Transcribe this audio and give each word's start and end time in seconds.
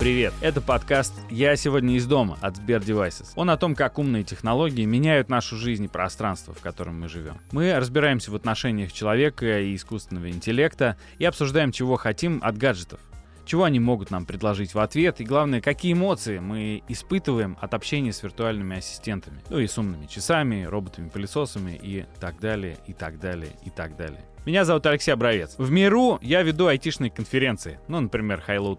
Привет, 0.00 0.32
это 0.40 0.62
подкаст 0.62 1.12
«Я 1.28 1.54
сегодня 1.56 1.96
из 1.96 2.06
дома» 2.06 2.38
от 2.40 2.56
Сбер 2.56 2.80
Devices. 2.80 3.32
Он 3.36 3.50
о 3.50 3.58
том, 3.58 3.74
как 3.74 3.98
умные 3.98 4.24
технологии 4.24 4.86
меняют 4.86 5.28
нашу 5.28 5.56
жизнь 5.56 5.84
и 5.84 5.88
пространство, 5.88 6.54
в 6.54 6.60
котором 6.62 6.98
мы 6.98 7.06
живем. 7.06 7.36
Мы 7.52 7.74
разбираемся 7.74 8.30
в 8.30 8.34
отношениях 8.34 8.94
человека 8.94 9.60
и 9.60 9.76
искусственного 9.76 10.30
интеллекта 10.30 10.96
и 11.18 11.26
обсуждаем, 11.26 11.70
чего 11.70 11.96
хотим 11.96 12.40
от 12.42 12.56
гаджетов 12.56 12.98
чего 13.44 13.64
они 13.64 13.80
могут 13.80 14.12
нам 14.12 14.26
предложить 14.26 14.74
в 14.74 14.78
ответ 14.78 15.20
и, 15.20 15.24
главное, 15.24 15.60
какие 15.60 15.92
эмоции 15.92 16.38
мы 16.38 16.84
испытываем 16.86 17.58
от 17.60 17.74
общения 17.74 18.12
с 18.12 18.22
виртуальными 18.22 18.76
ассистентами, 18.76 19.40
ну 19.50 19.58
и 19.58 19.66
с 19.66 19.76
умными 19.76 20.06
часами, 20.06 20.62
роботами-пылесосами 20.62 21.72
и 21.82 22.06
так 22.20 22.38
далее, 22.38 22.78
и 22.86 22.92
так 22.92 23.18
далее, 23.18 23.50
и 23.64 23.70
так 23.70 23.96
далее. 23.96 24.24
Меня 24.46 24.64
зовут 24.64 24.86
Алексей 24.86 25.10
Абровец. 25.12 25.54
В 25.58 25.70
миру 25.70 26.18
я 26.22 26.42
веду 26.42 26.66
айтишные 26.66 27.10
конференции, 27.10 27.78
ну, 27.88 28.00
например, 28.00 28.42
Highload++ 28.48 28.78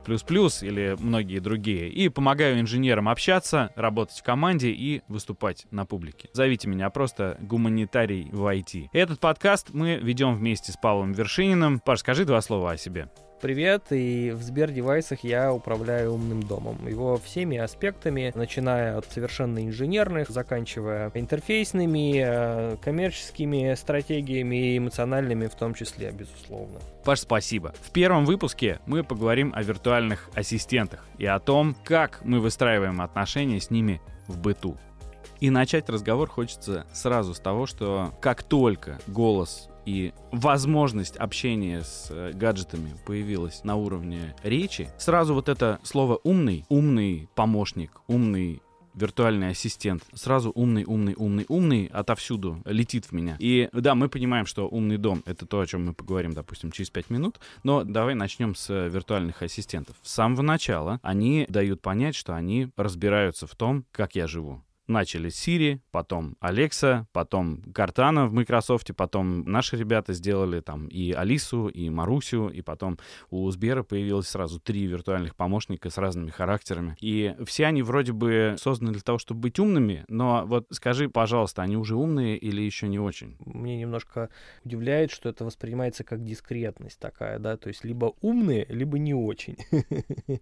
или 0.66 0.96
многие 1.00 1.38
другие, 1.38 1.88
и 1.88 2.10
помогаю 2.10 2.60
инженерам 2.60 3.08
общаться, 3.08 3.72
работать 3.76 4.18
в 4.18 4.24
команде 4.24 4.72
и 4.72 5.04
выступать 5.08 5.68
на 5.70 5.86
публике. 5.86 6.30
Зовите 6.34 6.68
меня 6.68 6.90
просто 6.90 7.38
гуманитарий 7.42 8.28
в 8.32 8.44
IT. 8.52 8.88
Этот 8.92 9.20
подкаст 9.20 9.68
мы 9.72 9.98
ведем 10.02 10.34
вместе 10.34 10.72
с 10.72 10.78
Павлом 10.78 11.12
Вершининым. 11.12 11.80
Паш, 11.80 12.00
скажи 12.00 12.26
два 12.26 12.42
слова 12.42 12.72
о 12.72 12.78
себе. 12.78 13.09
Привет, 13.41 13.88
и 13.90 14.30
в 14.36 14.44
Сбер-девайсах 14.44 15.23
я 15.23 15.52
управляю 15.52 16.13
умным 16.13 16.44
домом. 16.44 16.77
Его 16.88 17.18
всеми 17.18 17.58
аспектами, 17.58 18.31
начиная 18.36 18.95
от 19.00 19.12
совершенно 19.12 19.66
инженерных, 19.66 20.30
заканчивая 20.30 21.09
интерфейсными, 21.16 22.22
э, 22.23 22.78
коммерческими 22.84 23.73
стратегиями 23.73 24.73
и 24.73 24.78
эмоциональными 24.78 25.47
в 25.47 25.56
том 25.56 25.73
числе, 25.73 26.12
безусловно. 26.12 26.80
Паш, 27.03 27.22
спасибо. 27.22 27.73
В 27.81 27.89
первом 27.89 28.25
выпуске 28.25 28.80
мы 28.86 29.03
поговорим 29.03 29.52
о 29.56 29.64
виртуальных 29.64 30.30
ассистентах 30.36 31.03
и 31.17 31.25
о 31.25 31.39
том, 31.39 31.75
как 31.84 32.22
мы 32.23 32.39
выстраиваем 32.42 33.02
отношения 33.02 33.59
с 33.59 33.72
ними 33.72 34.02
в 34.28 34.38
быту. 34.38 34.78
И 35.39 35.50
начать 35.50 35.89
разговор 35.89 36.30
хочется 36.30 36.86
сразу 36.94 37.34
с 37.34 37.39
того, 37.39 37.66
что 37.66 38.14
как 38.22 38.44
только 38.44 39.00
голос 39.08 39.70
и 39.86 40.14
возможность 40.32 41.16
общения 41.18 41.84
с 41.84 42.08
э, 42.10 42.32
гаджетами 42.34 42.94
появилась 43.06 43.64
на 43.64 43.76
уровне 43.76 44.36
речи, 44.44 44.90
сразу 44.98 45.34
вот 45.34 45.50
это 45.50 45.80
слово 45.84 46.20
«умный», 46.24 46.66
«умный 46.70 47.30
помощник», 47.36 48.02
«умный 48.08 48.62
виртуальный 48.94 49.50
ассистент. 49.50 50.04
Сразу 50.14 50.52
умный, 50.54 50.84
умный, 50.86 51.16
умный, 51.18 51.46
умный 51.48 51.86
отовсюду 51.88 52.62
летит 52.66 53.06
в 53.06 53.12
меня. 53.12 53.38
И 53.40 53.70
да, 53.74 53.96
мы 53.96 54.09
понимаем, 54.09 54.46
что 54.46 54.68
умный 54.68 54.98
дом— 54.98 55.24
это 55.26 55.46
то, 55.46 55.59
о 55.59 55.66
чем 55.66 55.86
мы 55.86 55.94
поговорим, 55.94 56.34
допустим, 56.34 56.72
через 56.72 56.90
5 56.90 57.09
минут. 57.09 57.40
Но 57.64 57.84
давай 57.84 58.16
начнем 58.16 58.56
с 58.56 58.70
виртуальных 58.90 59.42
ассистентов. 59.42 59.96
С 60.02 60.12
самого 60.12 60.42
начала 60.42 61.00
они 61.04 61.46
дают 61.50 61.82
понять, 61.82 62.16
что 62.16 62.36
они 62.36 62.70
разбираются 62.76 63.48
в 63.48 63.56
том, 63.56 63.86
как 63.92 64.16
я 64.16 64.28
живу 64.28 64.62
начали 64.92 65.30
с 65.30 65.47
Siri, 65.47 65.80
потом 65.92 66.36
Alexa, 66.42 67.06
потом 67.11 67.61
Cortana 67.73 68.28
в 68.28 68.34
Microsoft, 68.34 68.95
потом 68.95 69.44
наши 69.44 69.78
ребята 69.78 70.14
сделали 70.14 70.59
там 70.61 70.88
и 70.88 71.11
Алису, 71.11 71.67
и 71.67 71.89
Марусю, 71.89 72.50
и 72.50 72.61
потом 72.61 72.97
у 73.30 73.50
Сбера 73.50 73.84
появилось 73.84 74.28
сразу 74.28 74.59
три 74.59 74.86
виртуальных 74.86 75.36
помощника 75.36 75.89
с 75.89 75.97
разными 75.97 76.30
характерами. 76.30 76.95
И 77.00 77.36
все 77.45 77.66
они 77.66 77.81
вроде 77.81 78.14
бы 78.14 78.56
созданы 78.58 78.92
для 78.92 79.02
того, 79.02 79.17
чтобы 79.17 79.42
быть 79.42 79.59
умными, 79.59 80.06
но 80.08 80.44
вот 80.45 80.67
скажи, 80.72 81.09
пожалуйста, 81.09 81.62
они 81.62 81.78
уже 81.78 81.95
умные 81.95 82.38
или 82.38 82.62
еще 82.62 82.88
не 82.88 83.00
очень? 83.00 83.38
Мне 83.39 83.78
немножко 83.78 84.29
удивляет, 84.63 85.12
что 85.12 85.29
это 85.29 85.46
воспринимается 85.46 86.03
как 86.03 86.23
дискретность 86.23 87.00
такая, 87.00 87.40
да, 87.40 87.58
то 87.58 87.69
есть 87.69 87.84
либо 87.84 88.13
умные, 88.22 88.66
либо 88.69 89.00
не 89.00 89.13
очень. 89.13 89.58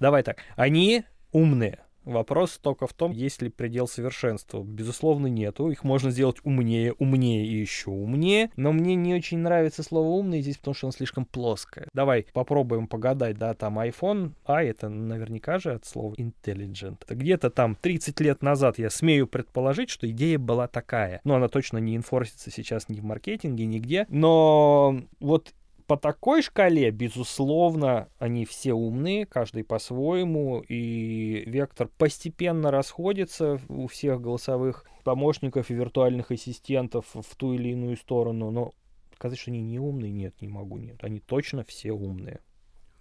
Давай 0.00 0.22
так, 0.22 0.38
они 0.56 1.04
умные, 1.32 1.80
Вопрос 2.08 2.58
только 2.58 2.86
в 2.86 2.94
том, 2.94 3.12
есть 3.12 3.42
ли 3.42 3.50
предел 3.50 3.86
совершенства. 3.86 4.62
Безусловно, 4.62 5.26
нету. 5.26 5.70
Их 5.70 5.84
можно 5.84 6.10
сделать 6.10 6.38
умнее, 6.42 6.94
умнее 6.94 7.46
и 7.46 7.60
еще 7.60 7.90
умнее. 7.90 8.50
Но 8.56 8.72
мне 8.72 8.94
не 8.94 9.14
очень 9.14 9.38
нравится 9.38 9.82
слово 9.82 10.08
умный 10.08 10.40
здесь, 10.40 10.56
потому 10.56 10.74
что 10.74 10.86
оно 10.86 10.92
слишком 10.92 11.26
плоское. 11.26 11.88
Давай 11.92 12.26
попробуем 12.32 12.86
погадать, 12.88 13.36
да, 13.36 13.52
там 13.52 13.78
iPhone, 13.78 14.32
а 14.46 14.62
это 14.62 14.88
наверняка 14.88 15.58
же 15.58 15.72
от 15.72 15.84
слова 15.84 16.14
intelligent. 16.14 16.96
Где-то 17.06 17.50
там 17.50 17.74
30 17.74 18.18
лет 18.20 18.42
назад 18.42 18.78
я 18.78 18.88
смею 18.88 19.26
предположить, 19.26 19.90
что 19.90 20.10
идея 20.10 20.38
была 20.38 20.66
такая. 20.66 21.20
Но 21.24 21.34
она 21.34 21.48
точно 21.48 21.76
не 21.76 21.94
инфорсится 21.94 22.50
сейчас 22.50 22.88
ни 22.88 23.00
в 23.00 23.04
маркетинге, 23.04 23.66
нигде. 23.66 24.06
Но 24.08 25.02
вот 25.20 25.52
по 25.88 25.96
такой 25.96 26.42
шкале, 26.42 26.90
безусловно, 26.90 28.10
они 28.18 28.44
все 28.44 28.74
умные, 28.74 29.24
каждый 29.24 29.64
по-своему, 29.64 30.60
и 30.60 31.44
вектор 31.46 31.88
постепенно 31.88 32.70
расходится 32.70 33.58
у 33.68 33.86
всех 33.86 34.20
голосовых 34.20 34.84
помощников 35.02 35.70
и 35.70 35.74
виртуальных 35.74 36.30
ассистентов 36.30 37.06
в 37.14 37.34
ту 37.36 37.54
или 37.54 37.70
иную 37.70 37.96
сторону, 37.96 38.50
но 38.50 38.74
сказать, 39.14 39.38
что 39.38 39.50
они 39.50 39.62
не 39.62 39.78
умные, 39.78 40.12
нет, 40.12 40.38
не 40.42 40.48
могу, 40.48 40.76
нет. 40.76 41.02
Они 41.02 41.20
точно 41.20 41.64
все 41.64 41.92
умные. 41.92 42.40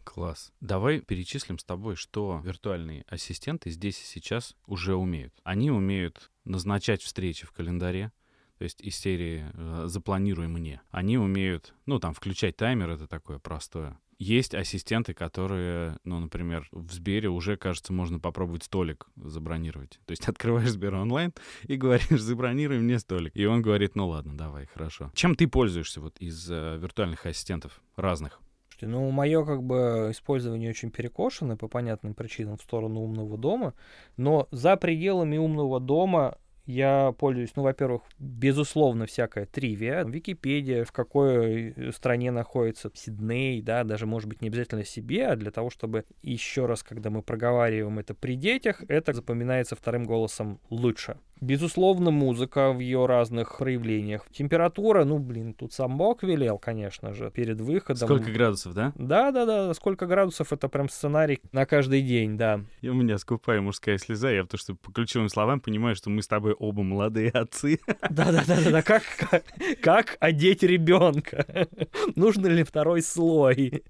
Класс. 0.05 0.53
Давай 0.61 1.01
перечислим 1.01 1.59
с 1.59 1.65
тобой, 1.65 1.97
что 1.97 2.39
виртуальные 2.41 3.03
ассистенты 3.09 3.69
здесь 3.69 4.01
и 4.01 4.05
сейчас 4.05 4.55
уже 4.65 4.95
умеют. 4.95 5.33
Они 5.43 5.69
умеют 5.69 6.31
назначать 6.45 7.01
встречи 7.01 7.45
в 7.45 7.51
календаре, 7.51 8.13
то 8.57 8.63
есть 8.63 8.81
из 8.81 8.95
серии 8.95 9.45
э, 9.53 9.83
«Запланируй 9.87 10.47
мне». 10.47 10.81
Они 10.89 11.17
умеют, 11.17 11.73
ну, 11.85 11.99
там, 11.99 12.13
включать 12.13 12.57
таймер, 12.57 12.89
это 12.89 13.07
такое 13.07 13.39
простое. 13.39 13.99
Есть 14.19 14.55
ассистенты, 14.55 15.13
которые, 15.13 15.99
ну, 16.03 16.19
например, 16.19 16.67
в 16.71 16.91
Сбере 16.91 17.29
уже, 17.29 17.55
кажется, 17.55 17.93
можно 17.93 18.19
попробовать 18.19 18.63
столик 18.63 19.07
забронировать. 19.15 19.99
То 20.05 20.11
есть 20.11 20.27
открываешь 20.27 20.71
Сбер 20.71 20.95
онлайн 20.95 21.33
и 21.63 21.75
говоришь, 21.75 22.21
забронируй 22.21 22.79
мне 22.79 22.97
столик. 22.97 23.31
И 23.35 23.45
он 23.45 23.61
говорит, 23.61 23.95
ну 23.95 24.07
ладно, 24.07 24.35
давай, 24.35 24.65
хорошо. 24.65 25.11
Чем 25.13 25.35
ты 25.35 25.47
пользуешься 25.47 26.01
вот 26.01 26.17
из 26.17 26.49
э, 26.49 26.77
виртуальных 26.77 27.25
ассистентов 27.27 27.79
разных? 27.95 28.41
Ну, 28.81 29.09
мое 29.09 29.43
как 29.43 29.63
бы 29.63 30.09
использование 30.11 30.69
очень 30.69 30.91
перекошено 30.91 31.57
по 31.57 31.67
понятным 31.67 32.13
причинам 32.13 32.57
в 32.57 32.61
сторону 32.61 33.01
умного 33.01 33.37
дома, 33.37 33.73
но 34.17 34.47
за 34.51 34.77
пределами 34.77 35.37
умного 35.37 35.79
дома 35.79 36.37
я 36.67 37.13
пользуюсь, 37.17 37.55
ну, 37.55 37.63
во-первых, 37.63 38.03
безусловно, 38.19 39.05
всякая 39.05 39.45
тривия. 39.45 40.03
Википедия, 40.03 40.83
в 40.83 40.91
какой 40.91 41.73
э, 41.75 41.91
стране 41.91 42.29
находится 42.31 42.91
Сидней, 42.93 43.61
да, 43.61 43.83
даже, 43.83 44.05
может 44.05 44.27
быть, 44.27 44.41
не 44.41 44.49
обязательно 44.49 44.83
себе, 44.83 45.27
а 45.27 45.35
для 45.35 45.51
того, 45.51 45.69
чтобы 45.69 46.03
еще 46.21 46.65
раз, 46.65 46.83
когда 46.83 47.09
мы 47.09 47.21
проговариваем 47.21 47.99
это 47.99 48.13
при 48.13 48.35
детях, 48.35 48.83
это 48.89 49.13
запоминается 49.13 49.75
вторым 49.75 50.03
голосом 50.05 50.59
лучше. 50.69 51.17
Безусловно, 51.39 52.09
музыка 52.09 52.71
в 52.71 52.79
ее 52.79 53.05
разных 53.05 53.59
проявлениях. 53.59 54.25
Температура, 54.31 55.03
ну, 55.03 55.19
блин, 55.19 55.53
тут 55.53 55.71
сам 55.71 55.97
Бог 55.97 56.23
велел, 56.23 56.57
конечно 56.57 57.13
же, 57.13 57.29
перед 57.29 57.61
выходом. 57.61 58.07
Сколько 58.07 58.31
градусов, 58.31 58.73
да? 58.73 58.91
Да, 58.95 59.31
да, 59.31 59.45
да, 59.45 59.73
сколько 59.75 60.07
градусов, 60.07 60.51
это 60.51 60.67
прям 60.67 60.89
сценарий 60.89 61.39
на 61.51 61.65
каждый 61.65 62.01
день, 62.01 62.37
да. 62.37 62.61
И 62.81 62.89
у 62.89 62.95
меня 62.95 63.17
скупая 63.19 63.61
мужская 63.61 63.97
слеза, 63.99 64.31
я 64.31 64.43
потому 64.43 64.59
что 64.59 64.75
по 64.75 64.91
ключевым 64.91 65.29
словам 65.29 65.59
понимаю, 65.59 65.95
что 65.95 66.09
мы 66.09 66.21
с 66.23 66.27
тобой 66.27 66.55
оба 66.57 66.83
молодые 66.83 67.29
отцы. 67.29 67.79
Да-да-да, 68.09 68.81
как, 68.81 69.03
как, 69.17 69.43
как 69.81 70.17
одеть 70.19 70.63
ребенка? 70.63 71.67
Нужно 72.15 72.47
ли 72.47 72.63
второй 72.63 73.01
слой? 73.01 73.83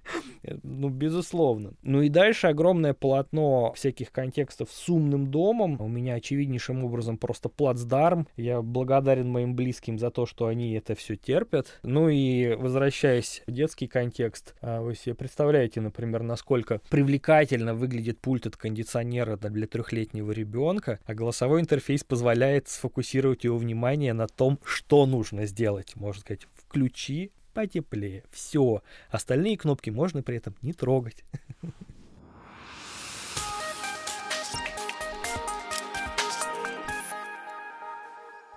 Ну, 0.63 0.89
безусловно. 0.89 1.73
Ну 1.81 2.01
и 2.01 2.09
дальше 2.09 2.47
огромное 2.47 2.93
полотно 2.93 3.73
всяких 3.73 4.11
контекстов 4.11 4.69
с 4.71 4.89
умным 4.89 5.31
домом. 5.31 5.81
У 5.81 5.87
меня 5.87 6.15
очевиднейшим 6.15 6.83
образом 6.83 7.17
просто 7.17 7.37
просто 7.37 7.49
плацдарм. 7.49 8.27
Я 8.35 8.63
благодарен 8.63 9.29
моим 9.29 9.55
близким 9.55 9.99
за 9.99 10.09
то, 10.09 10.25
что 10.25 10.47
они 10.47 10.73
это 10.73 10.95
все 10.95 11.15
терпят. 11.15 11.79
Ну 11.83 12.09
и 12.09 12.55
возвращаясь 12.55 13.43
в 13.45 13.51
детский 13.51 13.87
контекст, 13.87 14.55
а, 14.61 14.81
вы 14.81 14.95
себе 14.95 15.13
представляете, 15.13 15.81
например, 15.81 16.23
насколько 16.23 16.81
привлекательно 16.89 17.75
выглядит 17.75 18.19
пульт 18.19 18.47
от 18.47 18.57
кондиционера 18.57 19.37
для 19.37 19.67
трехлетнего 19.67 20.31
ребенка, 20.31 20.99
а 21.05 21.13
голосовой 21.13 21.61
интерфейс 21.61 22.03
позволяет 22.03 22.56
сфокусировать 22.65 23.43
его 23.43 23.57
внимание 23.57 24.13
на 24.13 24.27
том, 24.27 24.59
что 24.63 25.05
нужно 25.05 25.45
сделать. 25.45 25.95
Можно 25.95 26.21
сказать, 26.21 26.47
включи 26.55 27.31
потеплее. 27.53 28.23
Все. 28.31 28.81
Остальные 29.09 29.57
кнопки 29.57 29.89
можно 29.89 30.23
при 30.23 30.37
этом 30.37 30.55
не 30.61 30.73
трогать. 30.73 31.23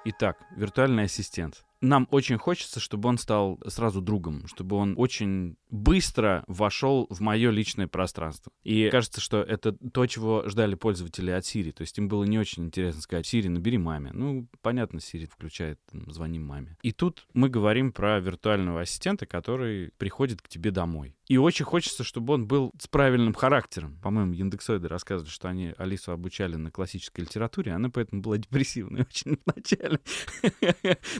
Итак, 0.04 0.38
виртуальный 0.56 1.04
ассистент. 1.04 1.64
Нам 1.80 2.06
очень 2.10 2.38
хочется, 2.38 2.80
чтобы 2.80 3.08
он 3.08 3.18
стал 3.18 3.58
сразу 3.66 4.00
другом, 4.00 4.46
чтобы 4.46 4.76
он 4.76 4.94
очень 4.96 5.56
быстро 5.70 6.44
вошел 6.46 7.06
в 7.10 7.20
мое 7.20 7.50
личное 7.50 7.86
пространство. 7.86 8.52
И 8.62 8.88
кажется, 8.90 9.20
что 9.20 9.42
это 9.42 9.72
то, 9.72 10.06
чего 10.06 10.48
ждали 10.48 10.74
пользователи 10.74 11.30
от 11.30 11.44
Siri. 11.44 11.72
То 11.72 11.82
есть 11.82 11.96
им 11.98 12.08
было 12.08 12.24
не 12.24 12.38
очень 12.38 12.66
интересно 12.66 13.00
сказать, 13.00 13.32
Siri, 13.32 13.48
набери 13.48 13.78
маме. 13.78 14.10
Ну, 14.12 14.48
понятно, 14.62 14.98
Siri 14.98 15.26
включает, 15.26 15.78
там, 15.90 16.10
звони 16.10 16.38
маме. 16.38 16.76
И 16.82 16.92
тут 16.92 17.26
мы 17.32 17.48
говорим 17.48 17.92
про 17.92 18.20
виртуального 18.20 18.82
ассистента, 18.82 19.26
который 19.26 19.92
приходит 19.96 20.42
к 20.42 20.48
тебе 20.48 20.70
домой. 20.70 21.16
И 21.30 21.36
очень 21.36 21.64
хочется, 21.64 22.02
чтобы 22.02 22.34
он 22.34 22.48
был 22.48 22.72
с 22.76 22.88
правильным 22.88 23.34
характером. 23.34 23.96
По-моему, 24.02 24.32
индексоиды 24.32 24.88
рассказывали, 24.88 25.30
что 25.30 25.46
они 25.46 25.74
Алису 25.78 26.10
обучали 26.10 26.56
на 26.56 26.72
классической 26.72 27.20
литературе, 27.20 27.70
она 27.70 27.88
поэтому 27.88 28.20
была 28.20 28.36
депрессивной 28.36 29.02
очень 29.08 29.38
вначале. 29.46 30.00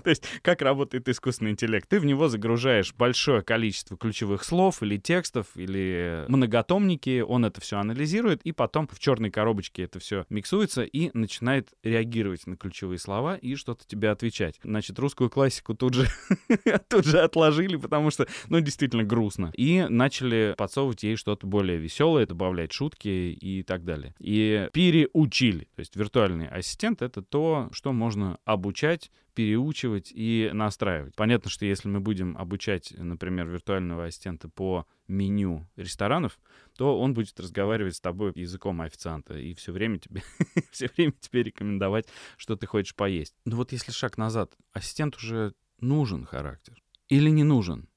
То 0.02 0.10
есть, 0.10 0.24
как 0.42 0.62
работает 0.62 1.08
искусственный 1.08 1.52
интеллект? 1.52 1.88
Ты 1.88 2.00
в 2.00 2.04
него 2.04 2.26
загружаешь 2.26 2.92
большое 2.92 3.42
количество 3.42 3.96
ключевых 3.96 4.42
слов 4.42 4.82
или 4.82 4.96
текстов, 4.96 5.46
или 5.54 6.24
многотомники, 6.26 7.20
он 7.20 7.44
это 7.44 7.60
все 7.60 7.78
анализирует, 7.78 8.42
и 8.42 8.50
потом 8.50 8.88
в 8.88 8.98
черной 8.98 9.30
коробочке 9.30 9.84
это 9.84 10.00
все 10.00 10.26
миксуется 10.28 10.82
и 10.82 11.16
начинает 11.16 11.68
реагировать 11.84 12.48
на 12.48 12.56
ключевые 12.56 12.98
слова 12.98 13.36
и 13.36 13.54
что-то 13.54 13.86
тебе 13.86 14.10
отвечать. 14.10 14.58
Значит, 14.64 14.98
русскую 14.98 15.30
классику 15.30 15.74
тут 15.74 15.94
же, 15.94 16.08
тут 16.88 17.04
же 17.04 17.20
отложили, 17.20 17.76
потому 17.76 18.10
что, 18.10 18.26
ну, 18.48 18.58
действительно 18.58 19.04
грустно. 19.04 19.52
И 19.56 19.86
начали 20.00 20.54
подсовывать 20.56 21.02
ей 21.02 21.16
что-то 21.16 21.46
более 21.46 21.78
веселое, 21.78 22.26
добавлять 22.26 22.72
шутки 22.72 23.08
и 23.08 23.62
так 23.62 23.84
далее. 23.84 24.14
И 24.18 24.68
переучили. 24.72 25.68
То 25.76 25.80
есть 25.80 25.94
виртуальный 25.94 26.48
ассистент— 26.48 27.02
это 27.02 27.22
то, 27.22 27.68
что 27.72 27.92
можно 27.92 28.38
обучать 28.44 29.10
переучивать 29.34 30.10
и 30.12 30.50
настраивать. 30.52 31.14
Понятно, 31.14 31.50
что 31.50 31.64
если 31.64 31.88
мы 31.88 32.00
будем 32.00 32.36
обучать, 32.36 32.92
например, 32.96 33.46
виртуального 33.46 34.06
ассистента 34.06 34.48
по 34.48 34.86
меню 35.06 35.68
ресторанов, 35.76 36.38
то 36.76 36.98
он 36.98 37.14
будет 37.14 37.38
разговаривать 37.38 37.96
с 37.96 38.00
тобой 38.00 38.32
языком 38.34 38.80
официанта 38.80 39.38
и 39.38 39.54
все 39.54 39.72
время 39.72 39.98
тебе, 39.98 40.22
все 40.72 40.90
время 40.96 41.12
тебе 41.20 41.44
рекомендовать, 41.44 42.06
что 42.36 42.56
ты 42.56 42.66
хочешь 42.66 42.94
поесть. 42.94 43.34
Но 43.44 43.56
вот 43.56 43.72
если 43.72 43.92
шаг 43.92 44.18
назад, 44.18 44.52
ассистент 44.72 45.16
уже 45.16 45.54
нужен 45.80 46.24
характер 46.24 46.82
или 47.08 47.30
не 47.30 47.44
нужен? 47.44 47.89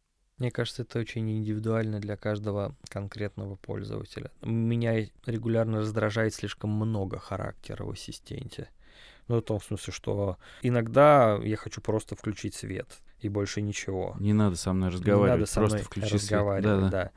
Мне 0.43 0.51
кажется, 0.51 0.81
это 0.81 0.99
очень 0.99 1.31
индивидуально 1.37 2.01
для 2.01 2.17
каждого 2.17 2.75
конкретного 2.89 3.55
пользователя. 3.55 4.29
Меня 4.41 5.07
регулярно 5.25 5.79
раздражает 5.79 6.33
слишком 6.33 6.69
много 6.69 7.17
характера 7.17 7.85
в 7.85 7.91
ассистенте. 7.91 8.67
Ну, 9.29 9.37
в 9.37 9.41
том 9.41 9.61
смысле, 9.61 9.93
что 9.93 10.37
иногда 10.61 11.39
я 11.41 11.55
хочу 11.55 11.79
просто 11.79 12.17
включить 12.17 12.55
свет 12.55 12.89
и 13.21 13.29
больше 13.29 13.61
ничего. 13.61 14.17
Не 14.19 14.33
надо 14.33 14.57
со 14.57 14.73
мной 14.73 14.89
разговаривать, 14.89 15.29
Не 15.29 15.31
надо 15.37 15.45
со 15.45 15.59
просто 15.61 15.77
мной 15.77 15.85
включи 15.85 16.13
разговаривать, 16.15 16.79
свет. 16.79 16.91
да. 16.91 17.11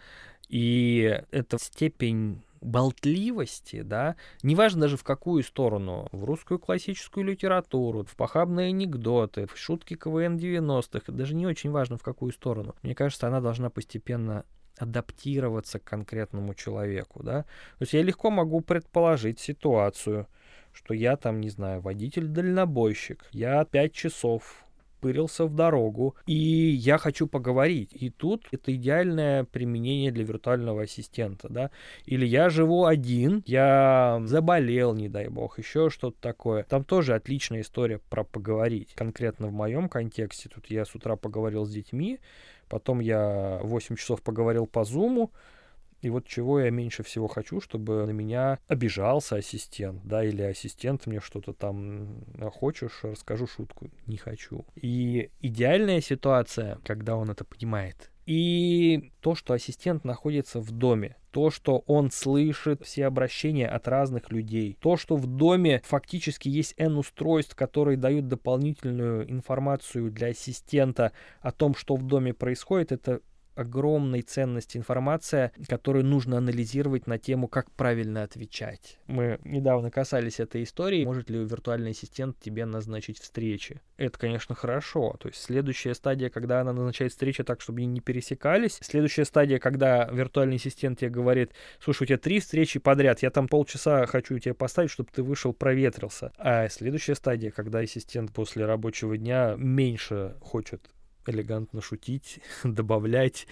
И 0.49 1.21
эта 1.33 1.59
степень 1.59 2.45
болтливости, 2.61 3.83
да, 3.83 4.17
неважно 4.43 4.83
даже 4.83 4.97
в 4.97 5.05
какую 5.05 5.43
сторону, 5.43 6.09
в 6.13 6.25
русскую 6.25 6.59
классическую 6.59 7.25
литературу, 7.25 8.05
в 8.05 8.17
похабные 8.17 8.69
анекдоты, 8.69 9.47
в 9.47 9.57
шутки 9.57 9.95
КВН 9.95 10.37
90-х, 10.37 11.13
даже 11.13 11.35
не 11.35 11.47
очень 11.47 11.71
важно 11.71 11.97
в 11.97 12.03
какую 12.03 12.33
сторону. 12.33 12.75
Мне 12.83 12.95
кажется, 12.95 13.27
она 13.27 13.41
должна 13.41 13.71
постепенно 13.71 14.45
адаптироваться 14.79 15.79
к 15.79 15.85
конкретному 15.85 16.55
человеку, 16.55 17.23
да. 17.23 17.43
То 17.43 17.83
есть 17.83 17.95
я 17.95 18.03
легко 18.03 18.31
могу 18.31 18.61
предположить 18.61 19.41
ситуацию, 19.41 20.27
что 20.73 20.93
я 20.93 21.17
там, 21.17 21.41
не 21.41 21.49
знаю, 21.49 21.81
водитель-дальнобойщик, 21.81 23.25
я 23.33 23.65
пять 23.65 23.95
часов 23.95 24.66
пырился 25.01 25.47
в 25.47 25.55
дорогу, 25.55 26.15
и 26.27 26.35
я 26.35 26.99
хочу 26.99 27.27
поговорить. 27.27 27.91
И 27.93 28.11
тут 28.11 28.47
это 28.53 28.75
идеальное 28.75 29.45
применение 29.45 30.13
для 30.13 30.25
виртуального 30.25 30.83
ассистента, 30.83 31.49
да. 31.49 31.71
Или 32.05 32.27
я 32.27 32.49
живу 32.51 32.85
один, 32.85 33.43
я 33.47 34.21
заболел, 34.25 34.95
не 34.95 35.09
дай 35.09 35.29
бог, 35.29 35.59
еще 35.59 35.91
что-то 35.91 36.17
такое. 36.21 36.65
Там 36.65 36.85
тоже 36.85 37.15
отличная 37.15 37.61
история 37.61 38.01
про 38.11 38.25
поговорить. 38.25 38.93
Конкретно 38.95 39.49
в 39.49 39.53
моем 39.53 39.89
контексте, 39.89 40.49
тут 40.49 40.67
я 40.71 40.85
с 40.85 40.95
утра 40.95 41.17
поговорил 41.17 41.65
с 41.65 41.71
детьми, 41.71 42.19
потом 42.69 43.01
я 43.01 43.61
8 43.63 43.97
часов 43.97 44.23
поговорил 44.23 44.67
по 44.67 44.85
зуму, 44.85 45.31
и 46.07 46.11
вот 46.11 46.25
чего 46.25 46.61
я 46.61 46.71
меньше 46.71 47.03
всего 47.03 47.27
хочу, 47.27 47.61
чтобы 47.61 48.07
на 48.07 48.13
меня 48.13 48.61
обижался 48.69 49.37
ассистент, 49.37 50.03
да, 50.05 50.25
или 50.25 50.41
ассистент 50.43 51.07
мне 51.07 51.19
что-то 51.19 51.53
там 51.53 52.25
«А 52.39 52.49
хочешь, 52.49 53.01
расскажу 53.03 53.49
шутку. 53.49 53.91
Не 54.07 54.17
хочу. 54.17 54.65
И 54.77 55.31
идеальная 55.41 56.01
ситуация, 56.01 56.79
когда 56.85 57.17
он 57.17 57.29
это 57.31 57.45
понимает. 57.45 58.13
И 58.25 59.11
то, 59.21 59.35
что 59.35 59.55
ассистент 59.55 60.05
находится 60.05 60.61
в 60.61 60.71
доме, 60.71 61.17
то, 61.33 61.51
что 61.51 61.83
он 61.89 62.13
слышит 62.13 62.85
все 62.85 63.07
обращения 63.07 63.67
от 63.67 63.89
разных 63.89 64.31
людей, 64.31 64.79
то, 64.81 64.97
что 64.97 65.17
в 65.17 65.27
доме 65.27 65.83
фактически 65.85 66.49
есть 66.49 66.75
N 66.77 66.99
устройств, 66.99 67.57
которые 67.57 67.97
дают 67.97 68.29
дополнительную 68.29 69.29
информацию 69.29 70.13
для 70.13 70.29
ассистента 70.29 71.11
о 71.41 71.51
том, 71.51 71.75
что 71.75 71.97
в 71.97 72.07
доме 72.07 72.33
происходит, 72.33 72.93
это 72.93 73.23
огромной 73.57 74.23
ценности 74.23 74.77
информация, 74.77 75.53
которую 75.69 76.05
нужно 76.05 76.39
анализировать 76.39 77.07
на 77.07 77.19
тему, 77.19 77.49
как 77.49 77.71
правильно 77.73 78.23
отвечать. 78.23 78.99
Мы 79.07 79.41
недавно 79.45 79.91
касались 79.91 80.39
этой 80.39 80.63
истории. 80.63 81.05
Может 81.05 81.31
ли 81.31 81.39
виртуальный 81.39 81.91
ассистент 81.91 82.39
тебе 82.39 82.67
назначить 82.67 83.19
встречи? 83.19 83.81
Это, 83.97 84.19
конечно, 84.19 84.55
хорошо. 84.55 85.17
То 85.19 85.29
есть 85.29 85.43
следующая 85.43 85.95
стадия, 85.95 86.29
когда 86.29 86.61
она 86.61 86.73
назначает 86.73 87.13
встречи 87.13 87.43
так, 87.43 87.61
чтобы 87.61 87.79
они 87.79 87.87
не 87.87 88.01
пересекались. 88.01 88.79
Следующая 88.83 89.25
стадия, 89.25 89.59
когда 89.59 90.05
виртуальный 90.13 90.57
ассистент 90.57 91.01
тебе 91.01 91.11
говорит, 91.11 91.53
слушай, 91.81 92.03
у 92.03 92.07
тебя 92.07 92.19
три 92.19 92.41
встречи 92.41 92.79
подряд, 92.79 93.23
я 93.23 93.31
там 93.31 93.49
полчаса 93.49 94.07
хочу 94.07 94.39
тебе 94.39 94.55
поставить, 94.55 94.91
чтобы 94.91 95.09
ты 95.13 95.23
вышел, 95.23 95.53
проветрился. 95.55 96.33
А 96.37 96.69
следующая 96.69 97.15
стадия, 97.15 97.51
когда 97.51 97.79
ассистент 97.79 98.33
после 98.33 98.67
рабочего 98.67 99.17
дня 99.17 99.55
меньше 99.57 100.37
хочет 100.41 100.91
элегантно 101.29 101.81
шутить, 101.81 102.41
добавлять, 102.65 103.47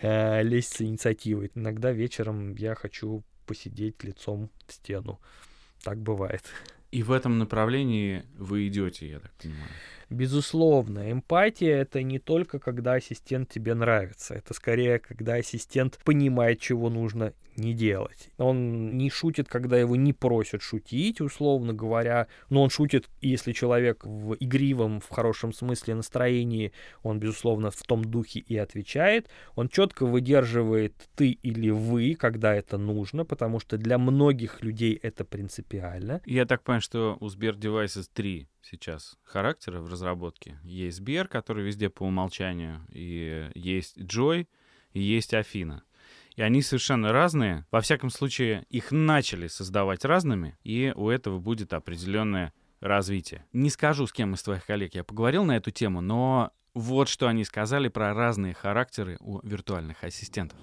э, 0.00 0.42
лезть 0.42 0.76
с 0.76 0.82
инициативой. 0.82 1.50
Иногда 1.54 1.92
вечером 1.92 2.54
я 2.54 2.74
хочу 2.74 3.22
посидеть 3.46 4.04
лицом 4.04 4.50
в 4.66 4.72
стену. 4.72 5.20
Так 5.82 5.98
бывает. 5.98 6.42
И 6.90 7.02
в 7.02 7.12
этом 7.12 7.38
направлении 7.38 8.24
вы 8.36 8.68
идете, 8.68 9.08
я 9.08 9.20
так 9.20 9.32
понимаю. 9.32 9.68
Безусловно, 10.10 11.12
эмпатия 11.12 11.76
это 11.76 12.02
не 12.02 12.18
только 12.18 12.58
когда 12.58 12.94
ассистент 12.94 13.50
тебе 13.50 13.74
нравится, 13.74 14.34
это 14.34 14.54
скорее 14.54 14.98
когда 14.98 15.34
ассистент 15.34 15.98
понимает, 16.04 16.60
чего 16.60 16.88
нужно 16.88 17.34
не 17.58 17.74
делать. 17.74 18.30
Он 18.38 18.96
не 18.96 19.10
шутит, 19.10 19.48
когда 19.48 19.76
его 19.76 19.96
не 19.96 20.12
просят 20.12 20.62
шутить, 20.62 21.20
условно 21.20 21.74
говоря, 21.74 22.28
но 22.48 22.62
он 22.62 22.70
шутит, 22.70 23.08
если 23.20 23.52
человек 23.52 24.04
в 24.04 24.36
игривом, 24.38 25.00
в 25.00 25.08
хорошем 25.10 25.52
смысле 25.52 25.96
настроении, 25.96 26.72
он, 27.02 27.18
безусловно, 27.18 27.70
в 27.70 27.82
том 27.82 28.04
духе 28.04 28.40
и 28.40 28.56
отвечает. 28.56 29.28
Он 29.56 29.68
четко 29.68 30.06
выдерживает 30.06 30.94
ты 31.16 31.30
или 31.30 31.70
вы, 31.70 32.14
когда 32.14 32.54
это 32.54 32.78
нужно, 32.78 33.24
потому 33.24 33.60
что 33.60 33.76
для 33.76 33.98
многих 33.98 34.62
людей 34.62 34.98
это 35.02 35.24
принципиально. 35.24 36.22
Я 36.24 36.46
так 36.46 36.62
понимаю, 36.62 36.82
что 36.82 37.16
у 37.20 37.28
Сбер 37.28 37.56
Devices 37.56 38.08
3 38.12 38.48
сейчас 38.62 39.16
характера 39.24 39.80
в 39.80 39.88
разработке. 39.98 40.58
Есть 40.62 40.98
Сбер, 40.98 41.28
который 41.28 41.64
везде 41.64 41.90
по 41.90 42.04
умолчанию, 42.04 42.80
и 42.92 43.50
есть 43.54 43.98
Joy, 43.98 44.46
и 44.92 45.00
есть 45.00 45.34
Афина. 45.34 45.82
И 46.36 46.42
они 46.42 46.62
совершенно 46.62 47.12
разные. 47.12 47.66
Во 47.72 47.80
всяком 47.80 48.10
случае, 48.10 48.64
их 48.70 48.92
начали 48.92 49.48
создавать 49.48 50.04
разными, 50.04 50.56
и 50.62 50.92
у 50.94 51.10
этого 51.10 51.40
будет 51.40 51.72
определенное 51.72 52.52
развитие. 52.80 53.44
Не 53.52 53.70
скажу, 53.70 54.06
с 54.06 54.12
кем 54.12 54.34
из 54.34 54.42
твоих 54.42 54.64
коллег 54.64 54.94
я 54.94 55.02
поговорил 55.02 55.44
на 55.44 55.56
эту 55.56 55.72
тему, 55.72 56.00
но 56.00 56.52
вот 56.74 57.08
что 57.08 57.26
они 57.26 57.44
сказали 57.44 57.88
про 57.88 58.14
разные 58.14 58.54
характеры 58.54 59.16
у 59.18 59.44
виртуальных 59.44 60.04
ассистентов. 60.04 60.58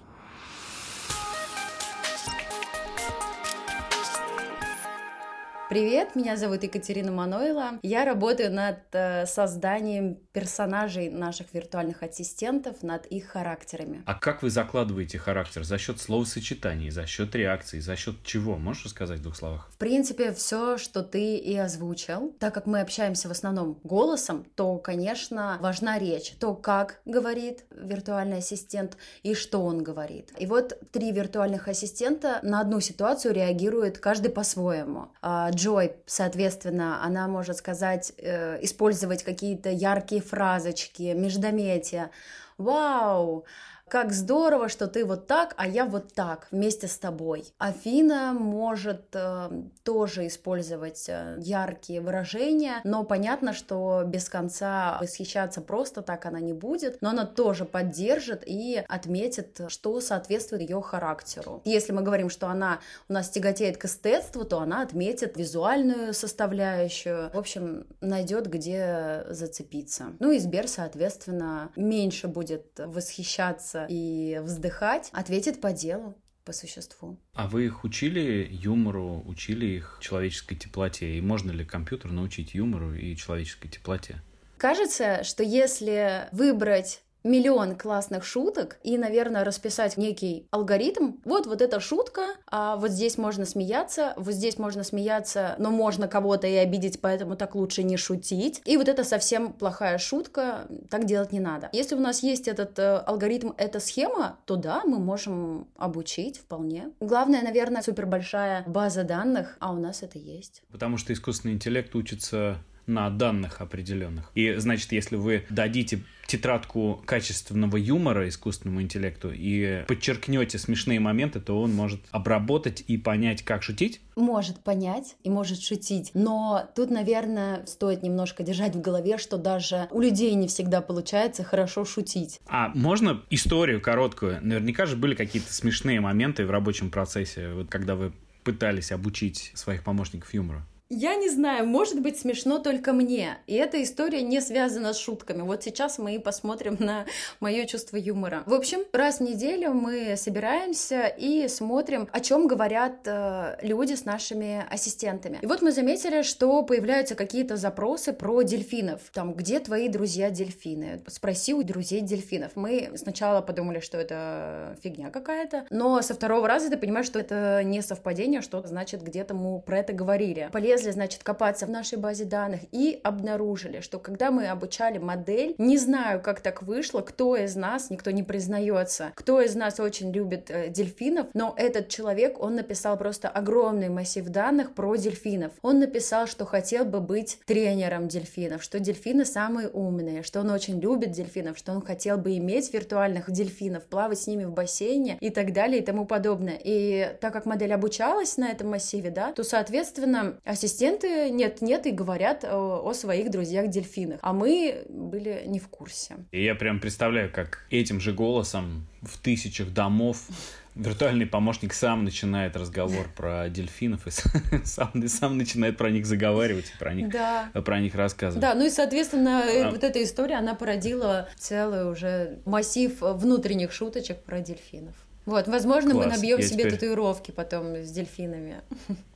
Привет, 5.68 6.16
меня 6.16 6.38
зовут 6.38 6.62
Екатерина 6.62 7.12
Манойла. 7.12 7.80
Я 7.82 8.06
работаю 8.06 8.54
над 8.54 8.78
э, 8.92 9.26
созданием 9.26 10.20
персонажей 10.32 11.10
наших 11.10 11.56
виртуальных 11.56 12.04
ассистентов, 12.04 12.84
над 12.84 13.08
их 13.08 13.26
характерами. 13.26 14.04
А 14.06 14.14
как 14.14 14.44
вы 14.44 14.52
закладываете 14.52 15.18
характер? 15.18 15.64
За 15.64 15.80
счет 15.80 16.00
словосочетаний, 16.00 16.92
за 16.92 17.08
счет 17.08 17.34
реакций, 17.34 17.80
за 17.80 17.96
счет 17.96 18.18
чего? 18.24 18.58
Можешь 18.58 18.86
рассказать 18.86 19.20
в 19.20 19.24
двух 19.24 19.36
словах? 19.36 19.72
В 19.74 19.78
принципе, 19.78 20.34
все, 20.34 20.78
что 20.78 21.02
ты 21.02 21.38
и 21.38 21.58
озвучил. 21.58 22.36
Так 22.40 22.54
как 22.54 22.68
мы 22.68 22.82
общаемся 22.82 23.28
в 23.28 23.32
основном 23.32 23.80
голосом, 23.84 24.46
то, 24.54 24.78
конечно, 24.78 25.58
важна 25.62 25.98
речь. 25.98 26.34
То, 26.40 26.54
как 26.54 27.02
говорит 27.06 27.66
виртуальный 27.72 28.38
ассистент 28.38 28.98
и 29.24 29.34
что 29.34 29.64
он 29.64 29.82
говорит. 29.82 30.32
И 30.38 30.46
вот 30.46 30.80
три 30.92 31.12
виртуальных 31.12 31.68
ассистента 31.68 32.40
на 32.44 32.62
одну 32.62 32.80
ситуацию 32.82 33.34
реагируют 33.34 33.98
каждый 33.98 34.30
по-своему. 34.30 35.08
Джой, 35.56 35.94
соответственно, 36.06 37.04
она 37.04 37.28
может 37.28 37.58
сказать, 37.58 38.14
э, 38.18 38.60
использовать 38.62 39.24
какие-то 39.24 39.70
яркие 39.70 40.22
фразочки, 40.22 41.14
междометия. 41.16 42.12
Вау! 42.58 43.46
Как 43.90 44.12
здорово, 44.12 44.68
что 44.68 44.88
ты 44.88 45.06
вот 45.06 45.28
так, 45.28 45.54
а 45.58 45.68
я 45.68 45.86
вот 45.86 46.14
так 46.14 46.48
вместе 46.52 46.88
с 46.88 46.98
тобой. 46.98 47.46
Афина 47.60 48.34
может 48.34 49.06
э, 49.14 49.50
тоже 49.84 50.26
использовать 50.28 51.06
э, 51.08 51.36
яркие 51.40 52.02
выражения, 52.02 52.82
но 52.84 53.04
понятно, 53.04 53.54
что 53.54 54.04
без 54.06 54.28
конца 54.28 54.98
восхищаться 55.00 55.62
просто 55.62 56.02
так 56.02 56.26
она 56.26 56.40
не 56.40 56.54
будет, 56.54 56.98
но 57.02 57.10
она 57.10 57.26
тоже 57.26 57.66
поддержит 57.66 58.44
и 58.46 58.84
отметит, 58.88 59.62
что 59.68 60.02
соответствует 60.02 60.64
ее 60.64 60.82
характеру. 60.82 61.62
Если 61.64 61.92
мы 61.92 62.02
говорим, 62.02 62.30
что 62.30 62.48
она 62.48 62.80
у 63.08 63.14
нас 63.14 63.30
тяготеет 63.30 63.78
к 63.78 63.86
эстетству, 63.86 64.46
то 64.46 64.60
она 64.60 64.82
отметит 64.82 65.38
визуальную 65.38 66.14
составляющую. 66.14 67.30
В 67.34 67.38
общем, 67.38 67.86
найдет, 68.02 68.48
где 68.48 69.26
зацепиться. 69.30 70.14
Ну 70.20 70.32
и 70.32 70.40
Сбер, 70.40 70.68
соответственно, 70.68 71.72
меньше 71.76 72.28
будет 72.28 72.66
восхищаться 72.78 73.75
улыбаться 73.76 73.88
и 73.90 74.40
вздыхать, 74.40 75.10
ответит 75.12 75.62
по 75.62 75.72
делу 75.72 76.16
по 76.44 76.54
существу. 76.54 77.18
А 77.34 77.48
вы 77.48 77.66
их 77.66 77.84
учили 77.84 78.48
юмору, 78.52 79.24
учили 79.26 79.66
их 79.66 79.98
человеческой 80.00 80.56
теплоте? 80.56 81.18
И 81.18 81.22
можно 81.22 81.52
ли 81.52 81.66
компьютер 81.66 82.12
научить 82.12 82.54
юмору 82.54 82.94
и 82.94 83.16
человеческой 83.16 83.70
теплоте? 83.70 84.22
Кажется, 84.58 85.24
что 85.24 85.44
если 85.44 86.30
выбрать 86.32 87.02
миллион 87.26 87.76
классных 87.76 88.24
шуток 88.24 88.78
и, 88.84 88.98
наверное, 88.98 89.44
расписать 89.44 89.98
некий 89.98 90.48
алгоритм. 90.52 91.14
Вот, 91.26 91.48
вот 91.48 91.62
эта 91.62 91.80
шутка, 91.80 92.22
а 92.48 92.78
вот 92.78 92.92
здесь 92.92 93.18
можно 93.18 93.46
смеяться, 93.46 94.14
вот 94.16 94.34
здесь 94.34 94.58
можно 94.58 94.84
смеяться, 94.84 95.56
но 95.58 95.72
можно 95.72 96.08
кого-то 96.08 96.48
и 96.48 96.56
обидеть, 96.56 97.02
поэтому 97.02 97.36
так 97.36 97.56
лучше 97.56 97.84
не 97.84 97.98
шутить. 97.98 98.62
И 98.66 98.78
вот 98.78 98.88
это 98.88 99.04
совсем 99.04 99.52
плохая 99.54 99.98
шутка, 99.98 100.68
так 100.90 101.06
делать 101.06 101.32
не 101.32 101.40
надо. 101.40 101.70
Если 101.74 101.96
у 101.96 102.00
нас 102.00 102.22
есть 102.22 102.48
этот 102.48 102.78
э, 102.78 102.98
алгоритм, 102.98 103.52
эта 103.58 103.80
схема, 103.80 104.38
то 104.46 104.56
да, 104.56 104.84
мы 104.86 105.00
можем 105.00 105.68
обучить 105.78 106.38
вполне. 106.38 106.92
Главное, 107.00 107.42
наверное, 107.42 107.82
супер 107.82 108.06
большая 108.06 108.64
база 108.68 109.04
данных, 109.04 109.58
а 109.60 109.74
у 109.74 109.80
нас 109.80 110.04
это 110.04 110.20
есть. 110.20 110.62
Потому 110.72 110.98
что 110.98 111.12
искусственный 111.12 111.56
интеллект 111.56 111.96
учится 111.96 112.60
на 112.88 113.10
данных 113.10 113.62
определенных. 113.62 114.32
И 114.36 114.54
значит, 114.58 114.92
если 114.92 115.16
вы 115.16 115.46
дадите 115.50 116.02
тетрадку 116.28 117.02
качественного 117.06 117.78
юмора 117.78 118.28
искусственному 118.28 118.82
интеллекту 118.82 119.32
и 119.32 119.84
подчеркнете 119.88 120.58
смешные 120.58 121.00
моменты, 121.00 121.40
то 121.40 121.62
он 121.62 121.74
может 121.74 122.02
обработать 122.12 122.84
и 122.88 122.98
понять, 122.98 123.44
как 123.44 123.64
шутить? 123.64 124.02
Может 124.16 124.60
понять 124.60 125.16
и 125.24 125.30
может 125.30 125.62
шутить. 125.62 126.12
Но 126.14 126.68
тут, 126.76 126.90
наверное, 126.90 127.66
стоит 127.66 128.02
немножко 128.04 128.44
держать 128.44 128.76
в 128.76 128.82
голове, 128.82 129.18
что 129.18 129.38
даже 129.38 129.88
у 129.92 130.02
людей 130.02 130.34
не 130.34 130.48
всегда 130.48 130.82
получается 130.82 131.44
хорошо 131.44 131.86
шутить. 131.86 132.40
А 132.48 132.70
можно 132.74 133.22
историю 133.30 133.82
короткую? 133.82 134.40
Наверняка 134.42 134.86
же 134.86 134.96
были 134.96 135.16
какие-то 135.16 135.54
смешные 135.54 136.00
моменты 136.00 136.46
в 136.46 136.52
рабочем 136.52 136.90
процессе, 136.90 137.52
вот 137.54 137.70
когда 137.70 137.96
вы 137.96 138.14
пытались 138.44 138.92
обучить 138.92 139.52
своих 139.56 139.84
помощников 139.84 140.34
юмора. 140.34 140.66
Я 140.90 141.16
не 141.16 141.30
знаю, 141.30 141.66
может 141.66 142.00
быть 142.00 142.20
смешно 142.20 142.60
только 142.60 142.94
мне. 142.94 143.40
И 143.48 143.56
эта 143.56 143.82
история 143.82 144.22
не 144.22 144.40
связана 144.40 144.94
с 144.94 145.00
шутками. 145.00 145.42
Вот 145.42 145.64
сейчас 145.64 145.98
мы 145.98 146.14
и 146.14 146.20
посмотрим 146.20 146.78
на 146.80 147.06
мое 147.40 147.66
чувство 147.66 147.98
юмора. 147.98 148.44
В 148.46 148.54
общем, 148.54 148.82
раз 148.94 149.18
в 149.18 149.24
неделю 149.24 149.74
мы 149.74 150.16
собираемся 150.16 151.08
и 151.08 151.48
смотрим, 151.48 152.08
о 152.12 152.20
чем 152.20 152.46
говорят 152.46 153.00
э, 153.06 153.58
люди 153.64 153.96
с 153.96 154.06
нашими 154.06 154.64
ассистентами. 154.70 155.40
И 155.42 155.48
вот 155.48 155.64
мы 155.64 155.72
заметили, 155.72 156.22
что 156.22 156.62
появляются 156.62 157.16
какие-то 157.16 157.58
запросы 157.58 158.14
про 158.14 158.44
дельфинов. 158.44 159.02
Там, 159.12 159.34
где 159.34 159.60
твои 159.60 159.90
друзья-дельфины? 159.90 161.02
Спроси 161.08 161.56
у 161.56 161.64
друзей 161.64 162.02
дельфинов. 162.02 162.52
Мы 162.54 162.92
сначала 162.96 163.42
подумали, 163.42 163.80
что 163.80 163.98
это 163.98 164.78
фигня 164.84 165.10
какая-то, 165.10 165.66
но 165.72 166.00
со 166.04 166.14
второго 166.14 166.48
раза 166.48 166.70
ты 166.70 166.78
понимаешь, 166.78 167.08
что 167.08 167.18
это 167.18 167.64
не 167.64 167.82
совпадение, 167.82 168.42
что 168.42 168.62
значит 168.68 169.02
где-то 169.02 169.34
мы 169.34 169.62
про 169.62 169.80
это 169.80 169.92
говорили. 169.92 170.50
Полезли, 170.76 170.92
значит, 170.92 171.24
копаться 171.24 171.66
в 171.66 171.70
нашей 171.70 171.98
базе 171.98 172.26
данных 172.26 172.62
и 172.72 173.00
обнаружили, 173.04 173.80
что 173.80 173.98
когда 173.98 174.30
мы 174.30 174.48
обучали 174.48 174.98
модель, 174.98 175.56
не 175.58 175.78
знаю, 175.78 176.22
как 176.22 176.42
так 176.42 176.64
вышло, 176.64 177.00
кто 177.00 177.38
из 177.38 177.56
нас, 177.56 177.90
никто 177.90 178.12
не 178.12 178.24
признается, 178.24 179.12
кто 179.16 179.42
из 179.42 179.56
нас 179.56 179.80
очень 179.80 180.12
любит 180.12 180.52
э, 180.52 180.68
дельфинов, 180.70 181.28
но 181.34 181.54
этот 181.58 181.88
человек, 181.88 182.42
он 182.42 182.56
написал 182.56 182.98
просто 182.98 183.30
огромный 183.30 183.88
массив 183.88 184.26
данных 184.26 184.74
про 184.74 184.96
дельфинов. 184.98 185.54
Он 185.62 185.80
написал, 185.80 186.28
что 186.28 186.46
хотел 186.46 186.84
бы 186.84 187.00
быть 187.00 187.40
тренером 187.46 188.10
дельфинов, 188.10 188.62
что 188.62 188.80
дельфины 188.80 189.24
самые 189.24 189.70
умные, 189.70 190.24
что 190.24 190.42
он 190.42 190.50
очень 190.50 190.82
любит 190.82 191.12
дельфинов, 191.12 191.58
что 191.58 191.72
он 191.72 191.82
хотел 191.82 192.18
бы 192.18 192.36
иметь 192.38 192.74
виртуальных 192.74 193.32
дельфинов, 193.32 193.86
плавать 193.86 194.20
с 194.20 194.28
ними 194.28 194.44
в 194.44 194.52
бассейне 194.52 195.18
и 195.22 195.30
так 195.30 195.54
далее 195.54 195.82
и 195.82 195.86
тому 195.86 196.06
подобное. 196.06 196.60
И 196.62 197.16
так 197.22 197.32
как 197.32 197.46
модель 197.46 197.74
обучалась 197.74 198.36
на 198.38 198.50
этом 198.50 198.70
массиве, 198.70 199.10
да, 199.10 199.32
то, 199.32 199.44
соответственно, 199.44 200.38
ассистент 200.44 200.65
ассистенты 200.66 201.30
нет-нет 201.30 201.86
и 201.86 201.92
говорят 201.92 202.44
о, 202.44 202.82
о 202.84 202.94
своих 202.94 203.32
друзьях-дельфинах, 203.32 204.20
а 204.22 204.34
мы 204.34 204.86
были 204.90 205.44
не 205.46 205.60
в 205.60 205.68
курсе. 205.68 206.16
И 206.32 206.44
я 206.44 206.56
прям 206.56 206.80
представляю, 206.80 207.32
как 207.32 207.66
этим 207.70 208.00
же 208.00 208.12
голосом 208.14 208.88
в 209.02 209.18
тысячах 209.20 209.72
домов 209.72 210.28
виртуальный 210.76 211.26
помощник 211.26 211.74
сам 211.74 212.04
начинает 212.04 212.58
разговор 212.58 213.08
про 213.16 213.48
дельфинов 213.48 214.08
и 214.08 214.12
сам, 214.66 214.92
сам 215.08 215.38
начинает 215.38 215.78
про 215.78 215.90
них 215.90 216.06
заговаривать 216.06 216.66
и 216.76 216.78
про 216.78 216.94
них, 216.94 217.10
да. 217.10 217.50
про 217.54 217.80
них 217.80 217.96
рассказывать. 217.96 218.42
Да, 218.42 218.54
ну 218.56 218.66
и, 218.66 218.70
соответственно, 218.70 219.44
а... 219.46 219.72
вот 219.72 219.84
эта 219.84 220.04
история, 220.04 220.36
она 220.36 220.54
породила 220.54 221.30
целый 221.38 221.90
уже 221.90 222.40
массив 222.46 222.92
внутренних 223.00 223.72
шуточек 223.72 224.22
про 224.24 224.42
дельфинов. 224.42 224.96
Вот, 225.26 225.48
возможно, 225.48 225.92
Класс. 225.92 226.06
мы 226.06 226.12
набьем 226.12 226.40
я 226.40 226.46
себе 226.46 226.66
теперь... 226.66 226.74
татуировки 226.74 227.32
потом 227.32 227.78
с 227.78 227.90
дельфинами. 227.92 228.62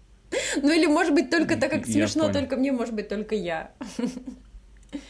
Ну 0.61 0.71
или 0.71 0.85
может 0.85 1.13
быть 1.13 1.29
только 1.29 1.55
так, 1.57 1.71
как 1.71 1.85
смешно, 1.85 2.31
только 2.31 2.55
мне, 2.55 2.71
может 2.71 2.93
быть 2.93 3.09
только 3.09 3.35
я. 3.35 3.71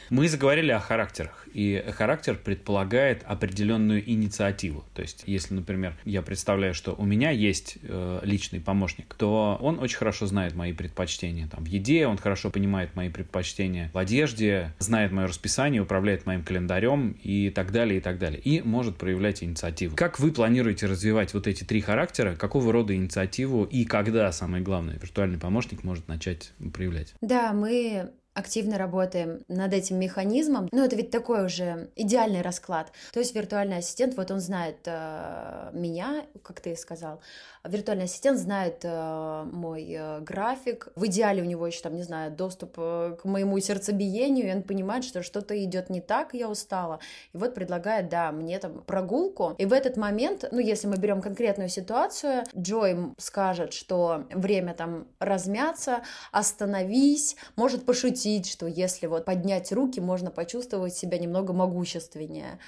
Мы 0.10 0.28
заговорили 0.28 0.72
о 0.72 0.80
характерах, 0.80 1.48
и 1.54 1.84
характер 1.92 2.40
предполагает 2.44 3.24
определенную 3.26 4.08
инициативу. 4.10 4.84
То 4.94 5.02
есть, 5.02 5.24
если, 5.26 5.54
например, 5.54 5.96
я 6.06 6.22
представляю, 6.22 6.74
что 6.74 6.94
у 6.94 7.06
меня 7.06 7.32
есть 7.32 7.78
э, 7.84 8.20
личный 8.24 8.60
помощник, 8.60 9.14
то 9.16 9.58
он 9.62 9.80
очень 9.80 9.98
хорошо 9.98 10.26
знает 10.26 10.56
мои 10.56 10.74
предпочтения. 10.74 11.48
Там, 11.48 11.64
в 11.64 11.68
еде 11.68 12.08
он 12.08 12.18
хорошо 12.18 12.50
понимает 12.50 12.96
мои 12.96 13.10
предпочтения 13.10 13.92
в 13.94 13.98
одежде, 13.98 14.74
знает 14.80 15.12
мое 15.12 15.28
расписание, 15.28 15.82
управляет 15.82 16.26
моим 16.26 16.44
календарем 16.44 17.16
и 17.24 17.50
так 17.50 17.72
далее, 17.72 18.00
и 18.00 18.02
так 18.02 18.20
далее. 18.20 18.40
И 18.40 18.62
может 18.62 18.98
проявлять 18.98 19.44
инициативу. 19.44 19.96
Как 19.96 20.20
вы 20.20 20.32
планируете 20.32 20.88
развивать 20.88 21.34
вот 21.34 21.48
эти 21.48 21.64
три 21.64 21.82
характера? 21.82 22.36
Какого 22.36 22.72
рода 22.72 22.96
инициативу 22.96 23.64
и 23.64 23.86
когда, 23.86 24.32
самое 24.32 24.64
главное, 24.64 24.96
виртуальный 24.96 25.38
помощник 25.40 25.84
может 25.84 26.08
начать 26.08 26.52
проявлять? 26.74 27.14
Да, 27.22 27.54
мы 27.54 28.12
активно 28.34 28.78
работаем 28.78 29.44
над 29.48 29.74
этим 29.74 30.00
механизмом. 30.00 30.70
Ну, 30.72 30.84
это 30.84 30.96
ведь 30.96 31.12
такой 31.12 31.46
уже 31.46 31.90
идеальный 31.96 32.42
расклад. 32.42 32.92
То 33.12 33.20
есть 33.20 33.36
виртуальный 33.36 33.78
ассистент, 33.78 34.16
вот 34.16 34.32
он 34.32 34.40
знает 34.40 34.78
э, 34.86 35.72
меня, 35.74 36.26
как 36.44 36.62
ты 36.62 36.76
сказал, 36.76 37.22
виртуальный 37.64 38.06
ассистент 38.06 38.40
знает 38.40 38.80
э, 38.84 39.44
мой 39.52 39.88
э, 39.90 40.22
график. 40.22 40.90
В 40.96 41.06
идеале 41.08 41.42
у 41.42 41.46
него 41.46 41.68
еще 41.68 41.82
там, 41.82 41.96
не 41.96 42.04
знаю, 42.04 42.32
доступ 42.32 42.76
э, 42.78 43.18
к 43.22 43.26
моему 43.26 43.60
сердцебиению, 43.60 44.48
и 44.48 44.54
он 44.54 44.64
понимает, 44.64 45.04
что 45.04 45.24
что-то 45.24 45.62
идет 45.64 45.90
не 45.90 46.02
так, 46.02 46.34
я 46.34 46.50
устала. 46.50 47.00
И 47.34 47.38
вот 47.38 47.56
предлагает, 47.56 48.10
да, 48.10 48.32
мне 48.32 48.60
там 48.60 48.82
прогулку. 48.84 49.56
И 49.58 49.66
в 49.66 49.74
этот 49.74 49.98
момент, 49.98 50.46
ну, 50.52 50.60
если 50.60 50.88
мы 50.88 50.98
берем 50.98 51.22
конкретную 51.22 51.70
ситуацию, 51.70 52.44
Джой 52.58 53.14
скажет, 53.18 53.74
что 53.74 54.26
время 54.32 54.74
там 54.74 55.08
размяться, 55.20 56.02
остановись, 56.32 57.36
может 57.56 57.86
пошутить, 57.86 58.50
что 58.50 58.68
если 58.68 59.08
вот 59.08 59.26
поднять 59.26 59.72
руки, 59.72 60.00
можно 60.00 60.32
почувствовать 60.32 60.96
себя 60.96 61.18
немного 61.18 61.54
могущественнее. 61.54 62.60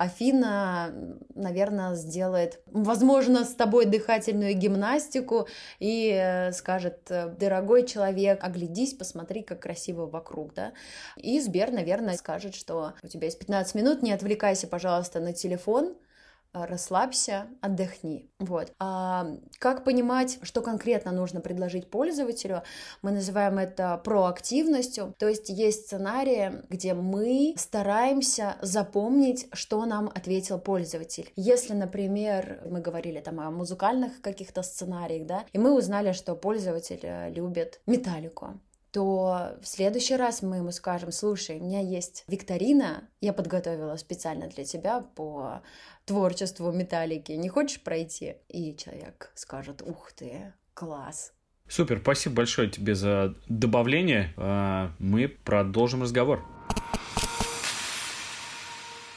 Афина, 0.00 0.94
наверное, 1.34 1.94
сделает, 1.94 2.62
возможно, 2.64 3.44
с 3.44 3.54
тобой 3.54 3.84
дыхательную 3.84 4.54
гимнастику 4.54 5.46
и 5.78 6.10
э, 6.10 6.52
скажет, 6.52 7.00
дорогой 7.38 7.86
человек, 7.86 8.42
оглядись, 8.42 8.94
посмотри, 8.94 9.42
как 9.42 9.60
красиво 9.60 10.06
вокруг, 10.06 10.54
да. 10.54 10.72
И 11.18 11.38
Сбер, 11.38 11.70
наверное, 11.70 12.16
скажет, 12.16 12.54
что 12.54 12.94
у 13.02 13.08
тебя 13.08 13.26
есть 13.26 13.38
15 13.40 13.74
минут, 13.74 14.02
не 14.02 14.12
отвлекайся, 14.12 14.66
пожалуйста, 14.66 15.20
на 15.20 15.34
телефон, 15.34 15.94
расслабься, 16.52 17.46
отдохни. 17.60 18.30
Вот. 18.38 18.72
А 18.78 19.26
как 19.58 19.84
понимать, 19.84 20.38
что 20.42 20.62
конкретно 20.62 21.12
нужно 21.12 21.40
предложить 21.40 21.90
пользователю? 21.90 22.62
Мы 23.02 23.12
называем 23.12 23.58
это 23.58 24.00
проактивностью. 24.04 25.14
То 25.18 25.28
есть 25.28 25.48
есть 25.48 25.86
сценарии, 25.86 26.62
где 26.68 26.94
мы 26.94 27.54
стараемся 27.56 28.56
запомнить, 28.62 29.48
что 29.52 29.84
нам 29.84 30.10
ответил 30.14 30.58
пользователь. 30.58 31.32
Если, 31.36 31.74
например, 31.74 32.62
мы 32.66 32.80
говорили 32.80 33.20
там 33.20 33.40
о 33.40 33.50
музыкальных 33.50 34.20
каких-то 34.20 34.62
сценариях, 34.62 35.26
да, 35.26 35.44
и 35.52 35.58
мы 35.58 35.76
узнали, 35.76 36.12
что 36.12 36.34
пользователь 36.34 37.00
э, 37.02 37.30
любит 37.30 37.80
металлику, 37.86 38.60
то 38.92 39.56
в 39.62 39.66
следующий 39.66 40.16
раз 40.16 40.42
мы 40.42 40.56
ему 40.56 40.72
скажем, 40.72 41.12
слушай, 41.12 41.58
у 41.58 41.64
меня 41.64 41.80
есть 41.80 42.24
викторина, 42.26 43.08
я 43.20 43.32
подготовила 43.32 43.96
специально 43.96 44.48
для 44.48 44.64
тебя 44.64 45.00
по 45.00 45.62
творчеству 46.04 46.72
металлики, 46.72 47.32
не 47.32 47.48
хочешь 47.48 47.80
пройти? 47.80 48.36
И 48.48 48.76
человек 48.76 49.30
скажет, 49.34 49.82
ух 49.82 50.12
ты, 50.12 50.52
класс. 50.74 51.32
Супер, 51.68 52.00
спасибо 52.00 52.36
большое 52.36 52.68
тебе 52.68 52.96
за 52.96 53.36
добавление. 53.48 54.34
А, 54.36 54.92
мы 54.98 55.28
продолжим 55.28 56.02
разговор. 56.02 56.44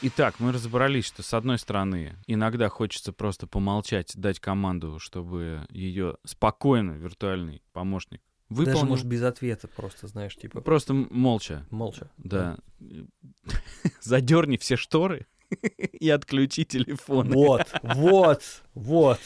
Итак, 0.02 0.34
мы 0.38 0.52
разобрались, 0.52 1.06
что 1.06 1.22
с 1.22 1.32
одной 1.32 1.58
стороны 1.58 2.16
иногда 2.26 2.68
хочется 2.68 3.12
просто 3.12 3.46
помолчать, 3.46 4.12
дать 4.14 4.38
команду, 4.38 4.98
чтобы 4.98 5.66
ее 5.70 6.16
спокойно 6.24 6.92
виртуальный 6.92 7.62
помощник 7.72 8.20
выполнил. 8.54 8.80
Даже, 8.80 8.86
может, 8.86 9.06
без 9.06 9.22
ответа 9.22 9.68
просто, 9.68 10.06
знаешь, 10.06 10.36
типа... 10.36 10.60
Просто 10.60 10.94
молча. 10.94 11.66
Молча. 11.70 12.10
Да. 12.18 12.58
Задерни 14.00 14.56
все 14.56 14.76
шторы 14.76 15.26
и 15.78 16.08
отключи 16.08 16.64
телефон. 16.64 17.30
Вот, 17.32 17.66
вот, 17.82 18.42
вот. 18.74 19.20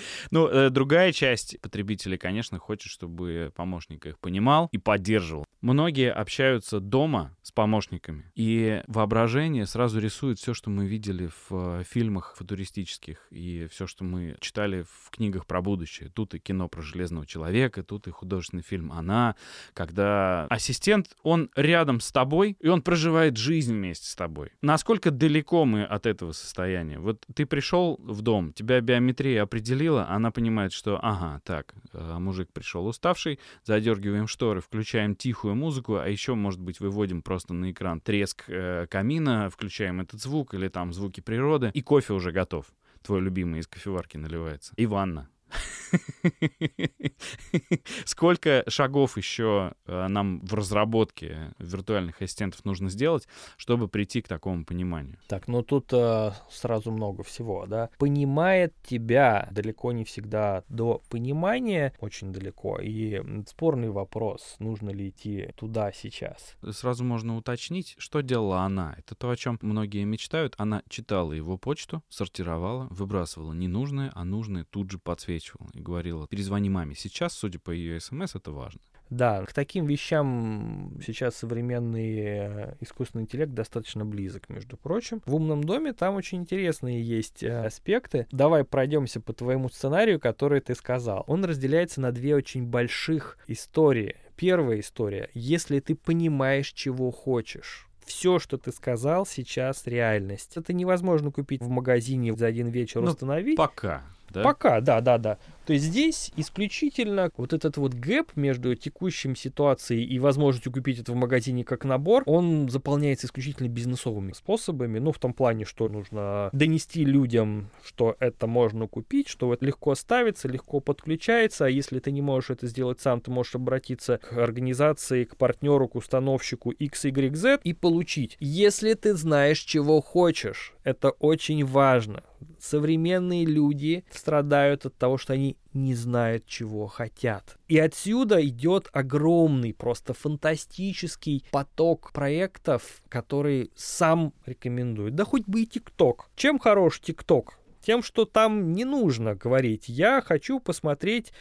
Ну, 0.30 0.46
э, 0.46 0.70
другая 0.70 1.12
часть 1.12 1.60
потребителей, 1.60 2.18
конечно, 2.18 2.58
хочет, 2.58 2.90
чтобы 2.90 3.52
помощник 3.56 4.06
их 4.06 4.18
понимал 4.18 4.68
и 4.72 4.78
поддерживал. 4.78 5.44
Многие 5.60 6.12
общаются 6.12 6.80
дома 6.80 7.36
с 7.42 7.52
помощниками, 7.52 8.30
и 8.34 8.82
воображение 8.86 9.66
сразу 9.66 10.00
рисует 10.00 10.38
все, 10.38 10.54
что 10.54 10.70
мы 10.70 10.86
видели 10.86 11.28
в 11.28 11.80
э, 11.80 11.84
фильмах 11.84 12.34
футуристических 12.36 13.26
и 13.30 13.66
все, 13.70 13.86
что 13.86 14.04
мы 14.04 14.36
читали 14.40 14.82
в 14.82 15.10
книгах 15.10 15.46
про 15.46 15.60
будущее. 15.62 16.10
Тут 16.10 16.34
и 16.34 16.38
кино 16.38 16.68
про 16.68 16.82
Железного 16.82 17.26
Человека, 17.26 17.82
тут 17.82 18.06
и 18.06 18.10
художественный 18.10 18.62
фильм 18.62 18.92
«Она», 18.92 19.36
когда 19.74 20.46
ассистент, 20.46 21.16
он 21.22 21.50
рядом 21.56 22.00
с 22.00 22.12
тобой, 22.12 22.56
и 22.60 22.68
он 22.68 22.82
проживает 22.82 23.36
жизнь 23.36 23.74
вместе 23.74 24.06
с 24.06 24.14
тобой. 24.14 24.50
Насколько 24.62 25.10
далеко 25.10 25.64
мы 25.64 25.84
от 25.84 26.06
этого 26.06 26.32
состояния? 26.32 26.98
Вот 26.98 27.26
ты 27.34 27.46
пришел 27.46 27.98
в 28.00 28.22
дом, 28.22 28.52
тебя 28.52 28.80
биометрия 28.80 29.30
Мария 29.30 29.46
определила, 29.90 30.08
она 30.08 30.30
понимает, 30.30 30.72
что, 30.72 30.98
ага, 31.02 31.40
так, 31.44 31.74
э, 31.92 32.18
мужик 32.18 32.52
пришел 32.52 32.86
уставший, 32.86 33.38
задергиваем 33.64 34.26
шторы, 34.26 34.60
включаем 34.60 35.14
тихую 35.14 35.54
музыку, 35.54 35.96
а 35.96 36.08
еще, 36.08 36.34
может 36.34 36.60
быть, 36.60 36.80
выводим 36.80 37.22
просто 37.22 37.54
на 37.54 37.70
экран 37.70 38.00
треск 38.00 38.44
э, 38.48 38.86
камина, 38.88 39.50
включаем 39.50 40.00
этот 40.00 40.20
звук 40.20 40.54
или 40.54 40.68
там 40.68 40.92
звуки 40.92 41.20
природы, 41.20 41.70
и 41.74 41.82
кофе 41.82 42.12
уже 42.12 42.32
готов. 42.32 42.66
Твой 43.02 43.20
любимый 43.20 43.60
из 43.60 43.66
кофеварки 43.66 44.18
наливается. 44.18 44.72
И 44.76 44.86
ванна. 44.86 45.28
Сколько 48.04 48.64
шагов 48.68 49.16
еще 49.16 49.72
э, 49.86 50.08
нам 50.08 50.40
в 50.40 50.54
разработке 50.54 51.54
виртуальных 51.58 52.22
ассистентов 52.22 52.64
нужно 52.64 52.90
сделать, 52.90 53.26
чтобы 53.56 53.88
прийти 53.88 54.22
к 54.22 54.28
такому 54.28 54.64
пониманию? 54.64 55.18
Так, 55.28 55.48
ну 55.48 55.62
тут 55.62 55.92
э, 55.92 56.32
сразу 56.50 56.92
много 56.92 57.22
всего, 57.22 57.66
да. 57.66 57.90
Понимает 57.98 58.74
тебя 58.82 59.48
далеко 59.50 59.92
не 59.92 60.04
всегда 60.04 60.64
до 60.68 61.02
понимания, 61.08 61.94
очень 62.00 62.32
далеко. 62.32 62.78
И 62.78 63.22
спорный 63.48 63.90
вопрос, 63.90 64.56
нужно 64.58 64.90
ли 64.90 65.08
идти 65.08 65.50
туда 65.56 65.92
сейчас. 65.92 66.56
Сразу 66.70 67.04
можно 67.04 67.36
уточнить, 67.36 67.94
что 67.98 68.20
делала 68.20 68.60
она. 68.60 68.94
Это 68.98 69.14
то, 69.14 69.30
о 69.30 69.36
чем 69.36 69.58
многие 69.62 70.04
мечтают. 70.04 70.54
Она 70.58 70.82
читала 70.88 71.32
его 71.32 71.58
почту, 71.58 72.02
сортировала, 72.08 72.86
выбрасывала 72.90 73.52
ненужное, 73.52 74.10
а 74.14 74.24
нужное 74.24 74.64
тут 74.64 74.90
же 74.90 74.98
подсвечивала 74.98 75.39
и 75.72 75.80
говорила, 75.80 76.26
перезвони 76.26 76.68
маме. 76.68 76.94
Сейчас, 76.94 77.32
судя 77.32 77.58
по 77.58 77.70
ее 77.70 78.00
смс, 78.00 78.34
это 78.34 78.50
важно. 78.52 78.80
Да, 79.10 79.44
к 79.44 79.52
таким 79.52 79.86
вещам 79.86 80.96
сейчас 81.04 81.36
современный 81.36 82.18
э, 82.18 82.74
искусственный 82.78 83.24
интеллект 83.24 83.52
достаточно 83.52 84.04
близок, 84.04 84.48
между 84.48 84.76
прочим. 84.76 85.20
В 85.26 85.34
умном 85.34 85.64
доме 85.64 85.92
там 85.92 86.14
очень 86.14 86.38
интересные 86.38 87.02
есть 87.02 87.42
э, 87.42 87.66
аспекты. 87.66 88.28
Давай 88.30 88.62
пройдемся 88.62 89.20
по 89.20 89.32
твоему 89.32 89.68
сценарию, 89.68 90.20
который 90.20 90.60
ты 90.60 90.76
сказал. 90.76 91.24
Он 91.26 91.44
разделяется 91.44 92.00
на 92.00 92.12
две 92.12 92.36
очень 92.36 92.64
больших 92.64 93.36
истории. 93.48 94.16
Первая 94.36 94.78
история. 94.78 95.28
Если 95.34 95.80
ты 95.80 95.96
понимаешь, 95.96 96.72
чего 96.72 97.10
хочешь, 97.10 97.90
все, 98.10 98.38
что 98.38 98.58
ты 98.58 98.72
сказал, 98.72 99.26
сейчас 99.26 99.86
реальность. 99.86 100.56
Это 100.56 100.72
невозможно 100.72 101.30
купить 101.30 101.62
в 101.62 101.68
магазине 101.68 102.34
за 102.34 102.46
один 102.46 102.68
вечер 102.68 103.00
ну, 103.00 103.10
установить. 103.10 103.56
Пока. 103.56 104.02
Да? 104.30 104.42
Пока, 104.42 104.80
да, 104.80 105.00
да, 105.00 105.18
да. 105.18 105.36
То 105.70 105.74
есть 105.74 105.84
здесь 105.84 106.32
исключительно 106.34 107.30
вот 107.36 107.52
этот 107.52 107.76
вот 107.76 107.94
гэп 107.94 108.34
между 108.34 108.74
текущим 108.74 109.36
ситуацией 109.36 110.04
и 110.04 110.18
возможностью 110.18 110.72
купить 110.72 110.98
это 110.98 111.12
в 111.12 111.14
магазине 111.14 111.62
как 111.62 111.84
набор, 111.84 112.24
он 112.26 112.68
заполняется 112.68 113.28
исключительно 113.28 113.68
бизнесовыми 113.68 114.32
способами. 114.32 114.98
Ну, 114.98 115.12
в 115.12 115.20
том 115.20 115.32
плане, 115.32 115.64
что 115.64 115.88
нужно 115.88 116.50
донести 116.52 117.04
людям, 117.04 117.70
что 117.84 118.16
это 118.18 118.48
можно 118.48 118.88
купить, 118.88 119.28
что 119.28 119.54
это 119.54 119.64
легко 119.64 119.94
ставится, 119.94 120.48
легко 120.48 120.80
подключается, 120.80 121.66
а 121.66 121.70
если 121.70 122.00
ты 122.00 122.10
не 122.10 122.20
можешь 122.20 122.50
это 122.50 122.66
сделать 122.66 123.00
сам, 123.00 123.20
ты 123.20 123.30
можешь 123.30 123.54
обратиться 123.54 124.18
к 124.18 124.32
организации, 124.38 125.22
к 125.22 125.36
партнеру, 125.36 125.86
к 125.86 125.94
установщику 125.94 126.72
XYZ 126.72 127.60
и 127.62 127.74
получить. 127.74 128.36
Если 128.40 128.94
ты 128.94 129.14
знаешь, 129.14 129.60
чего 129.60 130.00
хочешь, 130.00 130.74
это 130.82 131.10
очень 131.10 131.64
важно. 131.64 132.24
Современные 132.58 133.44
люди 133.44 134.04
страдают 134.10 134.86
от 134.86 134.96
того, 134.96 135.16
что 135.16 135.34
они 135.34 135.56
не 135.72 135.94
знают, 135.94 136.46
чего 136.46 136.86
хотят. 136.86 137.56
И 137.68 137.78
отсюда 137.78 138.44
идет 138.46 138.88
огромный, 138.92 139.72
просто 139.72 140.14
фантастический 140.14 141.44
поток 141.50 142.12
проектов, 142.12 143.02
который 143.08 143.70
сам 143.76 144.32
рекомендует. 144.46 145.14
Да 145.14 145.24
хоть 145.24 145.46
бы 145.46 145.62
и 145.62 145.66
ТикТок. 145.66 146.30
Чем 146.34 146.58
хорош 146.58 147.00
ТикТок? 147.00 147.58
Тем, 147.80 148.02
что 148.02 148.24
там 148.24 148.72
не 148.72 148.84
нужно 148.84 149.34
говорить 149.34 149.88
«я 149.88 150.20
хочу 150.20 150.60
посмотреть 150.60 151.32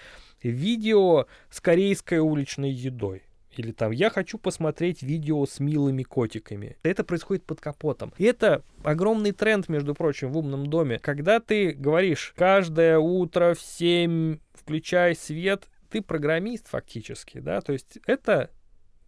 видео 0.42 1.26
с 1.50 1.60
корейской 1.60 2.20
уличной 2.20 2.72
едой». 2.72 3.24
Или 3.56 3.72
там 3.72 3.92
«я 3.92 4.10
хочу 4.10 4.38
посмотреть 4.38 5.02
видео 5.02 5.46
с 5.46 5.60
милыми 5.60 6.04
котиками». 6.04 6.78
Это 6.84 7.04
происходит 7.04 7.46
под 7.46 7.62
капотом. 7.62 8.14
И 8.18 8.26
это 8.26 8.64
огромный 8.84 9.32
тренд, 9.32 9.70
между 9.70 9.96
прочим, 9.96 10.32
в 10.32 10.38
умном 10.38 10.68
доме. 10.68 11.00
Когда 11.00 11.40
ты 11.40 11.72
говоришь 11.72 12.34
«каждое 12.38 13.00
утро 13.00 13.54
в 13.54 13.62
7 13.62 14.38
включай 14.54 15.16
свет», 15.16 15.68
ты 15.90 16.02
программист 16.02 16.68
фактически, 16.68 17.40
да, 17.40 17.62
то 17.62 17.74
есть 17.74 17.98
это 18.06 18.52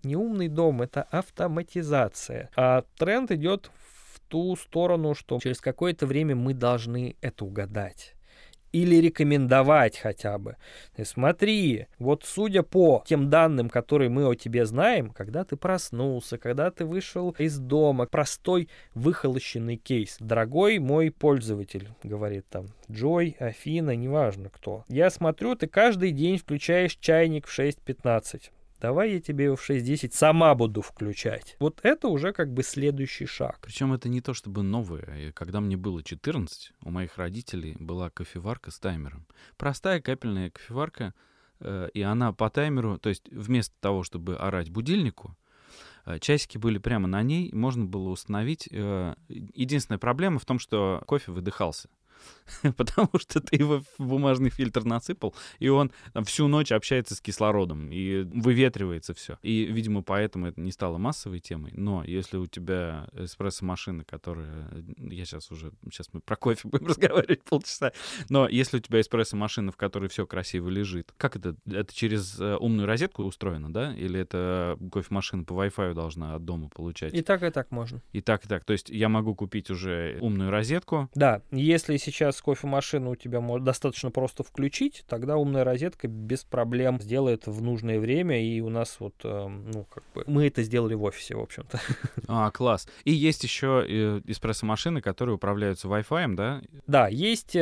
не 0.04 0.16
умный 0.16 0.48
дом, 0.48 0.82
это 0.82 1.04
автоматизация. 1.04 2.50
А 2.56 2.84
тренд 2.98 3.32
идет 3.32 3.70
в 4.14 4.20
ту 4.28 4.56
сторону, 4.56 5.14
что 5.14 5.40
через 5.40 5.62
какое-то 5.62 6.08
время 6.08 6.36
мы 6.36 6.54
должны 6.54 7.16
это 7.22 7.46
угадать 7.46 8.16
или 8.72 8.96
рекомендовать 8.96 9.98
хотя 9.98 10.38
бы. 10.38 10.58
Смотри, 11.04 11.88
вот 12.00 12.24
судя 12.26 12.64
по 12.64 13.04
тем 13.06 13.30
данным, 13.30 13.70
которые 13.70 14.10
мы 14.10 14.26
о 14.26 14.36
тебе 14.36 14.66
знаем, 14.66 15.12
когда 15.12 15.44
ты 15.44 15.56
проснулся, 15.56 16.38
когда 16.38 16.72
ты 16.72 16.86
вышел 16.86 17.36
из 17.38 17.58
дома, 17.58 18.06
простой 18.06 18.70
выхолощенный 18.94 19.78
кейс. 19.78 20.18
Дорогой 20.20 20.80
мой 20.80 21.12
пользователь, 21.12 21.90
говорит 22.04 22.46
там 22.50 22.68
Джой, 22.90 23.36
Афина, 23.40 23.96
неважно 23.96 24.50
кто. 24.50 24.84
Я 24.88 25.10
смотрю, 25.10 25.56
ты 25.56 25.68
каждый 25.68 26.12
день 26.12 26.38
включаешь 26.38 26.96
чайник 26.96 27.48
в 27.48 27.60
6.15 27.60 28.52
давай 28.82 29.14
я 29.14 29.22
тебе 29.22 29.46
его 29.46 29.56
в 29.56 29.70
6.10 29.70 30.12
сама 30.12 30.54
буду 30.56 30.82
включать. 30.82 31.56
Вот 31.60 31.80
это 31.84 32.08
уже 32.08 32.34
как 32.34 32.52
бы 32.52 32.64
следующий 32.64 33.28
шаг. 33.28 33.60
Причем 33.62 33.94
это 33.94 34.10
не 34.10 34.20
то 34.20 34.34
чтобы 34.34 34.64
новое. 34.64 35.32
Когда 35.34 35.62
мне 35.62 35.78
было 35.78 36.04
14, 36.04 36.74
у 36.84 36.92
моих 36.92 37.18
родителей 37.18 37.78
была 37.80 38.10
кофеварка 38.10 38.72
с 38.72 38.80
таймером. 38.80 39.28
Простая 39.58 40.02
капельная 40.02 40.50
кофеварка, 40.50 41.14
э, 41.60 41.90
и 41.94 42.02
она 42.02 42.34
по 42.34 42.50
таймеру, 42.50 42.98
то 42.98 43.10
есть 43.10 43.30
вместо 43.32 43.76
того, 43.80 44.04
чтобы 44.04 44.36
орать 44.36 44.72
будильнику, 44.72 45.38
э, 46.06 46.18
часики 46.20 46.58
были 46.58 46.80
прямо 46.80 47.08
на 47.08 47.22
ней, 47.22 47.52
можно 47.54 47.86
было 47.86 48.10
установить. 48.10 48.68
Э, 48.72 49.14
единственная 49.30 50.00
проблема 50.00 50.40
в 50.40 50.46
том, 50.46 50.58
что 50.58 51.04
кофе 51.06 51.32
выдыхался. 51.32 51.88
потому 52.78 53.10
что 53.18 53.40
ты 53.40 53.58
его 53.58 53.82
в 53.98 54.06
бумажный 54.06 54.50
фильтр 54.50 54.84
насыпал, 54.84 55.36
и 55.60 55.70
он 55.70 55.92
там, 56.14 56.24
всю 56.24 56.48
ночь 56.48 56.72
общается 56.72 57.16
с 57.16 57.22
кислородом, 57.22 57.92
и 57.92 58.24
выветривается 58.24 59.14
все. 59.14 59.38
И, 59.42 59.66
видимо, 59.66 60.02
поэтому 60.02 60.48
это 60.48 60.60
не 60.60 60.72
стало 60.72 60.98
массовой 60.98 61.40
темой. 61.40 61.72
Но 61.76 62.04
если 62.04 62.38
у 62.38 62.48
тебя 62.48 63.08
эспрессо-машина, 63.14 64.04
которая... 64.04 64.68
Я 64.98 65.26
сейчас 65.26 65.52
уже... 65.52 65.72
Сейчас 65.86 66.10
мы 66.14 66.22
про 66.22 66.36
кофе 66.36 66.68
будем 66.68 66.88
разговаривать 66.88 67.44
полчаса. 67.44 67.92
Но 68.30 68.48
если 68.48 68.78
у 68.78 68.80
тебя 68.80 69.02
эспрессо-машина, 69.02 69.72
в 69.72 69.78
которой 69.78 70.10
все 70.10 70.26
красиво 70.26 70.70
лежит, 70.70 71.14
как 71.18 71.36
это? 71.36 71.56
Это 71.66 71.94
через 71.94 72.40
э, 72.40 72.58
умную 72.58 72.88
розетку 72.88 73.24
устроено, 73.24 73.72
да? 73.72 73.96
Или 73.96 74.20
это 74.20 74.78
кофемашина 74.92 75.44
по 75.44 75.54
Wi-Fi 75.54 75.94
должна 75.94 76.36
от 76.36 76.46
дома 76.46 76.70
получать? 76.70 77.14
И 77.14 77.22
так, 77.22 77.44
и 77.44 77.50
так 77.50 77.72
можно. 77.72 78.02
И 78.12 78.22
так, 78.22 78.46
и 78.46 78.48
так. 78.48 78.64
То 78.64 78.74
есть 78.74 78.90
я 78.90 79.10
могу 79.10 79.36
купить 79.36 79.70
уже 79.70 80.18
умную 80.22 80.52
розетку. 80.52 81.10
Да, 81.16 81.42
если 81.52 81.98
сейчас 81.98 82.11
кофемашину 82.42 83.12
у 83.12 83.16
тебя 83.16 83.42
достаточно 83.60 84.12
просто 84.12 84.44
включить, 84.44 85.04
тогда 85.08 85.38
умная 85.38 85.64
розетка 85.64 86.08
без 86.08 86.44
проблем 86.44 87.00
сделает 87.02 87.48
в 87.48 87.62
нужное 87.62 88.00
время, 88.00 88.42
и 88.44 88.60
у 88.62 88.70
нас 88.70 88.98
вот, 89.00 89.16
э, 89.24 89.48
ну, 89.48 89.86
как 89.94 90.04
бы, 90.14 90.24
мы 90.28 90.48
это 90.48 90.64
сделали 90.64 90.94
в 90.94 91.04
офисе, 91.04 91.36
в 91.36 91.42
общем-то. 91.42 91.80
А, 92.28 92.50
класс. 92.52 92.88
И 93.04 93.12
есть 93.12 93.44
еще 93.44 93.84
э, 93.88 94.22
эспрессо-машины, 94.26 95.02
которые 95.02 95.36
управляются 95.36 95.88
Wi-Fi, 95.88 96.36
да? 96.36 96.62
Да, 96.88 97.08
есть 97.08 97.56
э, 97.56 97.60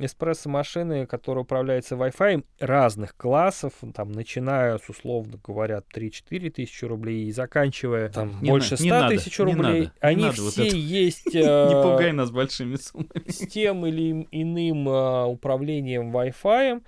эспрессо-машины, 0.00 1.06
которые 1.06 1.42
управляются 1.42 1.94
Wi-Fi 1.94 2.44
разных 2.60 3.16
классов, 3.16 3.72
там, 3.94 4.12
начиная 4.12 4.78
с, 4.78 4.88
условно 4.88 5.38
говоря, 5.44 5.82
3-4 5.94 6.50
тысячи 6.50 6.84
рублей 6.84 7.26
и 7.26 7.32
заканчивая 7.32 8.08
там 8.08 8.40
Не 8.42 8.50
больше 8.50 8.76
на- 8.78 8.82
не 8.82 8.88
100 8.90 9.08
тысяч 9.08 9.38
рублей. 9.38 9.56
надо, 9.80 9.92
Они 10.00 10.22
надо 10.24 10.42
вот 10.42 10.52
все 10.52 10.66
это. 10.66 10.76
есть... 10.76 11.26
Не 11.34 11.40
э, 11.42 11.82
пугай 11.82 12.12
нас 12.12 12.30
большими 12.30 12.76
суммами. 12.76 13.10
Тем 13.56 13.86
или 13.86 14.28
иным 14.32 14.86
а, 14.86 15.24
управлением 15.24 16.14
Wi-Fi. 16.14 16.84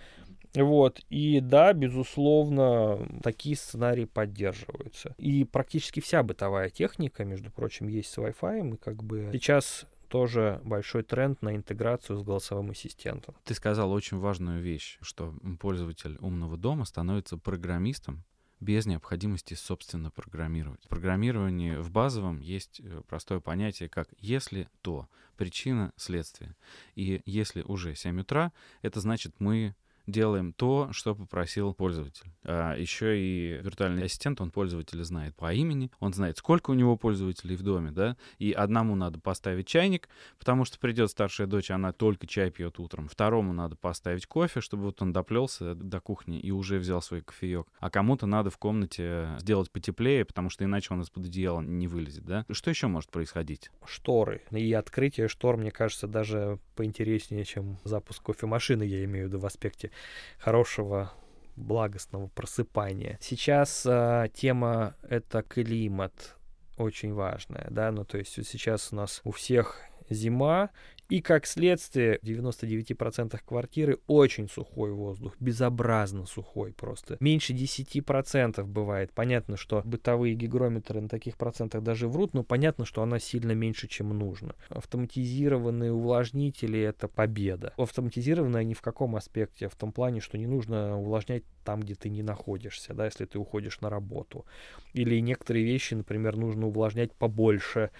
Вот, 0.54 1.00
и 1.08 1.40
да, 1.40 1.72
безусловно, 1.72 2.98
такие 3.22 3.56
сценарии 3.56 4.04
поддерживаются. 4.04 5.14
И 5.16 5.44
практически 5.44 6.00
вся 6.00 6.22
бытовая 6.22 6.68
техника, 6.68 7.24
между 7.24 7.50
прочим, 7.50 7.88
есть 7.88 8.10
с 8.10 8.18
Wi-Fi, 8.18 8.74
и 8.74 8.76
как 8.76 9.02
бы 9.02 9.30
сейчас 9.32 9.86
тоже 10.08 10.60
большой 10.62 11.04
тренд 11.04 11.40
на 11.40 11.56
интеграцию 11.56 12.18
с 12.18 12.22
голосовым 12.22 12.72
ассистентом. 12.72 13.34
Ты 13.44 13.54
сказал 13.54 13.90
очень 13.90 14.18
важную 14.18 14.60
вещь, 14.60 14.98
что 15.00 15.32
пользователь 15.60 16.18
умного 16.20 16.58
дома 16.58 16.84
становится 16.84 17.38
программистом 17.38 18.24
без 18.60 18.86
необходимости, 18.86 19.54
собственно, 19.54 20.10
программировать. 20.10 20.84
В 20.84 20.88
программировании 20.88 21.76
в 21.76 21.90
базовом 21.90 22.40
есть 22.40 22.80
э, 22.80 23.02
простое 23.06 23.40
понятие, 23.40 23.88
как 23.88 24.08
«если 24.18 24.68
то», 24.82 25.08
причина, 25.36 25.92
следствие. 25.96 26.56
И 26.96 27.22
если 27.24 27.62
уже 27.62 27.94
7 27.94 28.20
утра, 28.20 28.52
это 28.82 29.00
значит, 29.00 29.34
мы 29.38 29.74
делаем 30.08 30.52
то, 30.52 30.88
что 30.92 31.14
попросил 31.14 31.74
пользователь. 31.74 32.32
А 32.44 32.74
еще 32.74 33.18
и 33.20 33.60
виртуальный 33.62 34.04
ассистент, 34.04 34.40
он 34.40 34.50
пользователя 34.50 35.04
знает 35.04 35.36
по 35.36 35.52
имени, 35.52 35.90
он 36.00 36.12
знает, 36.12 36.38
сколько 36.38 36.70
у 36.70 36.74
него 36.74 36.96
пользователей 36.96 37.56
в 37.56 37.62
доме, 37.62 37.90
да, 37.90 38.16
и 38.38 38.52
одному 38.52 38.96
надо 38.96 39.20
поставить 39.20 39.66
чайник, 39.66 40.08
потому 40.38 40.64
что 40.64 40.78
придет 40.78 41.10
старшая 41.10 41.46
дочь, 41.46 41.70
она 41.70 41.92
только 41.92 42.26
чай 42.26 42.50
пьет 42.50 42.78
утром. 42.78 43.08
Второму 43.08 43.52
надо 43.52 43.76
поставить 43.76 44.26
кофе, 44.26 44.60
чтобы 44.60 44.84
вот 44.84 45.02
он 45.02 45.12
доплелся 45.12 45.74
до 45.74 46.00
кухни 46.00 46.40
и 46.40 46.50
уже 46.50 46.78
взял 46.78 47.02
свой 47.02 47.20
кофеек. 47.20 47.66
А 47.78 47.90
кому-то 47.90 48.26
надо 48.26 48.50
в 48.50 48.58
комнате 48.58 49.28
сделать 49.38 49.70
потеплее, 49.70 50.24
потому 50.24 50.50
что 50.50 50.64
иначе 50.64 50.94
он 50.94 51.02
из-под 51.02 51.26
одеяла 51.26 51.60
не 51.60 51.86
вылезет, 51.86 52.24
да. 52.24 52.46
Что 52.50 52.70
еще 52.70 52.86
может 52.86 53.10
происходить? 53.10 53.70
Шторы. 53.84 54.42
И 54.50 54.72
открытие 54.72 55.28
штор, 55.28 55.56
мне 55.58 55.70
кажется, 55.70 56.06
даже 56.06 56.58
поинтереснее, 56.78 57.44
чем 57.44 57.76
запуск 57.82 58.22
кофемашины, 58.22 58.84
я 58.84 59.02
имею 59.02 59.26
в 59.26 59.28
виду 59.30 59.40
в 59.40 59.46
аспекте 59.46 59.90
хорошего 60.38 61.12
благостного 61.56 62.28
просыпания. 62.28 63.18
Сейчас 63.20 63.84
а, 63.84 64.28
тема 64.28 64.94
это 65.02 65.42
климат 65.42 66.36
очень 66.76 67.12
важная, 67.14 67.66
да, 67.70 67.90
ну 67.90 68.04
то 68.04 68.16
есть 68.16 68.46
сейчас 68.46 68.92
у 68.92 68.96
нас 68.96 69.22
у 69.24 69.32
всех 69.32 69.80
зима, 70.08 70.70
и 71.08 71.20
как 71.20 71.46
следствие 71.46 72.18
в 72.22 72.26
99% 72.26 73.38
квартиры 73.44 73.98
очень 74.06 74.48
сухой 74.48 74.92
воздух, 74.92 75.34
безобразно 75.40 76.26
сухой 76.26 76.72
просто. 76.72 77.16
Меньше 77.20 77.54
10% 77.54 78.62
бывает. 78.64 79.12
Понятно, 79.12 79.56
что 79.56 79.82
бытовые 79.84 80.34
гигрометры 80.34 81.00
на 81.00 81.08
таких 81.08 81.36
процентах 81.36 81.82
даже 81.82 82.08
врут, 82.08 82.34
но 82.34 82.44
понятно, 82.44 82.84
что 82.84 83.02
она 83.02 83.18
сильно 83.18 83.52
меньше, 83.52 83.88
чем 83.88 84.10
нужно. 84.10 84.54
Автоматизированные 84.68 85.92
увлажнители— 85.92 86.78
это 86.80 87.08
победа. 87.08 87.72
Автоматизированные 87.76 88.60
они 88.60 88.74
в 88.74 88.82
каком 88.82 89.16
аспекте? 89.16 89.68
В 89.68 89.76
том 89.76 89.92
плане, 89.92 90.20
что 90.20 90.36
не 90.38 90.46
нужно 90.46 90.98
увлажнять 90.98 91.44
там, 91.68 91.80
где 91.80 91.94
ты 91.94 92.08
не 92.08 92.22
находишься, 92.22 92.94
да, 92.94 93.04
если 93.04 93.26
ты 93.26 93.38
уходишь 93.38 93.82
на 93.82 93.90
работу. 93.90 94.46
Или 94.94 95.20
некоторые 95.20 95.66
вещи, 95.66 95.92
например, 95.92 96.34
нужно 96.34 96.68
увлажнять 96.68 97.12
побольше, 97.12 97.90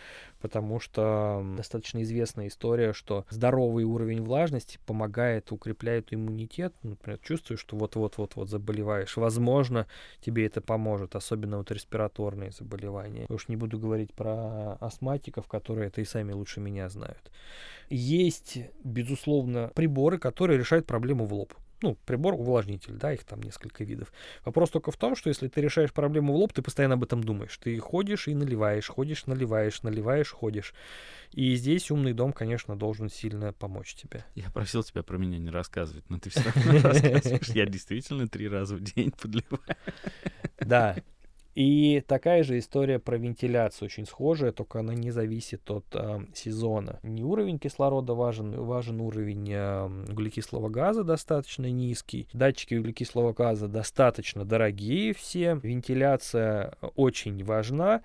потому 0.40 0.80
что 0.80 1.44
достаточно 1.54 2.02
известная 2.02 2.46
история, 2.46 2.94
что 2.94 3.26
здоровый 3.28 3.84
уровень 3.84 4.22
влажности 4.22 4.78
помогает, 4.86 5.52
укрепляет 5.52 6.14
иммунитет. 6.14 6.72
Например, 6.82 7.18
чувствуешь, 7.18 7.60
что 7.60 7.76
вот-вот-вот-вот 7.76 8.48
заболеваешь. 8.48 9.18
Возможно, 9.18 9.86
тебе 10.22 10.46
это 10.46 10.62
поможет, 10.62 11.14
особенно 11.14 11.58
вот 11.58 11.70
респираторные 11.70 12.52
заболевания. 12.52 13.26
Уж 13.28 13.48
не 13.48 13.56
буду 13.56 13.78
говорить 13.78 14.14
про 14.14 14.78
астматиков, 14.80 15.46
которые 15.46 15.88
это 15.88 16.00
и 16.00 16.06
сами 16.06 16.32
лучше 16.32 16.60
меня 16.60 16.88
знают. 16.88 17.30
Есть, 17.90 18.60
безусловно, 18.82 19.70
приборы, 19.74 20.16
которые 20.16 20.58
решают 20.58 20.86
проблему 20.86 21.26
в 21.26 21.34
лоб. 21.34 21.52
Ну, 21.80 21.96
прибор 22.06 22.34
увлажнитель, 22.34 22.94
да, 22.94 23.12
их 23.12 23.24
там 23.24 23.40
несколько 23.40 23.84
видов. 23.84 24.12
Вопрос 24.44 24.70
только 24.70 24.90
в 24.90 24.96
том, 24.96 25.14
что 25.14 25.28
если 25.28 25.48
ты 25.48 25.60
решаешь 25.60 25.92
проблему 25.92 26.32
в 26.32 26.36
лоб, 26.36 26.52
ты 26.52 26.60
постоянно 26.60 26.94
об 26.94 27.04
этом 27.04 27.22
думаешь. 27.22 27.56
Ты 27.58 27.78
ходишь 27.78 28.26
и 28.26 28.34
наливаешь, 28.34 28.88
ходишь, 28.88 29.26
наливаешь, 29.26 29.82
наливаешь, 29.82 30.30
ходишь. 30.30 30.74
И 31.32 31.54
здесь 31.54 31.90
умный 31.90 32.14
дом, 32.14 32.32
конечно, 32.32 32.76
должен 32.76 33.08
сильно 33.08 33.52
помочь 33.52 33.94
тебе. 33.94 34.24
Я 34.34 34.50
просил 34.50 34.82
тебя 34.82 35.02
про 35.02 35.18
меня 35.18 35.38
не 35.38 35.50
рассказывать, 35.50 36.08
но 36.10 36.18
ты 36.18 36.30
все 36.30 36.42
равно 36.42 36.72
рассказываешь. 36.82 37.48
Я 37.48 37.66
действительно 37.66 38.28
три 38.28 38.48
раза 38.48 38.74
в 38.74 38.80
день 38.80 39.12
подливаю. 39.12 39.62
Да. 40.60 40.96
И 41.58 42.04
такая 42.06 42.44
же 42.44 42.56
история 42.60 43.00
про 43.00 43.16
вентиляцию, 43.16 43.86
очень 43.86 44.06
схожая, 44.06 44.52
только 44.52 44.78
она 44.78 44.94
не 44.94 45.10
зависит 45.10 45.68
от 45.72 45.86
э, 45.92 46.20
сезона. 46.32 47.00
Не 47.02 47.24
уровень 47.24 47.58
кислорода 47.58 48.14
важен, 48.14 48.52
важен 48.52 49.00
уровень 49.00 49.50
э, 49.50 49.86
углекислого 50.08 50.68
газа 50.68 51.02
достаточно 51.02 51.68
низкий. 51.68 52.28
Датчики 52.32 52.76
углекислого 52.76 53.32
газа 53.32 53.66
достаточно 53.66 54.44
дорогие 54.44 55.12
все. 55.12 55.58
Вентиляция 55.60 56.74
очень 56.94 57.42
важна. 57.42 58.02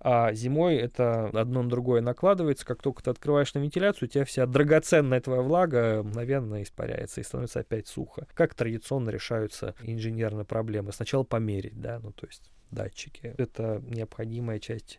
А 0.00 0.34
зимой 0.34 0.76
это 0.76 1.28
одно 1.28 1.62
на 1.62 1.70
другое 1.70 2.02
накладывается. 2.02 2.66
Как 2.66 2.82
только 2.82 3.02
ты 3.02 3.08
открываешь 3.08 3.54
на 3.54 3.60
вентиляцию, 3.60 4.10
у 4.10 4.12
тебя 4.12 4.26
вся 4.26 4.44
драгоценная 4.44 5.22
твоя 5.22 5.40
влага 5.40 6.02
мгновенно 6.02 6.62
испаряется 6.62 7.22
и 7.22 7.24
становится 7.24 7.60
опять 7.60 7.88
сухо. 7.88 8.26
Как 8.34 8.54
традиционно 8.54 9.08
решаются 9.08 9.74
инженерные 9.80 10.44
проблемы? 10.44 10.92
Сначала 10.92 11.22
померить, 11.22 11.80
да, 11.80 11.98
ну 12.02 12.12
то 12.12 12.26
есть 12.26 12.50
датчики. 12.70 13.34
Это 13.38 13.82
необходимая 13.86 14.58
часть 14.58 14.98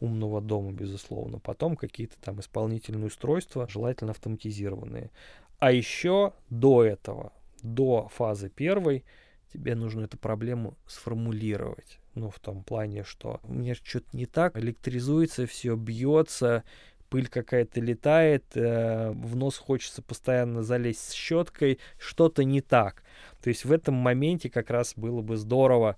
умного 0.00 0.40
дома, 0.40 0.72
безусловно. 0.72 1.38
Потом 1.38 1.76
какие-то 1.76 2.16
там 2.20 2.40
исполнительные 2.40 3.06
устройства, 3.06 3.68
желательно 3.68 4.12
автоматизированные. 4.12 5.10
А 5.58 5.72
еще 5.72 6.34
до 6.50 6.84
этого, 6.84 7.32
до 7.62 8.08
фазы 8.08 8.48
первой, 8.48 9.04
тебе 9.52 9.74
нужно 9.74 10.04
эту 10.04 10.18
проблему 10.18 10.76
сформулировать. 10.86 11.98
Ну, 12.14 12.30
в 12.30 12.38
том 12.40 12.62
плане, 12.62 13.04
что 13.04 13.40
меня 13.44 13.74
что-то 13.74 14.08
не 14.12 14.26
так, 14.26 14.56
электризуется 14.58 15.46
все, 15.46 15.76
бьется, 15.76 16.64
пыль 17.08 17.28
какая-то 17.28 17.80
летает, 17.80 18.44
э, 18.54 19.10
в 19.10 19.36
нос 19.36 19.56
хочется 19.56 20.02
постоянно 20.02 20.62
залезть 20.62 21.10
с 21.10 21.12
щеткой, 21.12 21.78
что-то 21.98 22.44
не 22.44 22.60
так. 22.60 23.02
То 23.42 23.48
есть 23.48 23.64
в 23.64 23.72
этом 23.72 23.94
моменте 23.94 24.50
как 24.50 24.70
раз 24.70 24.94
было 24.96 25.22
бы 25.22 25.36
здорово 25.36 25.96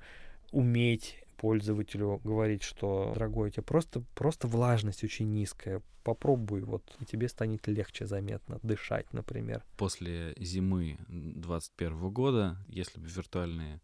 уметь 0.50 1.16
пользователю 1.36 2.20
говорить, 2.22 2.62
что, 2.62 3.12
дорогой, 3.14 3.48
у 3.48 3.50
тебя 3.50 3.62
просто, 3.62 4.02
просто 4.14 4.46
влажность 4.46 5.02
очень 5.04 5.32
низкая, 5.32 5.82
попробуй, 6.04 6.62
вот, 6.62 6.82
и 7.00 7.04
тебе 7.04 7.28
станет 7.28 7.66
легче 7.66 8.06
заметно 8.06 8.58
дышать, 8.62 9.10
например. 9.12 9.64
После 9.78 10.34
зимы 10.38 10.98
2021 11.08 12.10
года, 12.10 12.56
если 12.68 13.00
бы 13.00 13.08
виртуальные 13.08 13.80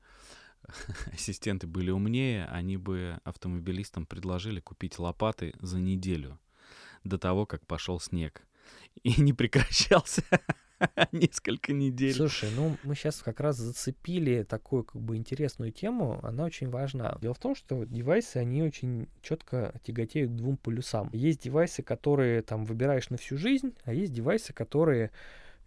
ассистенты 1.13 1.67
были 1.67 1.91
умнее, 1.91 2.47
они 2.47 2.77
бы 2.77 3.21
автомобилистам 3.25 4.07
предложили 4.07 4.61
купить 4.61 4.99
лопаты 4.99 5.55
за 5.61 5.79
неделю 5.79 6.39
до 7.05 7.19
того, 7.19 7.47
как 7.47 7.67
пошел 7.67 8.01
снег. 8.01 8.47
И 9.03 9.21
не 9.21 9.33
прекращался. 9.33 10.23
несколько 11.13 11.73
недель. 11.73 12.15
Слушай, 12.15 12.51
ну 12.55 12.77
мы 12.83 12.95
сейчас 12.95 13.23
как 13.23 13.41
раз 13.41 13.57
зацепили 13.57 14.43
такую 14.43 14.85
как 14.85 15.01
бы 15.01 15.17
интересную 15.17 15.73
тему, 15.73 16.21
она 16.23 16.45
очень 16.45 16.69
важна. 16.69 17.17
Дело 17.21 17.35
в 17.35 17.39
том, 17.39 17.55
что 17.55 17.85
девайсы, 17.85 18.37
они 18.39 18.63
очень 18.63 19.09
четко 19.23 19.75
тяготеют 19.85 20.33
к 20.33 20.35
двум 20.35 20.57
полюсам. 20.57 21.11
Есть 21.13 21.43
девайсы, 21.43 21.83
которые 21.83 22.43
там 22.43 22.65
выбираешь 22.65 23.11
на 23.11 23.17
всю 23.17 23.37
жизнь, 23.37 23.75
а 23.85 23.93
есть 23.93 24.13
девайсы, 24.13 24.53
которые 24.53 25.11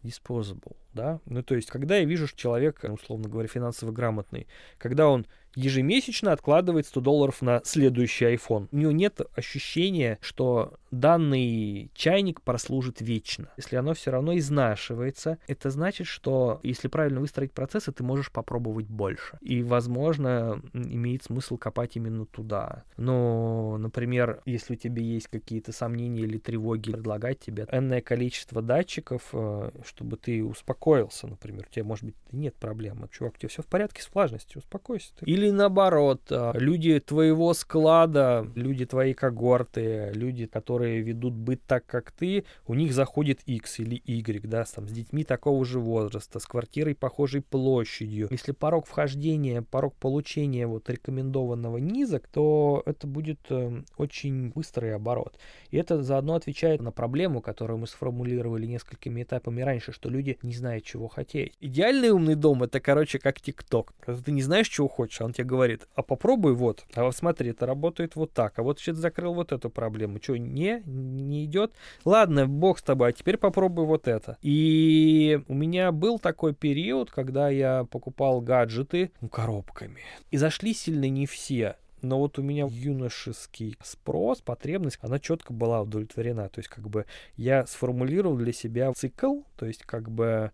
disposable, 0.03 0.75
да, 0.99 1.19
ну 1.25 1.41
то 1.43 1.55
есть, 1.55 1.69
когда 1.69 1.95
я 1.97 2.03
вижу, 2.03 2.27
что 2.27 2.37
человек, 2.37 2.83
условно 2.83 3.29
говоря, 3.29 3.47
финансово 3.47 3.91
грамотный, 3.91 4.47
когда 4.77 5.07
он 5.07 5.25
ежемесячно 5.55 6.31
откладывает 6.31 6.85
100 6.85 7.01
долларов 7.01 7.41
на 7.41 7.61
следующий 7.63 8.25
iPhone. 8.25 8.67
У 8.71 8.77
него 8.77 8.91
нет 8.91 9.21
ощущения, 9.35 10.17
что 10.21 10.73
данный 10.91 11.91
чайник 11.93 12.41
прослужит 12.41 13.01
вечно. 13.01 13.49
Если 13.57 13.75
оно 13.75 13.93
все 13.93 14.11
равно 14.11 14.37
изнашивается, 14.37 15.37
это 15.47 15.69
значит, 15.69 16.07
что 16.07 16.59
если 16.63 16.87
правильно 16.87 17.19
выстроить 17.19 17.51
процессы, 17.51 17.91
ты 17.91 18.03
можешь 18.03 18.31
попробовать 18.31 18.87
больше. 18.87 19.37
И, 19.41 19.63
возможно, 19.63 20.61
имеет 20.73 21.23
смысл 21.23 21.57
копать 21.57 21.95
именно 21.95 22.25
туда. 22.25 22.83
Но, 22.97 23.77
например, 23.77 24.41
если 24.45 24.73
у 24.73 24.77
тебя 24.77 25.01
есть 25.01 25.27
какие-то 25.27 25.71
сомнения 25.71 26.21
или 26.21 26.37
тревоги, 26.37 26.91
предлагать 26.91 27.39
тебе 27.39 27.67
энное 27.71 28.01
количество 28.01 28.61
датчиков, 28.61 29.29
э, 29.33 29.71
чтобы 29.85 30.17
ты 30.17 30.43
успокоился, 30.43 30.88
например. 31.27 31.65
У 31.69 31.73
тебя, 31.73 31.83
может 31.83 32.05
быть, 32.05 32.15
нет 32.31 32.55
проблемы. 32.55 33.07
Чувак, 33.11 33.35
у 33.35 33.37
тебя 33.37 33.49
все 33.49 33.61
в 33.61 33.67
порядке 33.67 34.01
с 34.01 34.09
влажностью, 34.13 34.59
успокойся. 34.59 35.11
Ты. 35.17 35.25
Или 35.25 35.49
наоборот, 35.49 36.21
э, 36.29 36.51
люди 36.55 36.99
твоего 36.99 37.53
склада, 37.53 38.47
люди 38.55 38.85
твоей 38.85 39.13
когорты, 39.13 40.11
люди, 40.13 40.45
которые 40.45 41.01
ведут 41.01 41.33
быт 41.33 41.61
так, 41.65 41.85
как 41.85 42.11
ты, 42.11 42.45
у 42.67 42.73
них 42.73 42.93
заходит 42.93 43.41
X 43.45 43.79
или 43.79 44.01
Y, 44.05 44.47
да, 44.47 44.63
там, 44.63 44.87
с 44.87 44.91
детьми 44.91 45.23
такого 45.23 45.63
же 45.65 45.79
возраста, 45.79 46.39
с 46.39 46.45
квартирой 46.45 46.95
похожей 46.95 47.41
площадью. 47.41 48.27
Если 48.31 48.51
порог 48.51 48.85
вхождения, 48.85 49.61
порог 49.61 49.95
получения 49.95 50.67
вот 50.67 50.89
рекомендованного 50.89 51.77
низок, 51.77 52.27
то 52.27 52.83
это 52.85 53.07
будет 53.07 53.39
э, 53.49 53.83
очень 53.97 54.49
быстрый 54.49 54.95
оборот. 54.95 55.37
И 55.71 55.77
это 55.77 56.01
заодно 56.01 56.35
отвечает 56.35 56.81
на 56.81 56.91
проблему, 56.91 57.41
которую 57.41 57.79
мы 57.79 57.87
сформулировали 57.87 58.65
несколькими 58.65 59.23
этапами 59.23 59.61
раньше, 59.61 59.91
что 59.91 60.09
люди 60.09 60.37
не 60.41 60.53
знают, 60.53 60.68
чего 60.81 61.07
хотеть. 61.07 61.53
Идеальный 61.59 62.11
умный 62.11 62.35
дом 62.35 62.63
это, 62.63 62.79
короче, 62.79 63.19
как 63.19 63.41
ТикТок. 63.41 63.93
Когда 63.99 64.21
ты 64.21 64.31
не 64.31 64.41
знаешь, 64.41 64.67
чего 64.67 64.87
хочешь, 64.87 65.21
а 65.21 65.25
он 65.25 65.33
тебе 65.33 65.45
говорит, 65.45 65.87
а 65.95 66.03
попробуй 66.03 66.53
вот, 66.53 66.85
а 66.93 67.03
вот 67.03 67.15
смотри, 67.15 67.51
это 67.51 67.65
работает 67.65 68.15
вот 68.15 68.33
так, 68.33 68.59
а 68.59 68.63
вот 68.63 68.79
сейчас 68.79 68.97
закрыл 68.97 69.33
вот 69.33 69.51
эту 69.51 69.69
проблему. 69.69 70.19
Что, 70.21 70.37
не, 70.37 70.81
не 70.85 71.45
идет? 71.45 71.73
Ладно, 72.05 72.47
бог 72.47 72.79
с 72.79 72.83
тобой, 72.83 73.09
а 73.09 73.11
теперь 73.13 73.37
попробуй 73.37 73.85
вот 73.85 74.07
это. 74.07 74.37
И 74.41 75.41
у 75.47 75.53
меня 75.53 75.91
был 75.91 76.19
такой 76.19 76.53
период, 76.53 77.11
когда 77.11 77.49
я 77.49 77.85
покупал 77.89 78.41
гаджеты 78.41 79.11
ну, 79.21 79.29
коробками. 79.29 80.01
И 80.31 80.37
зашли 80.37 80.73
сильно 80.73 81.09
не 81.09 81.25
все. 81.25 81.75
Но 82.01 82.19
вот 82.19 82.39
у 82.39 82.41
меня 82.41 82.67
юношеский 82.69 83.75
спрос, 83.83 84.41
потребность, 84.41 84.97
она 85.01 85.19
четко 85.19 85.53
была 85.53 85.81
удовлетворена. 85.81 86.49
То 86.49 86.59
есть 86.59 86.69
как 86.69 86.89
бы 86.89 87.05
я 87.35 87.65
сформулировал 87.65 88.37
для 88.37 88.53
себя 88.53 88.91
цикл, 88.93 89.41
то 89.55 89.65
есть 89.65 89.83
как 89.83 90.09
бы 90.09 90.51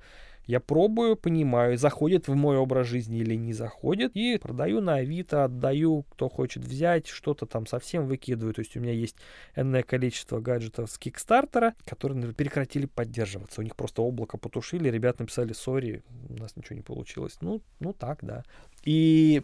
я 0.47 0.60
пробую, 0.60 1.15
понимаю, 1.15 1.77
заходит 1.77 2.27
в 2.27 2.36
мой 2.36 2.58
образ 2.58 2.88
жизни 2.88 3.19
или 3.19 3.36
не 3.36 3.53
заходит, 3.53 4.12
и 4.15 4.38
продаю 4.38 4.79
на 4.79 4.95
Авито, 4.95 5.43
отдаю, 5.45 6.03
кто 6.12 6.29
хочет 6.29 6.63
взять, 6.63 7.08
что-то 7.08 7.45
там 7.45 7.65
совсем 7.65 8.05
выкидываю. 8.05 8.53
То 8.53 8.62
есть 8.62 8.77
у 8.77 8.79
меня 8.79 8.93
есть 8.93 9.15
энное 9.55 9.84
количество 9.84 10.39
гаджетов 10.39 10.91
с 10.91 10.97
Кикстартера, 10.97 11.73
которые 11.86 12.17
например, 12.17 12.36
прекратили 12.36 12.86
поддерживаться. 12.86 13.62
У 13.62 13.63
них 13.63 13.75
просто 13.75 14.01
облако 14.03 14.38
потушили, 14.38 14.89
ребята 14.89 15.23
написали, 15.23 15.53
сори, 15.53 16.03
у 16.29 16.36
нас 16.36 16.55
ничего 16.55 16.75
не 16.75 16.84
получилось. 16.84 17.38
Ну, 17.41 17.62
ну 17.79 17.93
так, 17.93 18.19
да. 18.21 18.43
И 18.84 19.43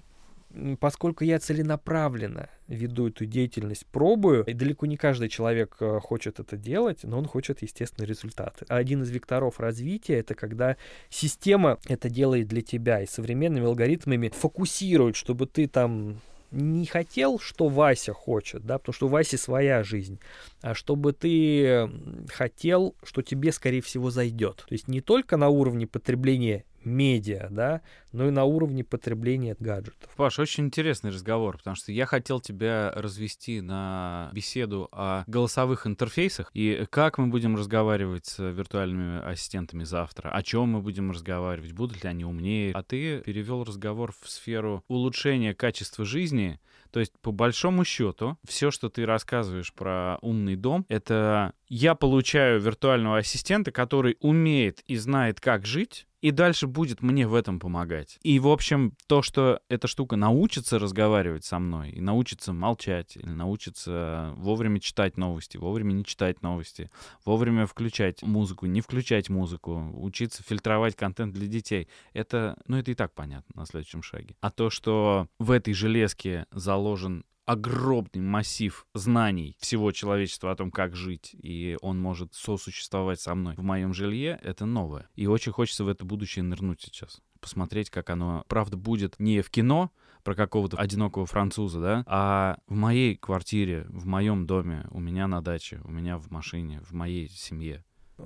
поскольку 0.80 1.24
я 1.24 1.40
целенаправленно 1.40 2.50
веду 2.68 3.10
эту 3.10 3.26
деятельность, 3.26 3.86
пробую, 3.88 4.44
и 4.46 4.54
далеко 4.54 4.86
не 4.86 4.98
каждый 4.98 5.30
человек 5.30 5.78
э, 5.80 6.00
хочет 6.02 6.40
это 6.40 6.58
делать, 6.58 7.00
но 7.04 7.18
он 7.18 7.26
хочет, 7.26 7.62
естественно, 7.62 8.06
результаты. 8.06 8.66
Один 8.68 9.04
из 9.04 9.10
векторов 9.10 9.60
развития— 9.60 10.16
это 10.20 10.36
когда 10.36 10.78
система 11.10 11.80
это 11.88 12.10
делает 12.10 12.48
для 12.48 12.62
тебя, 12.62 13.02
и 13.02 13.08
современными 13.08 13.66
алгоритмами 13.66 14.30
фокусирует, 14.30 15.16
чтобы 15.16 15.48
ты 15.48 15.68
там 15.68 16.22
не 16.52 16.86
хотел, 16.86 17.40
что 17.40 17.70
Вася 17.70 18.14
хочет, 18.14 18.66
да, 18.66 18.78
потому 18.78 18.94
что 18.94 19.06
у 19.08 19.10
Васи 19.10 19.38
своя 19.38 19.84
жизнь, 19.84 20.20
а 20.62 20.76
чтобы 20.76 21.14
ты 21.14 21.90
хотел, 22.30 22.96
что 23.04 23.22
тебе, 23.22 23.52
скорее 23.52 23.82
всего, 23.82 24.12
зайдет. 24.12 24.58
То 24.68 24.74
есть 24.74 24.88
не 24.88 25.00
только 25.02 25.38
на 25.38 25.48
уровне 25.48 25.88
потребления 25.88 26.66
медиа, 26.84 27.48
да, 27.50 27.82
но 28.12 28.28
и 28.28 28.32
на 28.32 28.44
уровне 28.44 28.84
потребления 28.84 29.56
гаджетов. 29.60 30.10
Паш, 30.16 30.40
очень 30.40 30.66
интересный 30.66 31.12
разговор, 31.12 31.58
потому 31.58 31.76
что 31.76 31.92
я 31.92 32.06
хотел 32.06 32.40
тебя 32.40 32.92
развести 32.96 33.62
на 33.62 34.30
беседу 34.34 34.90
о 34.92 35.24
голосовых 35.28 35.88
интерфейсах 35.88 36.52
и 36.54 36.86
как 36.90 37.18
мы 37.18 37.28
будем 37.28 37.56
разговаривать 37.56 38.26
с 38.26 38.40
виртуальными 38.40 39.26
ассистентами 39.26 39.84
завтра, 39.84 40.30
о 40.30 40.44
чем 40.44 40.70
мы 40.70 40.82
будем 40.82 41.12
разговаривать, 41.12 41.74
будут 41.74 42.04
ли 42.04 42.10
они 42.10 42.26
умнее. 42.26 42.74
А 42.74 42.84
ты 42.84 43.22
перевел 43.22 43.64
разговор 43.64 44.14
в 44.22 44.30
сферу 44.30 44.84
улучшения 44.88 45.54
качества 45.54 46.06
жизни, 46.06 46.60
то 46.92 47.00
есть, 47.00 47.14
по 47.22 47.32
большому 47.32 47.86
счету, 47.86 48.38
все, 48.46 48.70
что 48.70 48.90
ты 48.90 49.06
рассказываешь 49.06 49.74
про 49.74 50.18
умный 50.22 50.58
дом, 50.58 50.86
это 50.90 51.54
я 51.70 51.96
получаю 51.96 52.60
виртуального 52.60 53.20
ассистента, 53.20 53.72
который 53.72 54.18
умеет 54.20 54.82
и 54.88 54.98
знает, 54.98 55.40
как 55.40 55.66
жить, 55.66 56.06
и 56.22 56.32
дальше 56.32 56.68
будет 56.68 57.02
мне 57.02 57.28
в 57.28 57.34
этом 57.34 57.60
помогать. 57.60 58.20
И, 58.24 58.40
в 58.40 58.48
общем, 58.48 58.96
то, 59.08 59.22
что 59.22 59.60
эта 59.70 59.88
штука 59.88 60.16
научится 60.16 60.80
разговаривать 60.80 61.44
со 61.44 61.60
мной, 61.60 61.92
и 61.92 62.02
научится 62.02 62.54
молчать, 62.54 63.18
или 63.18 63.30
научится 63.30 64.34
вовремя 64.38 64.80
читать 64.80 65.18
новости, 65.18 65.58
вовремя 65.58 65.94
не 65.94 66.06
читать 66.06 66.42
новости, 66.42 66.90
вовремя 67.26 67.66
включать 67.66 68.22
музыку, 68.22 68.68
не 68.68 68.82
включать 68.82 69.30
музыку, 69.30 69.92
учиться 69.96 70.44
фильтровать 70.44 70.96
контент 70.96 71.34
для 71.34 71.48
детей, 71.48 71.88
это, 72.14 72.58
ну, 72.68 72.78
это 72.78 72.92
и 72.92 72.96
так 72.96 73.14
понятно 73.14 73.62
на 73.62 73.66
следующем 73.66 74.04
шаге. 74.04 74.36
А 74.42 74.52
то, 74.52 74.70
что 74.70 75.28
в 75.40 75.52
этой 75.52 75.74
железке 75.74 76.46
заложен 76.52 77.26
огромный 77.46 78.22
массив 78.22 78.86
знаний 78.94 79.56
всего 79.60 79.92
человечества 79.92 80.52
о 80.52 80.56
том, 80.56 80.72
как 80.72 80.96
жить, 80.96 81.32
и 81.34 81.78
он 81.82 82.00
может 82.00 82.34
сосуществовать 82.34 83.20
со 83.20 83.36
мной 83.36 83.56
в 83.56 83.64
моем 83.64 83.94
жилье, 83.94 84.40
это 84.42 84.66
новое. 84.66 85.10
И 85.16 85.28
очень 85.28 85.52
хочется 85.52 85.84
в 85.84 85.88
это 85.88 86.06
будущее 86.06 86.44
нырнуть 86.44 86.82
сейчас. 86.82 87.22
Посмотреть, 87.40 87.90
как 87.90 88.10
оно, 88.10 88.46
правда, 88.48 88.78
будет 88.78 89.20
не 89.20 89.42
в 89.42 89.50
кино, 89.50 89.92
про 90.24 90.36
какого-то 90.36 90.78
одинокого 90.78 91.26
француза, 91.26 91.80
да, 91.82 92.04
а 92.06 92.58
в 92.68 92.76
моей 92.76 93.16
квартире, 93.16 93.86
в 93.90 94.06
моем 94.06 94.46
доме, 94.46 94.86
у 94.92 95.00
меня 95.00 95.28
на 95.28 95.42
даче, 95.42 95.82
у 95.84 95.92
меня 95.92 96.18
в 96.18 96.30
машине, 96.30 96.82
в 96.82 96.94
моей 96.94 97.28
семье. 97.30 97.84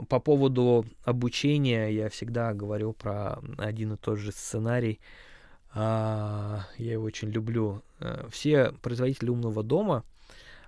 По 0.09 0.19
поводу 0.19 0.85
обучения 1.03 1.87
я 1.87 2.09
всегда 2.09 2.53
говорю 2.53 2.93
про 2.93 3.39
один 3.57 3.93
и 3.93 3.97
тот 3.97 4.19
же 4.19 4.31
сценарий. 4.31 4.99
А, 5.75 6.65
я 6.77 6.93
его 6.93 7.03
очень 7.03 7.29
люблю. 7.29 7.83
Э, 7.99 8.27
все 8.31 8.71
производители 8.81 9.29
умного 9.29 9.61
дома, 9.61 10.05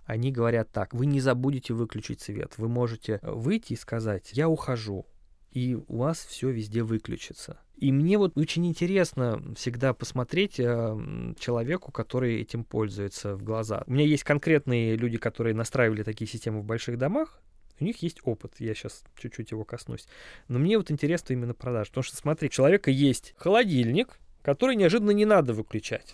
они 0.05 0.31
говорят 0.31 0.69
так, 0.71 0.93
вы 0.93 1.05
не 1.05 1.21
забудете 1.21 1.73
выключить 1.73 2.21
свет. 2.21 2.53
Вы 2.57 2.67
можете 2.67 3.19
выйти 3.23 3.73
и 3.73 3.77
сказать, 3.77 4.31
я 4.33 4.49
ухожу, 4.49 5.05
и 5.51 5.75
у 5.87 5.97
вас 5.97 6.19
все 6.19 6.49
везде 6.49 6.83
выключится. 6.83 7.57
И 7.77 7.91
мне 7.91 8.17
вот 8.17 8.37
очень 8.37 8.65
интересно 8.67 9.41
всегда 9.55 9.93
посмотреть 9.93 10.59
э, 10.59 11.33
человеку, 11.39 11.91
который 11.91 12.41
этим 12.41 12.65
пользуется 12.65 13.35
в 13.35 13.43
глаза. 13.43 13.83
У 13.87 13.93
меня 13.93 14.03
есть 14.03 14.23
конкретные 14.23 14.97
люди, 14.97 15.17
которые 15.17 15.55
настраивали 15.55 16.03
такие 16.03 16.27
системы 16.27 16.61
в 16.61 16.65
больших 16.65 16.97
домах, 16.97 17.39
у 17.79 17.83
них 17.83 18.01
есть 18.01 18.19
опыт, 18.23 18.55
я 18.59 18.73
сейчас 18.73 19.03
чуть-чуть 19.15 19.51
его 19.51 19.63
коснусь. 19.63 20.07
Но 20.47 20.59
мне 20.59 20.77
вот 20.77 20.91
интересно 20.91 21.33
именно 21.33 21.53
продаж, 21.53 21.89
потому 21.89 22.03
что, 22.03 22.17
смотри, 22.17 22.47
у 22.47 22.51
человека 22.51 22.89
есть 22.89 23.35
холодильник, 23.37 24.19
который 24.41 24.75
неожиданно 24.75 25.11
не 25.11 25.25
надо 25.25 25.53
выключать. 25.53 26.13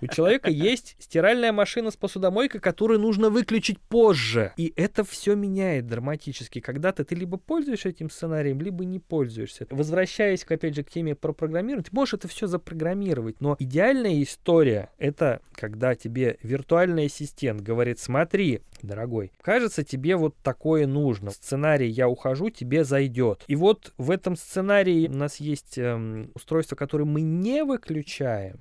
У 0.00 0.06
человека 0.06 0.50
есть 0.50 0.96
стиральная 0.98 1.52
машина 1.52 1.90
с 1.90 1.96
посудомойкой, 1.96 2.60
которую 2.60 3.00
нужно 3.00 3.30
выключить 3.30 3.78
позже. 3.80 4.52
И 4.56 4.72
это 4.76 5.04
все 5.04 5.34
меняет 5.34 5.86
драматически. 5.86 6.60
Когда-то 6.60 7.04
ты 7.04 7.14
либо 7.14 7.36
пользуешься 7.36 7.88
этим 7.88 8.10
сценарием, 8.10 8.60
либо 8.60 8.84
не 8.84 8.98
пользуешься. 8.98 9.66
Возвращаясь, 9.70 10.44
опять 10.44 10.74
же, 10.74 10.82
к 10.82 10.90
теме 10.90 11.14
про 11.14 11.32
программирование, 11.32 11.84
ты 11.84 11.94
можешь 11.94 12.14
это 12.14 12.28
все 12.28 12.46
запрограммировать. 12.46 13.40
Но 13.40 13.56
идеальная 13.58 14.22
история— 14.22 14.90
это 14.98 15.40
когда 15.52 15.94
тебе 15.94 16.38
виртуальный 16.42 17.06
ассистент 17.06 17.60
говорит, 17.60 17.98
смотри, 17.98 18.62
дорогой, 18.82 19.32
кажется, 19.40 19.84
тебе 19.84 20.16
вот 20.16 20.34
такое 20.42 20.86
нужно. 20.86 21.30
Сценарий 21.30 21.88
«я 21.88 22.08
ухожу» 22.08 22.50
тебе 22.50 22.84
зайдет. 22.84 23.44
И 23.46 23.56
вот 23.56 23.92
в 23.98 24.10
этом 24.10 24.36
сценарии 24.36 25.08
у 25.08 25.12
нас 25.12 25.36
есть 25.36 25.78
эм, 25.78 26.30
устройство, 26.34 26.76
которое 26.76 27.04
мы 27.04 27.20
не 27.22 27.64
выключаем, 27.64 28.60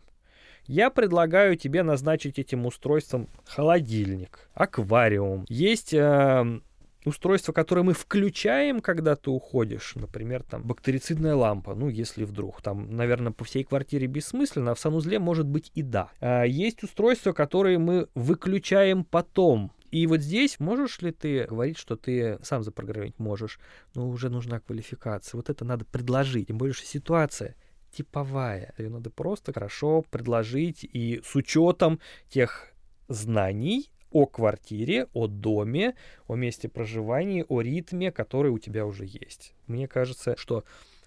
я 0.68 0.90
предлагаю 0.90 1.56
тебе 1.56 1.84
назначить 1.84 2.40
этим 2.40 2.66
устройством 2.66 3.30
холодильник, 3.46 4.50
аквариум. 4.54 5.46
Есть 5.48 5.94
э, 5.94 6.60
устройство, 7.06 7.54
которое 7.54 7.84
мы 7.84 7.94
включаем, 7.94 8.82
когда 8.82 9.16
ты 9.16 9.30
уходишь, 9.30 9.94
например, 9.96 10.44
там 10.44 10.64
бактерицидная 10.64 11.36
лампа, 11.36 11.76
ну, 11.76 11.90
если 11.90 12.24
вдруг, 12.24 12.62
там, 12.62 12.96
наверное, 12.96 13.32
по 13.32 13.44
всей 13.44 13.64
квартире 13.64 14.08
бессмысленно, 14.08 14.72
а 14.72 14.76
в 14.76 14.80
санузле 14.80 15.20
может 15.20 15.46
быть 15.46 15.72
и 15.76 15.82
да. 15.82 16.10
А 16.20 16.44
есть 16.44 16.84
устройства, 16.84 17.32
которые 17.34 17.78
мы 17.78 18.08
выключаем 18.16 19.04
потом, 19.04 19.72
и 19.92 20.08
вот 20.08 20.20
здесь 20.20 20.60
можешь 20.60 21.02
ли 21.02 21.12
ты 21.12 21.46
говорить, 21.46 21.78
что 21.78 21.96
ты 21.96 22.38
сам 22.44 22.64
запрограммировать 22.64 23.18
можешь, 23.18 23.60
но 23.94 24.10
уже 24.10 24.30
нужна 24.30 24.60
квалификация. 24.60 25.38
Вот 25.38 25.50
это 25.50 25.64
надо 25.64 25.86
предложить. 25.86 26.48
Тем 26.48 26.58
более, 26.58 26.74
что 26.74 26.86
ситуация 26.86 27.56
типовая. 27.96 28.74
Ее 28.78 28.90
надо 28.90 29.10
просто 29.10 29.54
хорошо 29.54 30.04
предложить 30.10 30.84
и 30.84 31.22
с 31.24 31.36
учетом 31.36 32.00
тех 32.30 32.74
знаний, 33.08 33.90
о 34.12 34.26
квартире, 34.28 35.08
о 35.14 35.28
доме, 35.28 35.96
о 36.28 36.36
месте 36.36 36.70
проживания, 36.70 37.44
о 37.50 37.60
ритме, 37.60 38.12
который 38.12 38.50
у 38.50 38.60
тебя 38.60 38.86
уже 38.86 39.06
есть. 39.06 39.54
Мне 39.68 39.90
кажется, 39.90 40.36
что 40.38 40.64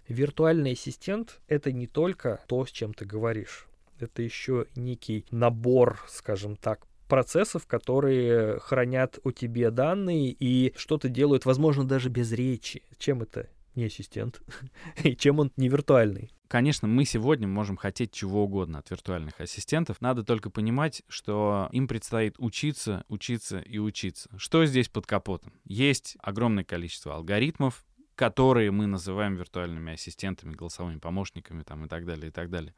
виртуальный 0.09 0.73
ассистент— 0.73 1.41
это 1.49 1.73
не 1.73 1.87
только 1.87 2.41
то, 2.47 2.67
с 2.67 2.71
чем 2.71 2.93
ты 2.93 3.07
говоришь. 3.07 3.67
Это 3.99 4.21
еще 4.21 4.67
некий 4.77 5.25
набор, 5.31 6.05
скажем 6.09 6.57
так, 6.57 6.87
процессов, 7.09 7.67
которые 7.67 8.61
хранят 8.61 9.19
у 9.25 9.33
тебе 9.33 9.71
данные 9.71 10.31
и 10.31 10.75
что-то 10.77 11.09
делают, 11.09 11.47
возможно, 11.47 11.85
даже 11.85 12.11
без 12.11 12.33
речи. 12.33 12.83
Чем 12.99 13.23
это 13.23 13.49
не 13.75 13.87
ассистент? 13.87 14.43
и 15.03 15.17
чем 15.17 15.41
он 15.41 15.51
не 15.57 15.69
виртуальный? 15.69 16.31
Конечно, 16.49 16.89
мы 16.89 17.05
сегодня 17.05 17.47
можем 17.47 17.77
хотеть 17.77 18.11
чего 18.11 18.45
угодно 18.45 18.79
от 18.79 18.91
виртуальных 18.91 19.39
ассистентов. 19.39 20.01
Надо 20.01 20.25
только 20.25 20.49
понимать, 20.49 21.03
что 21.07 21.69
им 21.73 21.87
предстоит 21.87 22.37
учиться, 22.39 23.05
учиться 23.09 23.59
и 23.59 23.79
учиться. 23.79 24.31
Что 24.39 24.65
здесь 24.65 24.89
под 24.89 25.07
капотом? 25.07 25.53
Есть 25.65 26.17
огромное 26.23 26.65
количество 26.65 27.15
алгоритмов, 27.15 27.85
которые 28.15 28.71
мы 28.71 28.87
называем 28.87 29.37
виртуальными 29.37 29.93
ассистентами, 29.93 30.55
голосовыми 30.55 30.99
помощниками 30.99 31.63
там, 31.63 31.85
и 31.85 31.89
так 31.89 32.07
далее, 32.07 32.29
и 32.29 32.33
так 32.33 32.49
далее. 32.49 32.75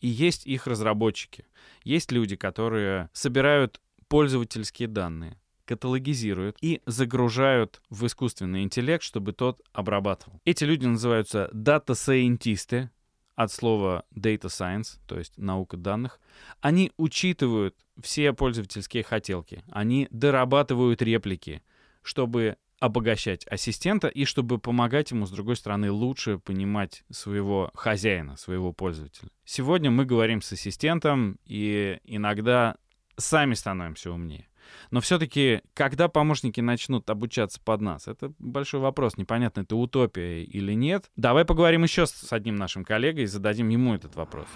И 0.00 0.06
есть 0.06 0.46
их 0.46 0.66
разработчики. 0.66 1.46
Есть 1.82 2.12
люди, 2.12 2.36
которые 2.36 3.08
собирают 3.14 3.80
пользовательские 4.08 4.86
данные, 4.86 5.40
каталогизируют 5.64 6.58
и 6.60 6.82
загружают 6.86 7.80
в 7.88 8.06
искусственный 8.06 8.62
интеллект, 8.62 9.02
чтобы 9.02 9.32
тот 9.32 9.62
обрабатывал. 9.72 10.40
Эти 10.44 10.64
люди 10.64 10.84
называются 10.86 11.48
дата-сайентисты, 11.52 12.90
от 13.34 13.52
слова 13.52 14.04
data 14.14 14.46
science, 14.46 14.98
то 15.06 15.18
есть 15.18 15.38
наука 15.38 15.76
данных, 15.76 16.20
они 16.60 16.92
учитывают 16.96 17.76
все 18.00 18.32
пользовательские 18.32 19.02
хотелки, 19.02 19.62
они 19.70 20.08
дорабатывают 20.10 21.02
реплики, 21.02 21.62
чтобы 22.02 22.56
обогащать 22.80 23.46
ассистента 23.46 24.08
и 24.08 24.24
чтобы 24.24 24.58
помогать 24.58 25.10
ему, 25.10 25.26
с 25.26 25.30
другой 25.30 25.56
стороны, 25.56 25.90
лучше 25.90 26.38
понимать 26.38 27.04
своего 27.10 27.70
хозяина, 27.74 28.36
своего 28.36 28.72
пользователя. 28.72 29.30
Сегодня 29.44 29.90
мы 29.90 30.04
говорим 30.04 30.42
с 30.42 30.52
ассистентом 30.52 31.38
и 31.46 31.98
иногда 32.04 32.76
сами 33.16 33.54
становимся 33.54 34.10
умнее. 34.12 34.48
Но 34.90 35.00
все-таки, 35.00 35.62
когда 35.74 36.08
помощники 36.08 36.60
начнут 36.60 37.08
обучаться 37.10 37.60
под 37.64 37.80
нас, 37.80 38.08
это 38.08 38.32
большой 38.38 38.80
вопрос. 38.80 39.16
Непонятно, 39.16 39.60
это 39.60 39.76
утопия 39.76 40.42
или 40.44 40.72
нет. 40.72 41.10
Давай 41.16 41.44
поговорим 41.44 41.82
еще 41.82 42.06
с 42.06 42.32
одним 42.32 42.56
нашим 42.56 42.84
коллегой 42.84 43.24
и 43.24 43.26
зададим 43.26 43.68
ему 43.68 43.94
этот 43.94 44.16
вопрос. 44.16 44.46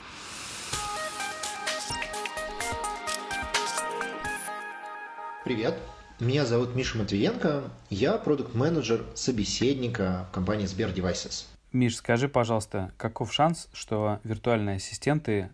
Привет. 5.44 5.78
Меня 6.20 6.44
зовут 6.44 6.74
Миша 6.74 6.98
Матвиенко. 6.98 7.70
Я 7.90 8.18
продукт-менеджер 8.18 9.04
собеседника 9.14 10.26
в 10.30 10.34
компании 10.34 10.66
Сбер 10.66 10.90
Devices. 10.90 11.46
Миш, 11.72 11.96
скажи, 11.96 12.28
пожалуйста, 12.28 12.92
каков 12.96 13.32
шанс, 13.32 13.68
что 13.72 14.20
виртуальные 14.24 14.76
ассистенты 14.76 15.50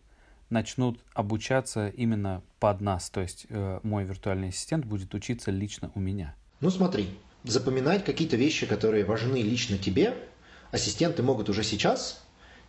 начнут 0.54 0.98
обучаться 1.12 1.88
именно 1.88 2.42
под 2.60 2.80
нас, 2.80 3.10
то 3.10 3.20
есть 3.20 3.46
э, 3.50 3.80
мой 3.82 4.04
виртуальный 4.04 4.48
ассистент 4.48 4.86
будет 4.86 5.12
учиться 5.12 5.50
лично 5.50 5.90
у 5.94 6.00
меня. 6.00 6.34
Ну 6.60 6.70
смотри, 6.70 7.10
запоминать 7.42 8.04
какие-то 8.06 8.36
вещи, 8.36 8.64
которые 8.64 9.04
важны 9.04 9.42
лично 9.42 9.76
тебе, 9.76 10.14
ассистенты 10.70 11.22
могут 11.22 11.50
уже 11.50 11.62
сейчас, 11.62 12.24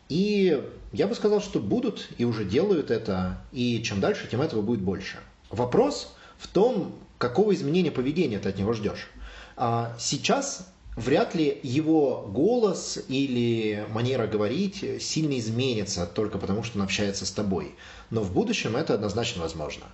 и 0.10 0.62
я 0.91 1.08
бы 1.08 1.15
сказал, 1.15 1.41
что 1.41 1.62
будут 1.62 2.10
и 2.17 2.26
уже 2.26 2.43
делают 2.43 2.91
это, 2.91 3.41
и 3.54 3.82
чем 3.84 4.02
дальше, 4.02 4.28
тем 4.30 4.41
этого 4.41 4.62
будет 4.62 4.82
больше. 4.82 5.17
Вопрос 5.50 6.13
в 6.38 6.48
том, 6.48 6.93
какого 7.17 7.54
изменения 7.54 7.91
поведения 7.91 8.39
ты 8.39 8.50
от 8.50 8.58
него 8.58 8.74
ждешь. 8.74 9.10
А 9.56 9.95
сейчас 9.98 10.74
вряд 10.95 11.36
ли 11.36 11.60
его 11.63 12.25
голос 12.27 12.99
или 13.08 13.86
манера 13.91 14.27
говорить 14.27 14.84
сильно 15.01 15.38
изменится 15.38 16.05
только 16.05 16.38
потому, 16.38 16.63
что 16.63 16.77
он 16.77 16.84
общается 16.84 17.25
с 17.25 17.31
тобой. 17.31 17.75
Но 18.10 18.21
в 18.21 18.34
будущем 18.34 18.75
это 18.75 18.93
однозначно 18.93 19.41
возможно. 19.41 19.86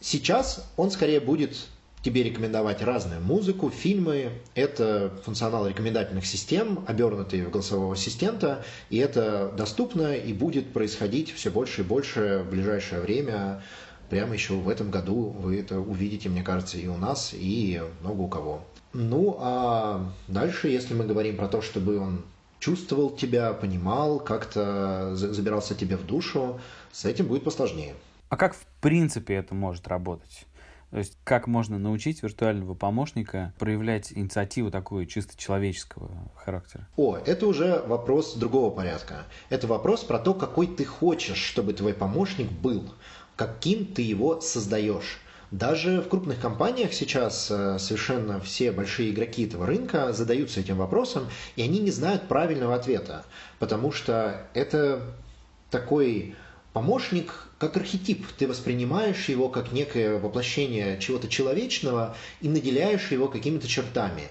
Сейчас 0.00 0.70
он 0.76 0.90
скорее 0.90 1.20
будет 1.20 1.56
тебе 2.02 2.22
рекомендовать 2.22 2.82
разную 2.82 3.20
музыку, 3.20 3.70
фильмы. 3.70 4.30
Это 4.54 5.12
функционал 5.24 5.66
рекомендательных 5.66 6.26
систем, 6.26 6.84
обернутый 6.86 7.42
в 7.42 7.50
голосового 7.50 7.94
ассистента. 7.94 8.64
И 8.90 8.98
это 8.98 9.52
доступно 9.56 10.14
и 10.14 10.32
будет 10.32 10.72
происходить 10.72 11.34
все 11.34 11.50
больше 11.50 11.80
и 11.80 11.84
больше 11.84 12.44
в 12.46 12.50
ближайшее 12.50 13.00
время. 13.00 13.62
Прямо 14.10 14.34
еще 14.34 14.54
в 14.54 14.68
этом 14.68 14.90
году 14.90 15.36
вы 15.38 15.60
это 15.60 15.80
увидите, 15.80 16.28
мне 16.28 16.42
кажется, 16.42 16.78
и 16.78 16.86
у 16.86 16.96
нас, 16.96 17.32
и 17.34 17.82
много 18.00 18.22
у 18.22 18.28
кого. 18.28 18.64
Ну, 18.92 19.36
а 19.40 20.10
дальше, 20.28 20.68
если 20.68 20.94
мы 20.94 21.04
говорим 21.04 21.36
про 21.36 21.48
то, 21.48 21.60
чтобы 21.60 21.98
он 21.98 22.24
чувствовал 22.58 23.10
тебя, 23.10 23.52
понимал, 23.52 24.18
как-то 24.18 25.14
забирался 25.14 25.74
тебе 25.74 25.96
в 25.96 26.06
душу, 26.06 26.60
с 26.92 27.04
этим 27.04 27.26
будет 27.26 27.44
посложнее. 27.44 27.94
А 28.28 28.36
как 28.36 28.54
в 28.54 28.66
принципе 28.80 29.34
это 29.34 29.54
может 29.54 29.88
работать? 29.88 30.46
То 30.90 30.98
есть 30.98 31.18
как 31.22 31.46
можно 31.46 31.78
научить 31.78 32.22
виртуального 32.22 32.74
помощника 32.74 33.52
проявлять 33.58 34.10
инициативу 34.12 34.70
такую 34.70 35.04
чисто 35.04 35.36
человеческого 35.36 36.10
характера? 36.34 36.88
О, 36.96 37.16
это 37.16 37.46
уже 37.46 37.82
вопрос 37.86 38.34
другого 38.36 38.70
порядка. 38.70 39.24
Это 39.50 39.66
вопрос 39.66 40.02
про 40.02 40.18
то, 40.18 40.32
какой 40.32 40.66
ты 40.66 40.86
хочешь, 40.86 41.36
чтобы 41.36 41.74
твой 41.74 41.92
помощник 41.92 42.50
был, 42.50 42.84
каким 43.36 43.84
ты 43.84 44.00
его 44.00 44.40
создаешь. 44.40 45.18
Даже 45.50 46.02
в 46.02 46.08
крупных 46.08 46.40
компаниях 46.40 46.92
сейчас 46.92 47.50
э, 47.50 47.78
совершенно 47.78 48.38
все 48.38 48.70
большие 48.70 49.10
игроки 49.10 49.46
этого 49.46 49.64
рынка 49.64 50.12
задаются 50.12 50.60
этим 50.60 50.76
вопросом, 50.76 51.26
и 51.56 51.62
они 51.62 51.78
не 51.78 51.90
знают 51.90 52.28
правильного 52.28 52.74
ответа, 52.74 53.24
потому 53.58 53.90
что 53.90 54.46
это 54.52 55.00
такой 55.70 56.34
помощник 56.74 57.48
как 57.58 57.78
архетип. 57.78 58.26
Ты 58.36 58.46
воспринимаешь 58.46 59.30
его 59.30 59.48
как 59.48 59.72
некое 59.72 60.18
воплощение 60.18 60.98
чего-то 61.00 61.28
человечного 61.28 62.14
и 62.42 62.48
наделяешь 62.48 63.10
его 63.10 63.28
какими-то 63.28 63.66
чертами. 63.66 64.24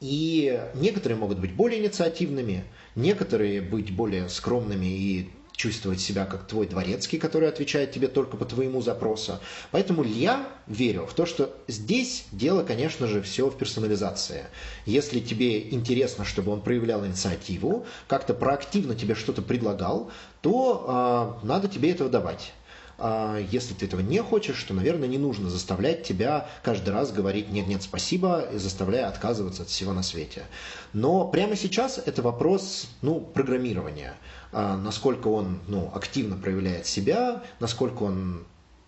И 0.00 0.58
некоторые 0.74 1.18
могут 1.18 1.38
быть 1.38 1.52
более 1.52 1.80
инициативными, 1.80 2.64
некоторые 2.96 3.60
быть 3.60 3.94
более 3.94 4.28
скромными 4.30 4.86
и 4.86 5.30
чувствовать 5.62 6.00
себя 6.00 6.24
как 6.24 6.44
твой 6.48 6.66
дворецкий, 6.66 7.20
который 7.20 7.48
отвечает 7.48 7.92
тебе 7.92 8.08
только 8.08 8.36
по 8.36 8.44
твоему 8.44 8.82
запросу. 8.82 9.38
Поэтому 9.70 10.02
я 10.02 10.48
верю 10.66 11.06
в 11.06 11.14
то, 11.14 11.24
что 11.24 11.54
здесь 11.68 12.24
дело, 12.32 12.64
конечно 12.64 13.06
же, 13.06 13.22
все 13.22 13.48
в 13.48 13.56
персонализации. 13.56 14.46
Если 14.86 15.20
тебе 15.20 15.70
интересно, 15.70 16.24
чтобы 16.24 16.50
он 16.50 16.62
проявлял 16.62 17.06
инициативу, 17.06 17.86
как-то 18.08 18.34
проактивно 18.34 18.96
тебе 18.96 19.14
что-то 19.14 19.40
предлагал, 19.40 20.10
то 20.40 21.38
э, 21.42 21.46
надо 21.46 21.68
тебе 21.68 21.92
этого 21.92 22.10
давать. 22.10 22.52
А 23.04 23.36
если 23.36 23.74
ты 23.74 23.86
этого 23.86 24.00
не 24.00 24.22
хочешь, 24.22 24.62
то, 24.62 24.74
наверное, 24.74 25.08
не 25.08 25.18
нужно 25.18 25.50
заставлять 25.50 26.04
тебя 26.04 26.48
каждый 26.62 26.90
раз 26.90 27.10
говорить 27.10 27.50
«нет-нет, 27.50 27.82
спасибо», 27.82 28.42
и 28.42 28.58
заставляя 28.58 29.08
отказываться 29.08 29.62
от 29.62 29.70
всего 29.70 29.92
на 29.92 30.04
свете. 30.04 30.44
Но 30.92 31.26
прямо 31.26 31.56
сейчас 31.56 31.98
это 31.98 32.22
вопрос 32.22 32.88
ну, 33.02 33.18
программирования. 33.20 34.14
А, 34.52 34.76
насколько 34.76 35.26
он 35.26 35.58
ну, 35.66 35.90
активно 35.92 36.36
проявляет 36.36 36.86
себя, 36.86 37.42
насколько 37.58 38.04
он 38.04 38.44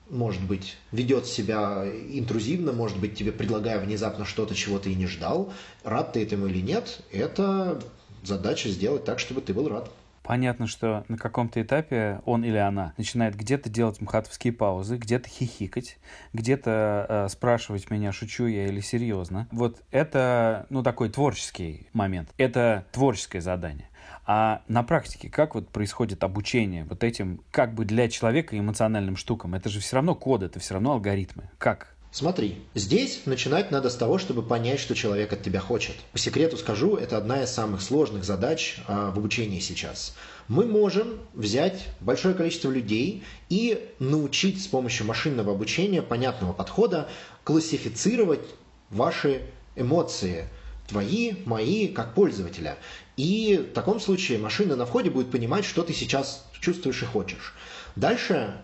может 0.09 0.43
быть, 0.43 0.77
ведет 0.93 1.27
себя 1.27 1.85
интрузивно, 2.11 2.73
может 2.73 2.99
быть, 3.01 3.17
тебе 3.17 3.33
предлагая 3.33 3.81
внезапно 3.81 4.25
что-то, 4.25 4.55
чего 4.55 4.79
ты 4.79 4.93
и 4.93 4.95
не 4.95 5.09
ждал. 5.09 5.53
Рад 5.83 6.13
ты 6.13 6.23
этому 6.23 6.47
или 6.47 6.61
нет, 6.61 7.01
это 7.11 7.83
задача 8.23 8.69
сделать 8.69 9.05
так, 9.05 9.19
чтобы 9.19 9.41
ты 9.41 9.53
был 9.53 9.69
рад. 9.69 9.91
Понятно, 10.25 10.67
что 10.67 11.05
на 11.09 11.19
каком-то 11.19 11.61
этапе 11.61 12.23
он 12.25 12.45
или 12.45 12.57
она 12.57 12.95
начинает 12.97 13.37
где-то 13.37 13.69
делать 13.69 14.01
мхатовские 14.01 14.55
паузы, 14.55 14.97
где-то 14.97 15.29
хихикать, 15.29 15.99
где-то 16.33 17.07
э, 17.09 17.29
спрашивать 17.29 17.91
меня, 17.91 18.11
шучу 18.11 18.47
я 18.47 18.67
или 18.67 18.81
серьезно. 18.81 19.47
Вот 19.53 19.83
это, 19.91 20.67
ну, 20.71 20.83
такой 20.83 21.11
творческий 21.11 21.89
момент. 21.93 22.31
Это 22.39 22.87
творческое 22.91 23.43
задание. 23.43 23.91
А 24.27 24.63
на 24.67 24.83
практике 24.83 25.29
как 25.29 25.55
вот 25.55 25.69
происходит 25.69 26.25
обучение 26.25 26.85
вот 26.85 27.05
этим 27.05 27.43
как 27.51 27.75
бы 27.75 27.85
для 27.85 28.09
человека 28.09 28.59
эмоциональным 28.59 29.17
штукам? 29.17 29.55
Это 29.55 29.69
же 29.69 29.81
все 29.81 29.97
равно 29.97 30.15
код, 30.15 30.43
это 30.43 30.59
все 30.59 30.75
равно 30.75 30.93
алгоритмы. 30.93 31.51
Как? 31.59 31.94
Смотри, 32.15 32.63
здесь 32.77 33.23
начинать 33.25 33.73
надо 33.73 33.91
с 33.91 33.97
того, 33.97 34.19
чтобы 34.19 34.45
понять, 34.45 34.79
что 34.79 34.95
человек 34.95 35.33
от 35.33 35.43
тебя 35.43 35.59
хочет. 35.59 35.97
По 36.13 36.19
секрету 36.21 36.57
скажу, 36.57 36.95
это 36.95 37.17
одна 37.17 37.43
из 37.43 37.51
самых 37.51 37.83
сложных 37.83 38.23
задач 38.23 38.77
а, 38.87 39.11
в 39.11 39.19
обучении 39.19 39.59
сейчас. 39.59 40.15
Мы 40.47 40.65
можем 40.65 41.19
взять 41.33 41.89
большое 41.99 42.37
количество 42.37 42.71
людей 42.71 43.25
и 43.49 43.91
научить 43.99 44.63
с 44.63 44.69
помощью 44.69 45.07
машинного 45.07 45.51
обучения 45.55 46.03
понятного 46.03 46.53
подхода 46.53 47.09
классифицировать 47.43 48.47
ваши 48.91 49.43
эмоции, 49.75 50.49
твои, 50.87 51.33
мои, 51.47 51.89
как 51.89 52.15
пользователя. 52.15 52.79
И 53.17 53.67
в 53.69 53.75
таком 53.75 53.99
случае 53.99 54.39
машина 54.39 54.77
на 54.77 54.87
входе 54.87 55.11
будет 55.11 55.33
понимать, 55.33 55.65
что 55.65 55.83
ты 55.83 55.93
сейчас 55.93 56.47
чувствуешь 56.61 57.03
и 57.03 57.07
хочешь. 57.07 57.55
Дальше 57.97 58.55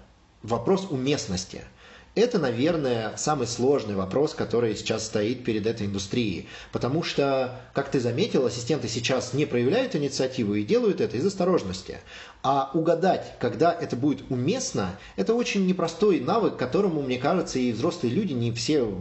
вопрос 0.45 0.87
уместности– 0.89 1.64
это, 2.15 2.39
наверное, 2.39 3.17
самый 3.17 3.47
сложный 3.47 3.95
вопрос, 3.95 4.35
который 4.35 4.75
сейчас 4.75 5.07
стоит 5.07 5.45
перед 5.45 5.67
этой 5.67 5.87
индустрией. 5.87 6.49
Потому 6.73 7.03
что, 7.03 7.61
как 7.73 7.91
ты 7.91 8.01
заметил, 8.01 8.47
ассистенты 8.47 8.89
сейчас 8.89 9.33
не 9.33 9.47
проявляют 9.47 9.95
инициативу 9.95 10.55
и 10.55 10.65
делают 10.65 11.01
это 11.01 11.17
из 11.17 11.25
осторожности. 11.27 11.99
А 12.43 12.71
угадать, 12.75 13.35
когда 13.39 13.73
это 13.73 13.95
будет 13.95 14.31
уместно, 14.31 14.99
это 15.17 15.35
очень 15.35 15.67
непростой 15.67 16.21
навык, 16.21 16.57
которому, 16.57 17.01
мне 17.03 17.19
кажется, 17.19 17.59
и 17.59 17.73
взрослые 17.73 18.13
люди 18.13 18.33
не 18.33 18.51
все 18.53 18.93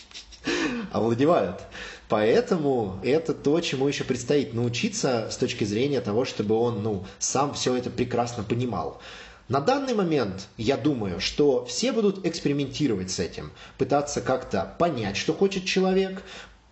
овладевают. 0.92 1.60
Поэтому 2.12 3.00
это 3.02 3.32
то, 3.32 3.58
чему 3.60 3.88
еще 3.88 4.04
предстоит 4.04 4.52
научиться 4.52 5.28
с 5.30 5.38
точки 5.38 5.64
зрения 5.64 6.02
того, 6.02 6.26
чтобы 6.26 6.54
он 6.56 6.82
ну, 6.82 7.06
сам 7.18 7.54
все 7.54 7.74
это 7.74 7.88
прекрасно 7.88 8.42
понимал. 8.42 9.00
На 9.52 9.60
данный 9.60 9.92
момент 9.92 10.48
я 10.56 10.78
думаю, 10.78 11.20
что 11.20 11.66
все 11.66 11.92
будут 11.92 12.24
экспериментировать 12.24 13.10
с 13.10 13.18
этим, 13.18 13.52
пытаться 13.76 14.22
как-то 14.22 14.74
понять, 14.78 15.18
что 15.18 15.34
хочет 15.34 15.66
человек, 15.66 16.22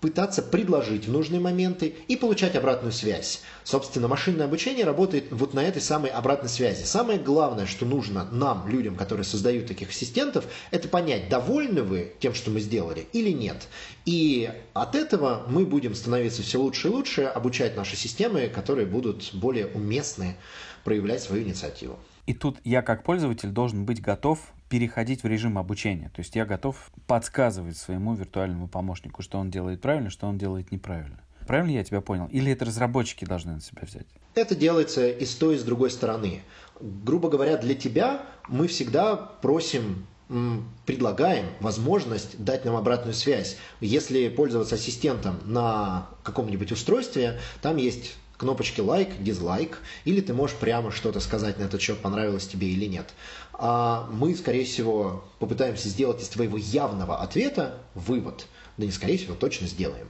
пытаться 0.00 0.40
предложить 0.40 1.04
в 1.04 1.12
нужные 1.12 1.42
моменты 1.42 1.94
и 2.08 2.16
получать 2.16 2.56
обратную 2.56 2.92
связь. 2.92 3.42
Собственно, 3.64 4.08
машинное 4.08 4.46
обучение 4.46 4.86
работает 4.86 5.26
вот 5.30 5.52
на 5.52 5.62
этой 5.62 5.82
самой 5.82 6.10
обратной 6.10 6.48
связи. 6.48 6.84
Самое 6.84 7.18
главное, 7.18 7.66
что 7.66 7.84
нужно 7.84 8.26
нам, 8.32 8.66
людям, 8.66 8.96
которые 8.96 9.24
создают 9.24 9.66
таких 9.66 9.90
ассистентов, 9.90 10.46
это 10.70 10.88
понять, 10.88 11.28
довольны 11.28 11.82
вы 11.82 12.14
тем, 12.18 12.32
что 12.32 12.50
мы 12.50 12.60
сделали 12.60 13.08
или 13.12 13.30
нет. 13.30 13.68
И 14.06 14.50
от 14.72 14.94
этого 14.94 15.44
мы 15.48 15.66
будем 15.66 15.94
становиться 15.94 16.42
все 16.42 16.58
лучше 16.58 16.88
и 16.88 16.90
лучше, 16.90 17.24
обучать 17.24 17.76
наши 17.76 17.94
системы, 17.94 18.48
которые 18.48 18.86
будут 18.86 19.34
более 19.34 19.66
уместны 19.66 20.38
проявлять 20.82 21.22
свою 21.22 21.42
инициативу. 21.42 21.98
И 22.26 22.34
тут 22.34 22.58
я 22.64 22.82
как 22.82 23.02
пользователь 23.02 23.50
должен 23.50 23.84
быть 23.84 24.00
готов 24.00 24.40
переходить 24.68 25.22
в 25.22 25.26
режим 25.26 25.58
обучения. 25.58 26.10
То 26.14 26.20
есть 26.20 26.36
я 26.36 26.46
готов 26.46 26.90
подсказывать 27.06 27.76
своему 27.76 28.14
виртуальному 28.14 28.68
помощнику, 28.68 29.22
что 29.22 29.38
он 29.38 29.50
делает 29.50 29.80
правильно, 29.80 30.10
что 30.10 30.26
он 30.26 30.38
делает 30.38 30.70
неправильно. 30.70 31.20
Правильно 31.46 31.72
я 31.72 31.84
тебя 31.84 32.00
понял? 32.00 32.26
Или 32.26 32.52
это 32.52 32.64
разработчики 32.64 33.24
должны 33.24 33.54
на 33.54 33.60
себя 33.60 33.82
взять? 33.82 34.06
Это 34.36 34.54
делается 34.54 35.08
и 35.08 35.24
с 35.24 35.34
той, 35.34 35.56
и 35.56 35.58
с 35.58 35.64
другой 35.64 35.90
стороны. 35.90 36.42
Грубо 36.80 37.28
говоря, 37.28 37.56
для 37.56 37.74
тебя 37.74 38.22
мы 38.48 38.68
всегда 38.68 39.16
просим 39.16 40.06
предлагаем 40.86 41.46
возможность 41.58 42.42
дать 42.42 42.64
нам 42.64 42.76
обратную 42.76 43.14
связь. 43.14 43.56
Если 43.80 44.28
пользоваться 44.28 44.76
ассистентом 44.76 45.40
на 45.44 46.06
каком-нибудь 46.22 46.70
устройстве, 46.70 47.40
там 47.60 47.76
есть 47.78 48.16
кнопочки 48.40 48.80
лайк, 48.80 49.10
дизлайк, 49.22 49.80
или 50.06 50.22
ты 50.22 50.32
можешь 50.32 50.56
прямо 50.56 50.90
что-то 50.90 51.20
сказать 51.20 51.58
на 51.58 51.64
этот 51.64 51.82
счет, 51.82 51.98
понравилось 51.98 52.46
тебе 52.46 52.68
или 52.68 52.86
нет. 52.86 53.12
А 53.52 54.08
мы, 54.10 54.34
скорее 54.34 54.64
всего, 54.64 55.24
попытаемся 55.38 55.90
сделать 55.90 56.22
из 56.22 56.28
твоего 56.30 56.56
явного 56.56 57.18
ответа 57.18 57.80
вывод. 57.94 58.46
Да 58.78 58.86
не 58.86 58.92
скорее 58.92 59.18
всего, 59.18 59.34
точно 59.34 59.66
сделаем. 59.66 60.08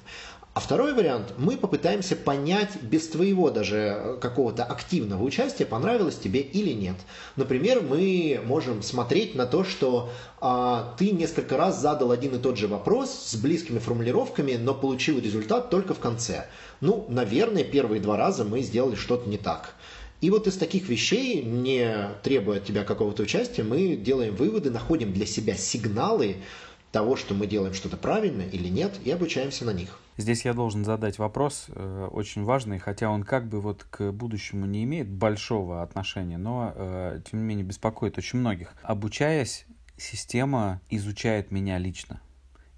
А 0.52 0.58
второй 0.58 0.94
вариант, 0.94 1.34
мы 1.38 1.56
попытаемся 1.56 2.16
понять 2.16 2.82
без 2.82 3.06
твоего 3.06 3.50
даже 3.50 3.76
э, 3.76 4.16
какого-то 4.20 4.64
активного 4.64 5.22
участия, 5.22 5.64
понравилось 5.64 6.16
тебе 6.16 6.40
или 6.40 6.72
нет. 6.72 6.96
Например, 7.36 7.80
мы 7.80 8.40
можем 8.44 8.82
смотреть 8.82 9.36
на 9.36 9.46
то, 9.46 9.62
что 9.62 10.10
а, 10.40 10.96
ты 10.98 11.12
несколько 11.12 11.56
раз 11.56 11.80
задал 11.80 12.10
один 12.10 12.34
и 12.34 12.40
тот 12.40 12.58
же 12.58 12.66
вопрос 12.66 13.10
с 13.10 13.36
близкими 13.36 13.78
формулировками, 13.78 14.54
но 14.56 14.74
получил 14.74 15.20
результат 15.20 15.70
только 15.70 15.94
в 15.94 16.00
конце. 16.00 16.48
Ну, 16.80 17.06
наверное, 17.08 17.62
первые 17.62 18.02
два 18.02 18.16
раза 18.16 18.44
мы 18.44 18.62
сделали 18.62 18.96
что-то 18.96 19.30
не 19.30 19.38
так. 19.38 19.76
И 20.20 20.30
вот 20.30 20.48
из 20.48 20.56
таких 20.56 20.88
вещей, 20.88 21.44
не 21.44 22.10
требуя 22.24 22.56
от 22.56 22.64
тебя 22.64 22.82
какого-то 22.82 23.22
участия, 23.22 23.62
мы 23.62 23.94
делаем 23.94 24.34
выводы, 24.34 24.70
находим 24.72 25.12
для 25.12 25.26
себя 25.26 25.54
сигналы, 25.54 26.38
того, 26.92 27.14
что 27.14 27.34
мы 27.34 27.46
делаем 27.46 27.72
что-то 27.72 27.96
правильно 27.96 28.42
или 28.42 28.68
нет, 28.68 28.94
и 29.04 29.10
обучаемся 29.10 29.64
на 29.64 29.72
них. 29.72 30.00
Здесь 30.20 30.44
я 30.44 30.52
должен 30.52 30.84
задать 30.84 31.18
вопрос, 31.18 31.66
э, 31.68 32.08
очень 32.10 32.44
важный, 32.44 32.78
хотя 32.78 33.08
он 33.08 33.22
как 33.22 33.48
бы 33.48 33.58
вот 33.58 33.84
к 33.84 34.12
будущему 34.12 34.66
не 34.66 34.84
имеет 34.84 35.08
большого 35.08 35.82
отношения, 35.82 36.36
но 36.36 36.74
э, 36.74 37.22
тем 37.28 37.40
не 37.40 37.46
менее 37.46 37.64
беспокоит 37.64 38.18
очень 38.18 38.38
многих. 38.38 38.74
Обучаясь, 38.82 39.64
система 39.96 40.82
изучает 40.90 41.50
меня 41.50 41.78
лично 41.78 42.20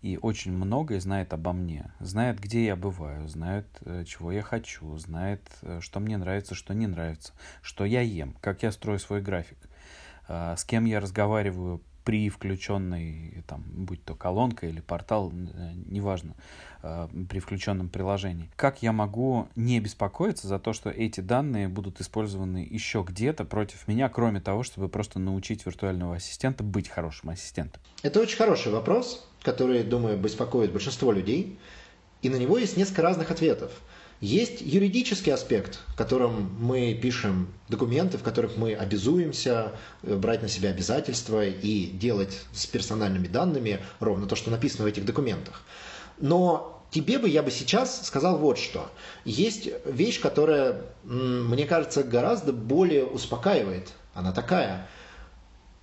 и 0.03 0.21
очень 0.23 0.53
многое 0.53 1.01
знает 1.01 1.33
обо 1.33 1.53
мне. 1.53 1.93
Знает, 1.99 2.39
где 2.39 2.65
я 2.65 2.77
бываю, 2.77 3.27
знает, 3.27 3.67
э, 3.81 4.05
чего 4.07 4.31
я 4.31 4.43
хочу, 4.43 4.97
знает, 4.99 5.43
что 5.81 5.99
мне 5.99 6.19
нравится, 6.19 6.55
что 6.55 6.75
не 6.75 6.87
нравится, 6.87 7.33
что 7.61 7.85
я 7.85 8.03
ем, 8.03 8.37
как 8.41 8.63
я 8.63 8.71
строю 8.71 9.01
свой 9.01 9.21
график, 9.21 9.59
с 10.29 10.65
кем 10.65 10.85
я 10.85 11.01
разговариваю 11.01 11.83
при 12.05 12.29
включенной, 12.29 13.45
там, 13.47 13.65
будь 13.67 14.05
то 14.05 14.15
колонка 14.15 14.67
или 14.67 14.81
портал, 14.81 15.33
э, 15.33 15.73
неважно, 15.87 16.35
э, 16.83 17.09
при 17.29 17.39
включенном 17.39 17.89
приложении. 17.89 18.51
Как 18.57 18.83
я 18.83 18.93
могу 18.93 19.49
не 19.57 19.81
беспокоиться 19.81 20.49
за 20.49 20.59
то, 20.59 20.73
что 20.73 20.91
эти 20.91 21.21
данные 21.21 21.69
будут 21.69 22.01
использованы 22.01 22.67
еще 22.69 23.05
где-то 23.07 23.45
против 23.45 23.89
меня, 23.89 24.09
кроме 24.09 24.41
того, 24.41 24.63
чтобы 24.63 24.89
просто 24.89 25.19
научить 25.19 25.65
виртуального 25.67 26.17
ассистента 26.17 26.65
быть 26.65 26.89
хорошим 26.89 27.31
ассистентом? 27.31 27.83
Это 28.03 28.21
очень 28.21 28.37
хороший 28.37 28.73
вопрос, 28.73 29.29
который, 29.43 29.83
думаю, 29.83 30.19
беспокоит 30.19 30.73
большинство 30.73 31.13
людей, 31.13 31.59
и 32.23 32.29
на 32.29 32.37
него 32.37 32.59
есть 32.59 32.77
несколько 32.77 33.03
разных 33.03 33.31
ответов. 33.31 33.73
Есть 34.23 34.61
юридический 34.61 35.33
аспект, 35.33 35.81
в 35.89 35.97
котором 35.97 36.57
мы 36.61 36.95
пишем 36.95 37.49
документы, 37.69 38.19
в 38.19 38.23
которых 38.23 38.57
мы 38.57 38.73
обязуемся 38.73 39.73
э, 40.05 40.15
брать 40.15 40.43
на 40.43 40.49
себя 40.49 40.71
обязательства 40.71 41.45
и 41.45 41.87
делать 41.87 42.45
с 42.53 42.67
персональными 42.67 43.27
данными 43.27 43.81
ровно 43.99 44.29
то, 44.29 44.37
что 44.37 44.53
написано 44.53 44.85
в 44.85 44.87
этих 44.87 45.05
документах. 45.05 45.65
Но 46.23 46.83
тебе 46.91 47.19
бы 47.19 47.29
я 47.29 47.43
бы 47.43 47.51
сейчас 47.51 48.07
сказал 48.07 48.39
вот 48.39 48.57
что. 48.57 48.89
Есть 49.27 49.69
вещь, 49.85 50.21
которая, 50.21 50.81
мне 51.05 51.67
кажется, 51.67 52.05
гораздо 52.05 52.55
более 52.55 53.05
успокаивает. 53.05 53.93
Она 54.15 54.33
такая– 54.33 54.89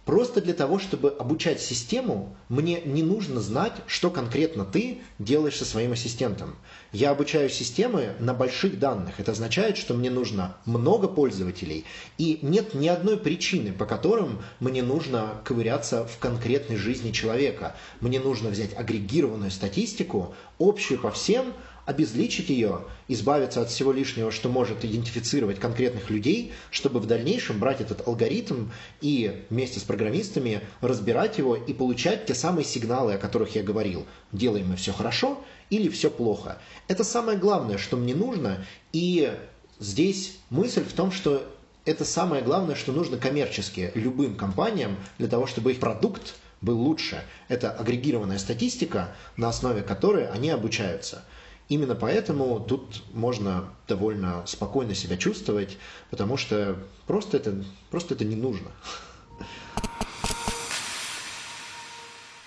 Просто 0.10 0.42
для 0.42 0.56
того, 0.56 0.80
чтобы 0.80 1.10
обучать 1.20 1.62
систему, 1.62 2.36
мне 2.50 2.82
не 2.82 3.04
нужно 3.04 3.42
знать, 3.42 3.74
что 3.86 4.10
конкретно 4.10 4.66
ты 4.66 5.02
делаешь 5.20 5.58
со 5.58 5.66
своим 5.66 5.92
ассистентом. 5.92 6.56
Я 6.92 7.12
обучаю 7.12 7.50
системы 7.50 8.16
на 8.20 8.34
больших 8.34 8.80
данных. 8.80 9.20
Это 9.20 9.34
означает, 9.34 9.78
что 9.78 9.94
мне 9.94 10.10
нужно 10.10 10.58
много 10.66 11.08
пользователей, 11.08 11.86
и 12.18 12.40
нет 12.42 12.74
ни 12.74 12.88
одной 12.88 13.18
причины, 13.18 13.72
по 13.72 13.86
которым 13.86 14.42
мне 14.60 14.82
нужно 14.82 15.40
ковыряться 15.44 16.06
в 16.08 16.18
конкретной 16.18 16.78
жизни 16.78 17.12
человека. 17.12 17.76
Мне 18.02 18.20
нужно 18.20 18.50
взять 18.50 18.76
агрегированную 18.76 19.52
статистику, 19.52 20.34
общую 20.58 21.00
по 21.00 21.12
всем, 21.12 21.54
обезличить 21.86 22.50
ее, 22.50 22.82
избавиться 23.08 23.62
от 23.62 23.70
всего 23.70 23.92
лишнего, 23.92 24.32
что 24.32 24.48
может 24.48 24.86
идентифицировать 24.86 25.60
конкретных 25.60 26.12
людей, 26.12 26.54
чтобы 26.70 27.00
в 27.00 27.08
дальнейшем 27.08 27.60
брать 27.60 27.82
этот 27.82 28.08
алгоритм 28.08 28.70
и 29.02 29.44
вместе 29.50 29.80
с 29.80 29.84
программистами 29.84 30.62
разбирать 30.82 31.40
его 31.40 31.56
и 31.56 31.74
получать 31.74 32.28
те 32.28 32.36
самые 32.36 32.66
сигналы, 32.66 33.14
о 33.14 33.18
которых 33.18 33.56
я 33.56 33.64
говорил. 33.64 34.06
Делаем 34.32 34.70
мы 34.70 34.76
все 34.76 34.92
хорошо 34.92 35.44
или 35.70 35.90
все 35.90 36.10
плохо. 36.10 36.58
Это 36.88 37.04
самое 37.04 37.38
главное, 37.38 37.78
что 37.78 37.98
мне 37.98 38.16
нужно. 38.16 38.66
И 38.92 39.34
здесь 39.80 40.38
мысль 40.50 40.84
в 40.84 40.94
том, 40.94 41.12
что 41.12 41.46
это 41.86 42.06
самое 42.06 42.44
главное, 42.44 42.76
что 42.76 42.92
нужно 42.92 43.18
коммерчески 43.18 43.92
любым 43.96 44.36
компаниям 44.36 44.98
для 45.18 45.28
того, 45.28 45.48
чтобы 45.48 45.72
их 45.72 45.80
продукт 45.80 46.36
был 46.62 46.80
лучше. 46.80 47.24
Это 47.48 47.72
агрегированная 47.72 48.38
статистика, 48.38 49.16
на 49.38 49.50
основе 49.50 49.82
которой 49.82 50.28
они 50.28 50.50
обучаются. 50.50 51.24
Именно 51.70 51.96
поэтому 51.96 52.60
тут 52.60 53.04
можно 53.14 53.70
довольно 53.88 54.44
спокойно 54.48 54.96
себя 54.96 55.18
чувствовать, 55.18 55.78
потому 56.10 56.36
что 56.36 56.78
просто 57.06 57.38
это, 57.38 57.64
просто 57.92 58.16
это 58.16 58.26
не 58.26 58.36
нужно. 58.36 58.72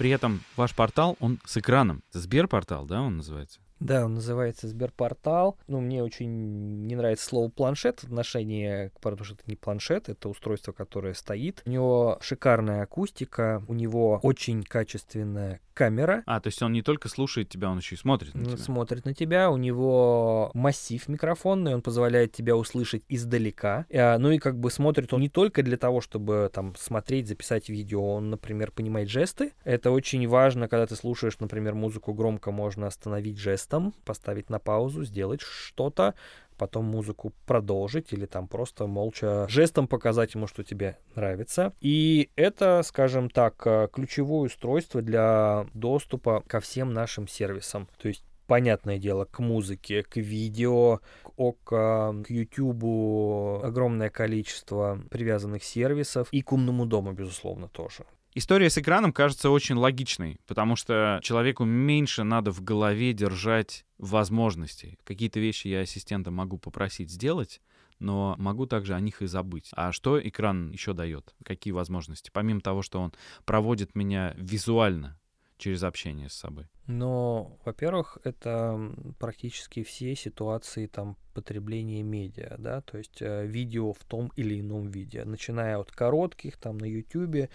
При 0.03 0.11
этом 0.11 0.43
ваш 0.57 0.75
портал, 0.75 1.17
он 1.21 1.39
с 1.45 1.57
экраном. 1.59 2.03
Сберпортал, 2.11 2.87
да, 2.87 3.03
он 3.03 3.19
называется? 3.19 3.61
Да, 3.83 4.05
он 4.05 4.15
называется 4.15 4.69
Сберпортал. 4.69 5.59
Ну, 5.67 5.81
мне 5.81 6.03
очень 6.03 6.87
не 6.87 6.95
нравится 6.97 7.27
слово 7.27 7.49
планшет 7.51 8.01
в 8.01 8.05
отношении, 8.05 8.91
потому 9.01 9.25
что 9.25 9.35
это 9.35 9.45
не 9.47 9.57
планшет, 9.57 10.09
это 10.09 10.29
устройство, 10.29 10.73
которое 10.73 11.15
стоит. 11.15 11.63
У 11.67 11.71
него 11.71 12.19
шикарная 12.21 12.83
акустика, 12.83 13.63
у 13.69 13.75
него 13.75 14.21
очень 14.23 14.63
качественная 14.63 15.61
камера. 15.75 16.23
А, 16.27 16.39
то 16.41 16.49
есть 16.49 16.63
он 16.63 16.73
не 16.73 16.83
только 16.83 17.09
слушает 17.09 17.49
тебя, 17.49 17.71
он 17.71 17.79
еще 17.79 17.95
и 17.95 17.99
смотрит 17.99 18.35
на 18.35 18.41
Он 18.43 18.47
тебя. 18.49 18.57
смотрит 18.59 19.05
на 19.07 19.15
тебя, 19.15 19.51
у 19.51 19.57
него 19.57 20.51
массив 20.55 21.07
микрофонный, 21.09 21.75
он 21.75 21.83
позволяет 21.83 22.33
тебя 22.33 22.57
услышать 22.57 23.03
издалека. 23.09 23.87
А, 23.93 24.19
Ну 24.19 24.31
и 24.31 24.39
как 24.39 24.59
бы 24.59 24.71
смотрит 24.71 25.13
он 25.15 25.21
не 25.23 25.29
только 25.29 25.63
для 25.63 25.77
того, 25.77 26.01
чтобы 26.01 26.51
там 26.53 26.75
смотреть, 26.77 27.27
записать 27.29 27.69
видео, 27.69 28.15
он, 28.15 28.31
например, 28.31 28.71
понимает 28.71 29.09
жесты. 29.09 29.53
Это 29.65 29.91
очень 29.91 30.27
важно, 30.29 30.69
когда 30.69 30.87
ты 30.87 30.95
слушаешь, 30.95 31.39
например, 31.41 31.75
музыку 31.75 32.13
громко, 32.13 32.51
можно 32.53 32.87
остановить 32.87 33.39
жестом, 33.73 33.95
поставить 34.05 34.51
на 34.51 34.59
паузу, 34.59 35.05
сделать 35.05 35.41
что-то, 35.41 36.15
потом 36.59 36.85
музыку 36.85 37.33
продолжить 37.47 38.13
или 38.13 38.27
там 38.27 38.47
просто 38.47 38.87
молча 38.87 39.47
жестом 39.49 39.89
показать 39.89 40.35
ему, 40.35 40.47
что 40.47 40.63
тебе 40.63 40.99
нравится. 41.17 41.73
И 41.81 42.31
это, 42.37 42.83
скажем 42.85 43.31
так, 43.31 43.67
э, 43.67 43.89
ключевое 43.93 44.47
устройство 44.47 45.03
для 45.03 45.67
доступа 45.75 46.43
ко 46.47 46.61
всем 46.61 46.93
нашим 46.93 47.27
сервисам. 47.27 47.89
То 48.01 48.09
есть 48.09 48.25
понятное 48.47 48.99
дело, 48.99 49.25
к 49.25 49.41
музыке, 49.41 50.03
к 50.03 50.17
видео, 50.17 51.01
к 51.23 51.33
ОКО, 51.37 52.23
к 52.27 52.31
Ютубу 52.31 53.61
огромное 53.65 54.11
количество 54.11 55.01
привязанных 55.11 55.65
сервисов 55.65 56.29
и 56.33 56.43
к 56.43 56.53
умному 56.53 56.87
дому, 56.87 57.13
безусловно, 57.13 57.69
тоже. 57.69 58.05
История 58.35 58.71
с 58.71 58.79
экраном 58.79 59.13
кажется 59.13 59.51
очень 59.51 59.75
логичной, 59.75 60.39
потому 60.47 60.75
что 60.75 61.21
человеку 61.23 61.65
меньше 61.65 62.23
надо 62.23 62.51
в 62.51 62.63
голове 62.63 63.13
держать 63.13 63.85
возможностей. 63.99 64.99
Какие-то 65.05 65.39
вещи 65.39 65.69
я 65.69 65.81
ассистента 65.81 66.31
могу 66.31 66.57
попросить 66.57 67.11
сделать, 67.11 67.61
но 67.99 68.35
могу 68.39 68.65
также 68.65 68.95
о 68.95 69.01
них 69.01 69.21
и 69.21 69.27
забыть. 69.27 69.69
А 69.75 69.93
что 69.93 70.19
экран 70.19 70.71
еще 70.71 70.95
дает? 70.95 71.35
Какие 71.45 71.73
возможности? 71.73 72.31
Помимо 72.33 72.63
того, 72.63 72.81
что 72.81 73.03
он 73.03 73.13
проводит 73.45 73.95
меня 73.95 74.35
визуально 74.39 75.21
через 75.59 75.83
общение 75.83 76.31
с 76.31 76.35
собой. 76.35 76.69
Но, 76.87 77.57
во-первых, 77.65 78.19
это 78.25 78.93
практически 79.19 79.83
все 79.83 80.15
ситуации 80.17 80.87
там 80.87 81.17
потребления 81.33 82.03
медиа, 82.03 82.57
да, 82.59 82.81
то 82.83 82.99
есть 82.99 83.21
э, 83.21 83.47
видео 83.47 83.93
в 83.93 84.05
том 84.05 84.31
или 84.37 84.61
ином 84.61 84.89
виде, 84.89 85.25
начиная 85.25 85.79
от 85.79 85.91
коротких 85.91 86.57
там 86.57 86.79
на 86.79 86.85
Ютубе, 86.85 87.49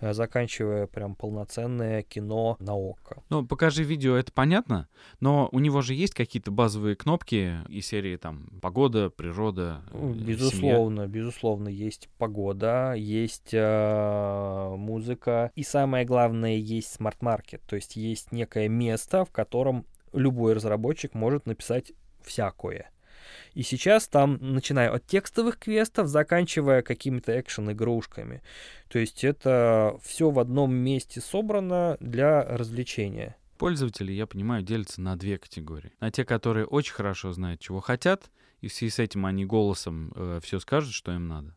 э, 0.00 0.12
заканчивая 0.12 0.86
прям 0.86 1.14
полноценное 1.14 2.02
кино 2.02 2.56
на 2.58 2.74
ОККО. 2.74 3.22
Ну, 3.28 3.46
покажи 3.46 3.84
видео, 3.84 4.16
это 4.16 4.32
понятно, 4.32 4.88
но 5.20 5.48
у 5.52 5.58
него 5.58 5.82
же 5.82 5.94
есть 5.94 6.14
какие-то 6.14 6.50
базовые 6.50 6.96
кнопки 6.96 7.58
из 7.68 7.86
серии 7.86 8.16
там 8.16 8.48
погода, 8.60 9.10
природа, 9.10 9.82
Ну, 9.92 10.10
э, 10.10 10.14
семья. 10.14 10.24
Безусловно, 10.26 11.06
безусловно, 11.06 11.68
есть 11.68 12.08
погода, 12.18 12.94
есть 12.94 13.50
э, 13.52 14.74
музыка, 14.76 15.52
и 15.54 15.62
самое 15.62 16.04
главное, 16.04 16.56
есть 16.56 16.92
смарт-маркет, 16.92 17.62
то 17.66 17.76
есть 17.76 17.96
есть 17.96 18.32
место, 18.68 19.24
в 19.24 19.30
котором 19.30 19.86
любой 20.12 20.54
разработчик 20.54 21.14
может 21.14 21.46
написать 21.46 21.92
всякое. 22.22 22.90
И 23.52 23.62
сейчас 23.62 24.08
там, 24.08 24.38
начиная 24.40 24.90
от 24.90 25.06
текстовых 25.06 25.58
квестов, 25.58 26.06
заканчивая 26.06 26.82
какими-то 26.82 27.38
экшен-игрушками. 27.38 28.42
То 28.88 28.98
есть 28.98 29.24
это 29.24 29.98
все 30.02 30.30
в 30.30 30.38
одном 30.38 30.74
месте 30.74 31.20
собрано 31.20 31.96
для 32.00 32.42
развлечения. 32.42 33.36
Пользователи, 33.58 34.12
я 34.12 34.26
понимаю, 34.26 34.62
делятся 34.62 35.02
на 35.02 35.16
две 35.16 35.36
категории. 35.36 35.92
На 36.00 36.10
те, 36.10 36.24
которые 36.24 36.64
очень 36.64 36.94
хорошо 36.94 37.32
знают, 37.32 37.60
чего 37.60 37.80
хотят, 37.80 38.30
и 38.60 38.68
в 38.68 38.72
связи 38.72 38.90
с 38.90 38.98
этим 38.98 39.26
они 39.26 39.44
голосом 39.44 40.40
все 40.42 40.60
скажут, 40.60 40.94
что 40.94 41.12
им 41.12 41.26
надо. 41.26 41.56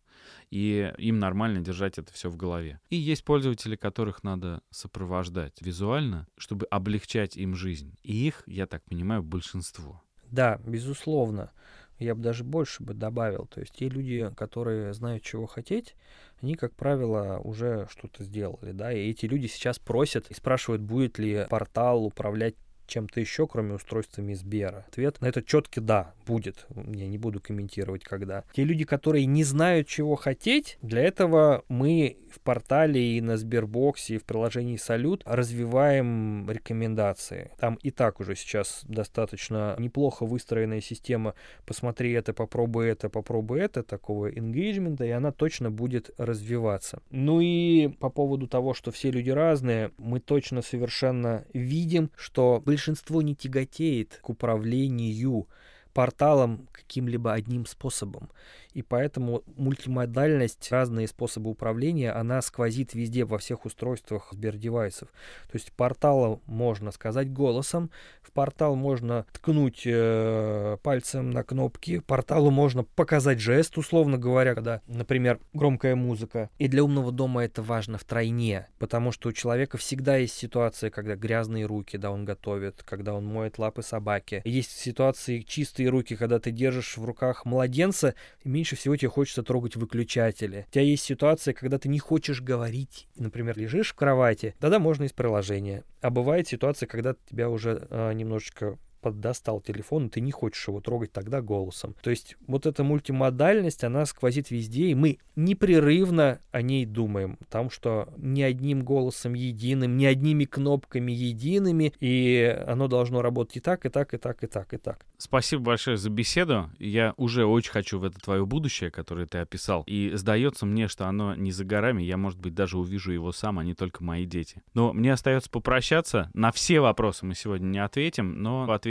И 0.52 0.94
им 0.98 1.20
нормально 1.20 1.62
держать 1.62 1.98
это 1.98 2.12
все 2.14 2.30
в 2.30 2.36
голове. 2.36 2.80
И 2.90 2.98
есть 2.98 3.24
пользователи, 3.24 3.76
которых 3.76 4.24
надо 4.24 4.62
сопровождать 4.70 5.62
визуально, 5.62 6.28
чтобы 6.38 6.68
облегчать 6.70 7.38
им 7.38 7.56
жизнь. 7.56 7.96
И 8.04 8.28
их, 8.28 8.44
я 8.46 8.68
так 8.68 8.84
понимаю, 8.84 9.24
большинство. 9.24 10.04
Да, 10.30 10.60
безусловно. 10.66 11.52
Я 12.00 12.16
бы 12.16 12.22
даже 12.22 12.44
больше 12.44 12.84
бы 12.84 12.94
добавил. 12.94 13.46
То 13.46 13.62
есть 13.62 13.74
те 13.74 13.88
люди, 13.88 14.30
которые 14.36 14.94
знают, 14.94 15.24
чего 15.24 15.46
хотеть, 15.46 15.96
они, 16.42 16.56
как 16.56 16.74
правило, 16.76 17.40
уже 17.44 17.88
что-то 17.92 18.24
сделали, 18.24 18.72
да, 18.72 18.92
и 18.92 19.10
эти 19.10 19.28
люди 19.28 19.46
сейчас 19.46 19.78
просят 19.78 20.32
и 20.32 20.34
спрашивают, 20.34 20.82
будет 20.82 21.20
ли 21.20 21.46
портал 21.50 22.04
управлять 22.04 22.56
чем-то 22.92 23.20
еще, 23.20 23.48
кроме 23.48 23.76
устройствами 23.76 24.34
Сбера. 24.34 24.86
Ответ 24.90 25.22
на 25.22 25.28
это 25.28 25.42
четкий 25.42 25.80
да, 25.80 26.14
будет. 26.28 26.68
Я 26.76 27.08
не 27.08 27.18
буду 27.18 27.40
комментировать, 27.40 28.04
когда. 28.04 28.44
Те 28.54 28.64
люди, 28.64 28.84
которые 28.84 29.26
не 29.26 29.44
знают, 29.44 29.88
чего 29.88 30.16
хотеть, 30.16 30.78
для 30.82 31.02
этого 31.02 31.64
мы 31.70 32.18
в 32.32 32.40
портале 32.40 33.18
и 33.18 33.22
на 33.22 33.38
Сбербоксе, 33.38 34.16
и 34.16 34.18
в 34.18 34.24
приложении 34.24 34.78
Салют 34.78 35.24
развиваем 35.26 36.50
рекомендации. 36.50 37.52
Там 37.60 37.76
и 37.82 37.92
так 37.92 38.20
уже 38.20 38.36
сейчас 38.36 38.84
достаточно 38.88 39.76
неплохо 39.80 40.26
выстроенная 40.26 40.82
система 40.82 41.34
«посмотри 41.66 42.12
это, 42.12 42.34
попробуй 42.34 42.88
это, 42.90 43.10
попробуй 43.10 43.60
это», 43.60 43.84
такого 43.84 44.32
engagement, 44.32 45.06
и 45.06 45.10
она 45.12 45.32
точно 45.32 45.72
будет 45.72 46.12
развиваться. 46.18 47.02
Ну 47.10 47.42
и 47.42 47.88
по 47.88 48.10
поводу 48.10 48.48
того, 48.48 48.74
что 48.74 48.92
все 48.92 49.12
люди 49.12 49.30
разные, 49.30 49.92
мы 49.98 50.20
точно 50.20 50.62
совершенно 50.62 51.46
видим, 51.54 52.12
что 52.16 52.62
большинство 52.66 52.81
не 53.22 53.36
тяготеет 53.36 54.20
к 54.22 54.30
управлению 54.30 55.48
порталом 55.94 56.68
каким-либо 56.72 57.34
одним 57.34 57.66
способом. 57.66 58.30
И 58.74 58.82
поэтому 58.82 59.44
мультимодальность, 59.58 60.72
разные 60.72 61.08
способы 61.08 61.50
управления, 61.50 62.12
она 62.12 62.42
сквозит 62.42 62.94
везде, 62.94 63.26
во 63.26 63.38
всех 63.38 63.66
устройствах 63.66 64.30
Сбердевайсов. 64.32 65.10
То 65.10 65.56
есть 65.56 65.72
портал 65.74 66.42
можно 66.46 66.92
сказать 66.92 67.32
голосом, 67.32 67.92
в 68.22 68.32
портал 68.32 68.76
можно 68.76 69.26
ткнуть 69.34 69.84
э, 69.86 70.78
пальцем 70.84 71.32
на 71.32 71.44
кнопки, 71.44 72.00
порталу 72.00 72.52
можно 72.52 72.84
показать 72.84 73.40
жест, 73.40 73.78
условно 73.78 74.18
говоря, 74.18 74.56
когда, 74.56 74.82
например, 74.88 75.40
громкая 75.54 75.96
музыка. 75.96 76.50
И 76.58 76.68
для 76.68 76.84
умного 76.84 77.12
дома 77.12 77.44
это 77.44 77.62
важно 77.62 77.98
втройне, 77.98 78.68
потому 78.80 79.12
что 79.12 79.30
у 79.30 79.32
человека 79.34 79.78
всегда 79.78 80.18
есть 80.18 80.36
ситуация, 80.36 80.90
когда 80.90 81.16
грязные 81.16 81.66
руки, 81.66 81.98
да, 81.98 82.12
он 82.12 82.26
готовит, 82.26 82.84
когда 82.84 83.14
он 83.14 83.26
моет 83.26 83.58
лапы 83.58 83.82
собаки. 83.82 84.42
Есть 84.46 84.72
ситуации 84.72 85.42
чистые 85.42 85.90
руки, 85.90 86.16
когда 86.16 86.40
ты 86.40 86.52
держишь 86.52 86.98
в 86.98 87.04
руках 87.04 87.46
младенца, 87.46 88.16
и 88.44 88.50
меньше 88.62 88.76
всего 88.76 88.96
тебе 88.96 89.10
хочется 89.10 89.42
трогать 89.42 89.76
выключатели. 89.76 90.66
У 90.70 90.72
тебя 90.72 90.84
есть 90.84 91.04
ситуация, 91.04 91.56
когда 91.56 91.80
ты 91.80 91.90
не 91.90 91.98
хочешь 91.98 92.44
говорить, 92.44 93.08
например, 93.16 93.58
лежишь 93.58 93.90
в 93.90 93.96
кровати, 93.96 94.54
тогда 94.60 94.78
можно 94.78 95.06
из 95.06 95.14
приложения. 95.14 95.84
А 96.02 96.12
бывает 96.12 96.48
ситуация, 96.48 96.86
когда 96.86 97.16
тебя 97.28 97.50
уже 97.50 97.88
э, 97.90 98.14
немножечко 98.14 98.78
поддостал 99.02 99.60
телефон, 99.62 100.08
и 100.08 100.10
ты 100.10 100.22
не 100.22 100.32
хочешь 100.32 100.68
его 100.68 100.80
трогать 100.80 101.12
тогда 101.12 101.42
голосом. 101.42 101.96
То 102.02 102.10
есть 102.10 102.38
вот 102.48 102.66
эта 102.66 102.84
мультимодальность, 102.84 103.84
она 103.84 104.06
сквозит 104.06 104.52
везде, 104.52 104.88
и 104.88 104.96
мы 104.96 105.18
непрерывно 105.36 106.40
о 106.52 106.62
ней 106.62 106.86
думаем. 106.86 107.38
Потому 107.38 107.70
что 107.70 108.14
ни 108.18 108.42
одним 108.42 108.84
голосом 108.84 109.34
единым, 109.34 109.98
ни 109.98 110.06
одними 110.06 110.46
кнопками 110.46 111.12
едиными, 111.12 111.94
и 112.00 112.64
оно 112.68 112.88
должно 112.88 113.22
работать 113.22 113.58
и 113.58 113.60
так, 113.60 113.86
и 113.86 113.90
так, 113.90 114.14
и 114.14 114.18
так, 114.18 114.44
и 114.44 114.48
так, 114.48 114.74
и 114.74 114.78
так. 114.78 115.06
Спасибо 115.18 115.64
большое 115.64 115.98
за 115.98 116.10
беседу. 116.10 116.70
Я 116.80 117.14
уже 117.18 117.46
очень 117.46 117.72
хочу 117.72 118.00
в 118.00 118.04
это 118.04 118.20
твое 118.20 118.46
будущее, 118.46 118.92
которое 118.92 119.26
ты 119.26 119.40
описал. 119.40 119.84
И 119.88 120.12
сдается 120.14 120.66
мне, 120.66 120.88
что 120.88 121.08
оно 121.08 121.36
не 121.36 121.52
за 121.52 121.66
горами. 121.66 122.04
Я, 122.04 122.18
может 122.18 122.40
быть, 122.40 122.54
даже 122.54 122.78
увижу 122.78 123.12
его 123.12 123.32
сам, 123.32 123.60
а 123.60 123.64
не 123.64 123.74
только 123.74 124.04
мои 124.04 124.26
дети. 124.26 124.62
Но 124.74 124.94
мне 124.94 125.14
остается 125.14 125.50
попрощаться. 125.50 126.30
На 126.34 126.52
все 126.52 126.80
вопросы 126.80 127.26
мы 127.26 127.36
сегодня 127.36 127.66
не 127.66 127.80
ответим, 127.80 128.42
но 128.42 128.72
ответим 128.72 128.91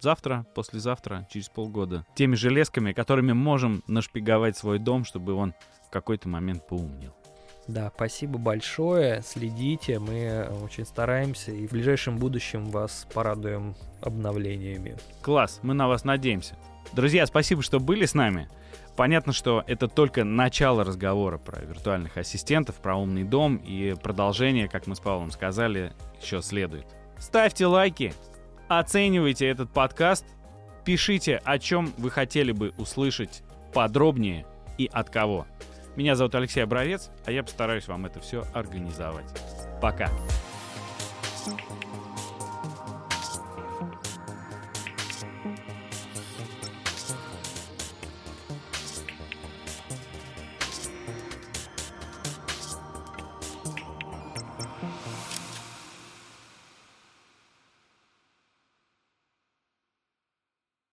завтра, 0.00 0.46
послезавтра, 0.54 1.26
через 1.30 1.48
полгода. 1.48 2.04
Теми 2.14 2.34
железками, 2.34 2.92
которыми 2.92 3.32
можем 3.32 3.82
нашпиговать 3.86 4.56
свой 4.56 4.78
дом, 4.78 5.04
чтобы 5.04 5.34
он 5.34 5.54
в 5.86 5.90
какой-то 5.90 6.28
момент 6.28 6.66
поумнел. 6.66 7.14
Да, 7.68 7.92
спасибо 7.94 8.38
большое. 8.38 9.22
Следите, 9.22 9.98
мы 9.98 10.48
очень 10.64 10.86
стараемся 10.86 11.52
и 11.52 11.66
в 11.66 11.72
ближайшем 11.72 12.16
будущем 12.16 12.70
вас 12.70 13.06
порадуем 13.12 13.74
обновлениями. 14.00 14.96
Класс, 15.20 15.60
мы 15.62 15.74
на 15.74 15.86
вас 15.86 16.04
надеемся. 16.04 16.56
Друзья, 16.92 17.26
спасибо, 17.26 17.62
что 17.62 17.78
были 17.78 18.06
с 18.06 18.14
нами. 18.14 18.48
Понятно, 18.96 19.32
что 19.32 19.62
это 19.66 19.86
только 19.86 20.24
начало 20.24 20.82
разговора 20.82 21.38
про 21.38 21.60
виртуальных 21.60 22.16
ассистентов, 22.16 22.76
про 22.76 22.96
умный 22.96 23.22
дом, 23.22 23.56
и 23.56 23.94
продолжение, 24.02 24.66
как 24.66 24.86
мы 24.86 24.96
с 24.96 25.00
Павлом 25.00 25.30
сказали, 25.30 25.92
еще 26.20 26.42
следует. 26.42 26.86
Ставьте 27.18 27.66
лайки, 27.66 28.14
оценивайте 28.68 29.46
этот 29.48 29.70
подкаст, 29.70 30.24
пишите, 30.84 31.40
о 31.44 31.58
чем 31.58 31.92
вы 31.98 32.10
хотели 32.10 32.52
бы 32.52 32.72
услышать 32.78 33.42
подробнее 33.72 34.46
и 34.78 34.88
от 34.92 35.10
кого. 35.10 35.46
Меня 35.96 36.14
зовут 36.14 36.34
Алексей 36.34 36.60
Обровец, 36.60 37.10
а 37.26 37.32
я 37.32 37.42
постараюсь 37.42 37.88
вам 37.88 38.06
это 38.06 38.20
все 38.20 38.44
организовать. 38.54 39.26
Пока. 39.82 40.08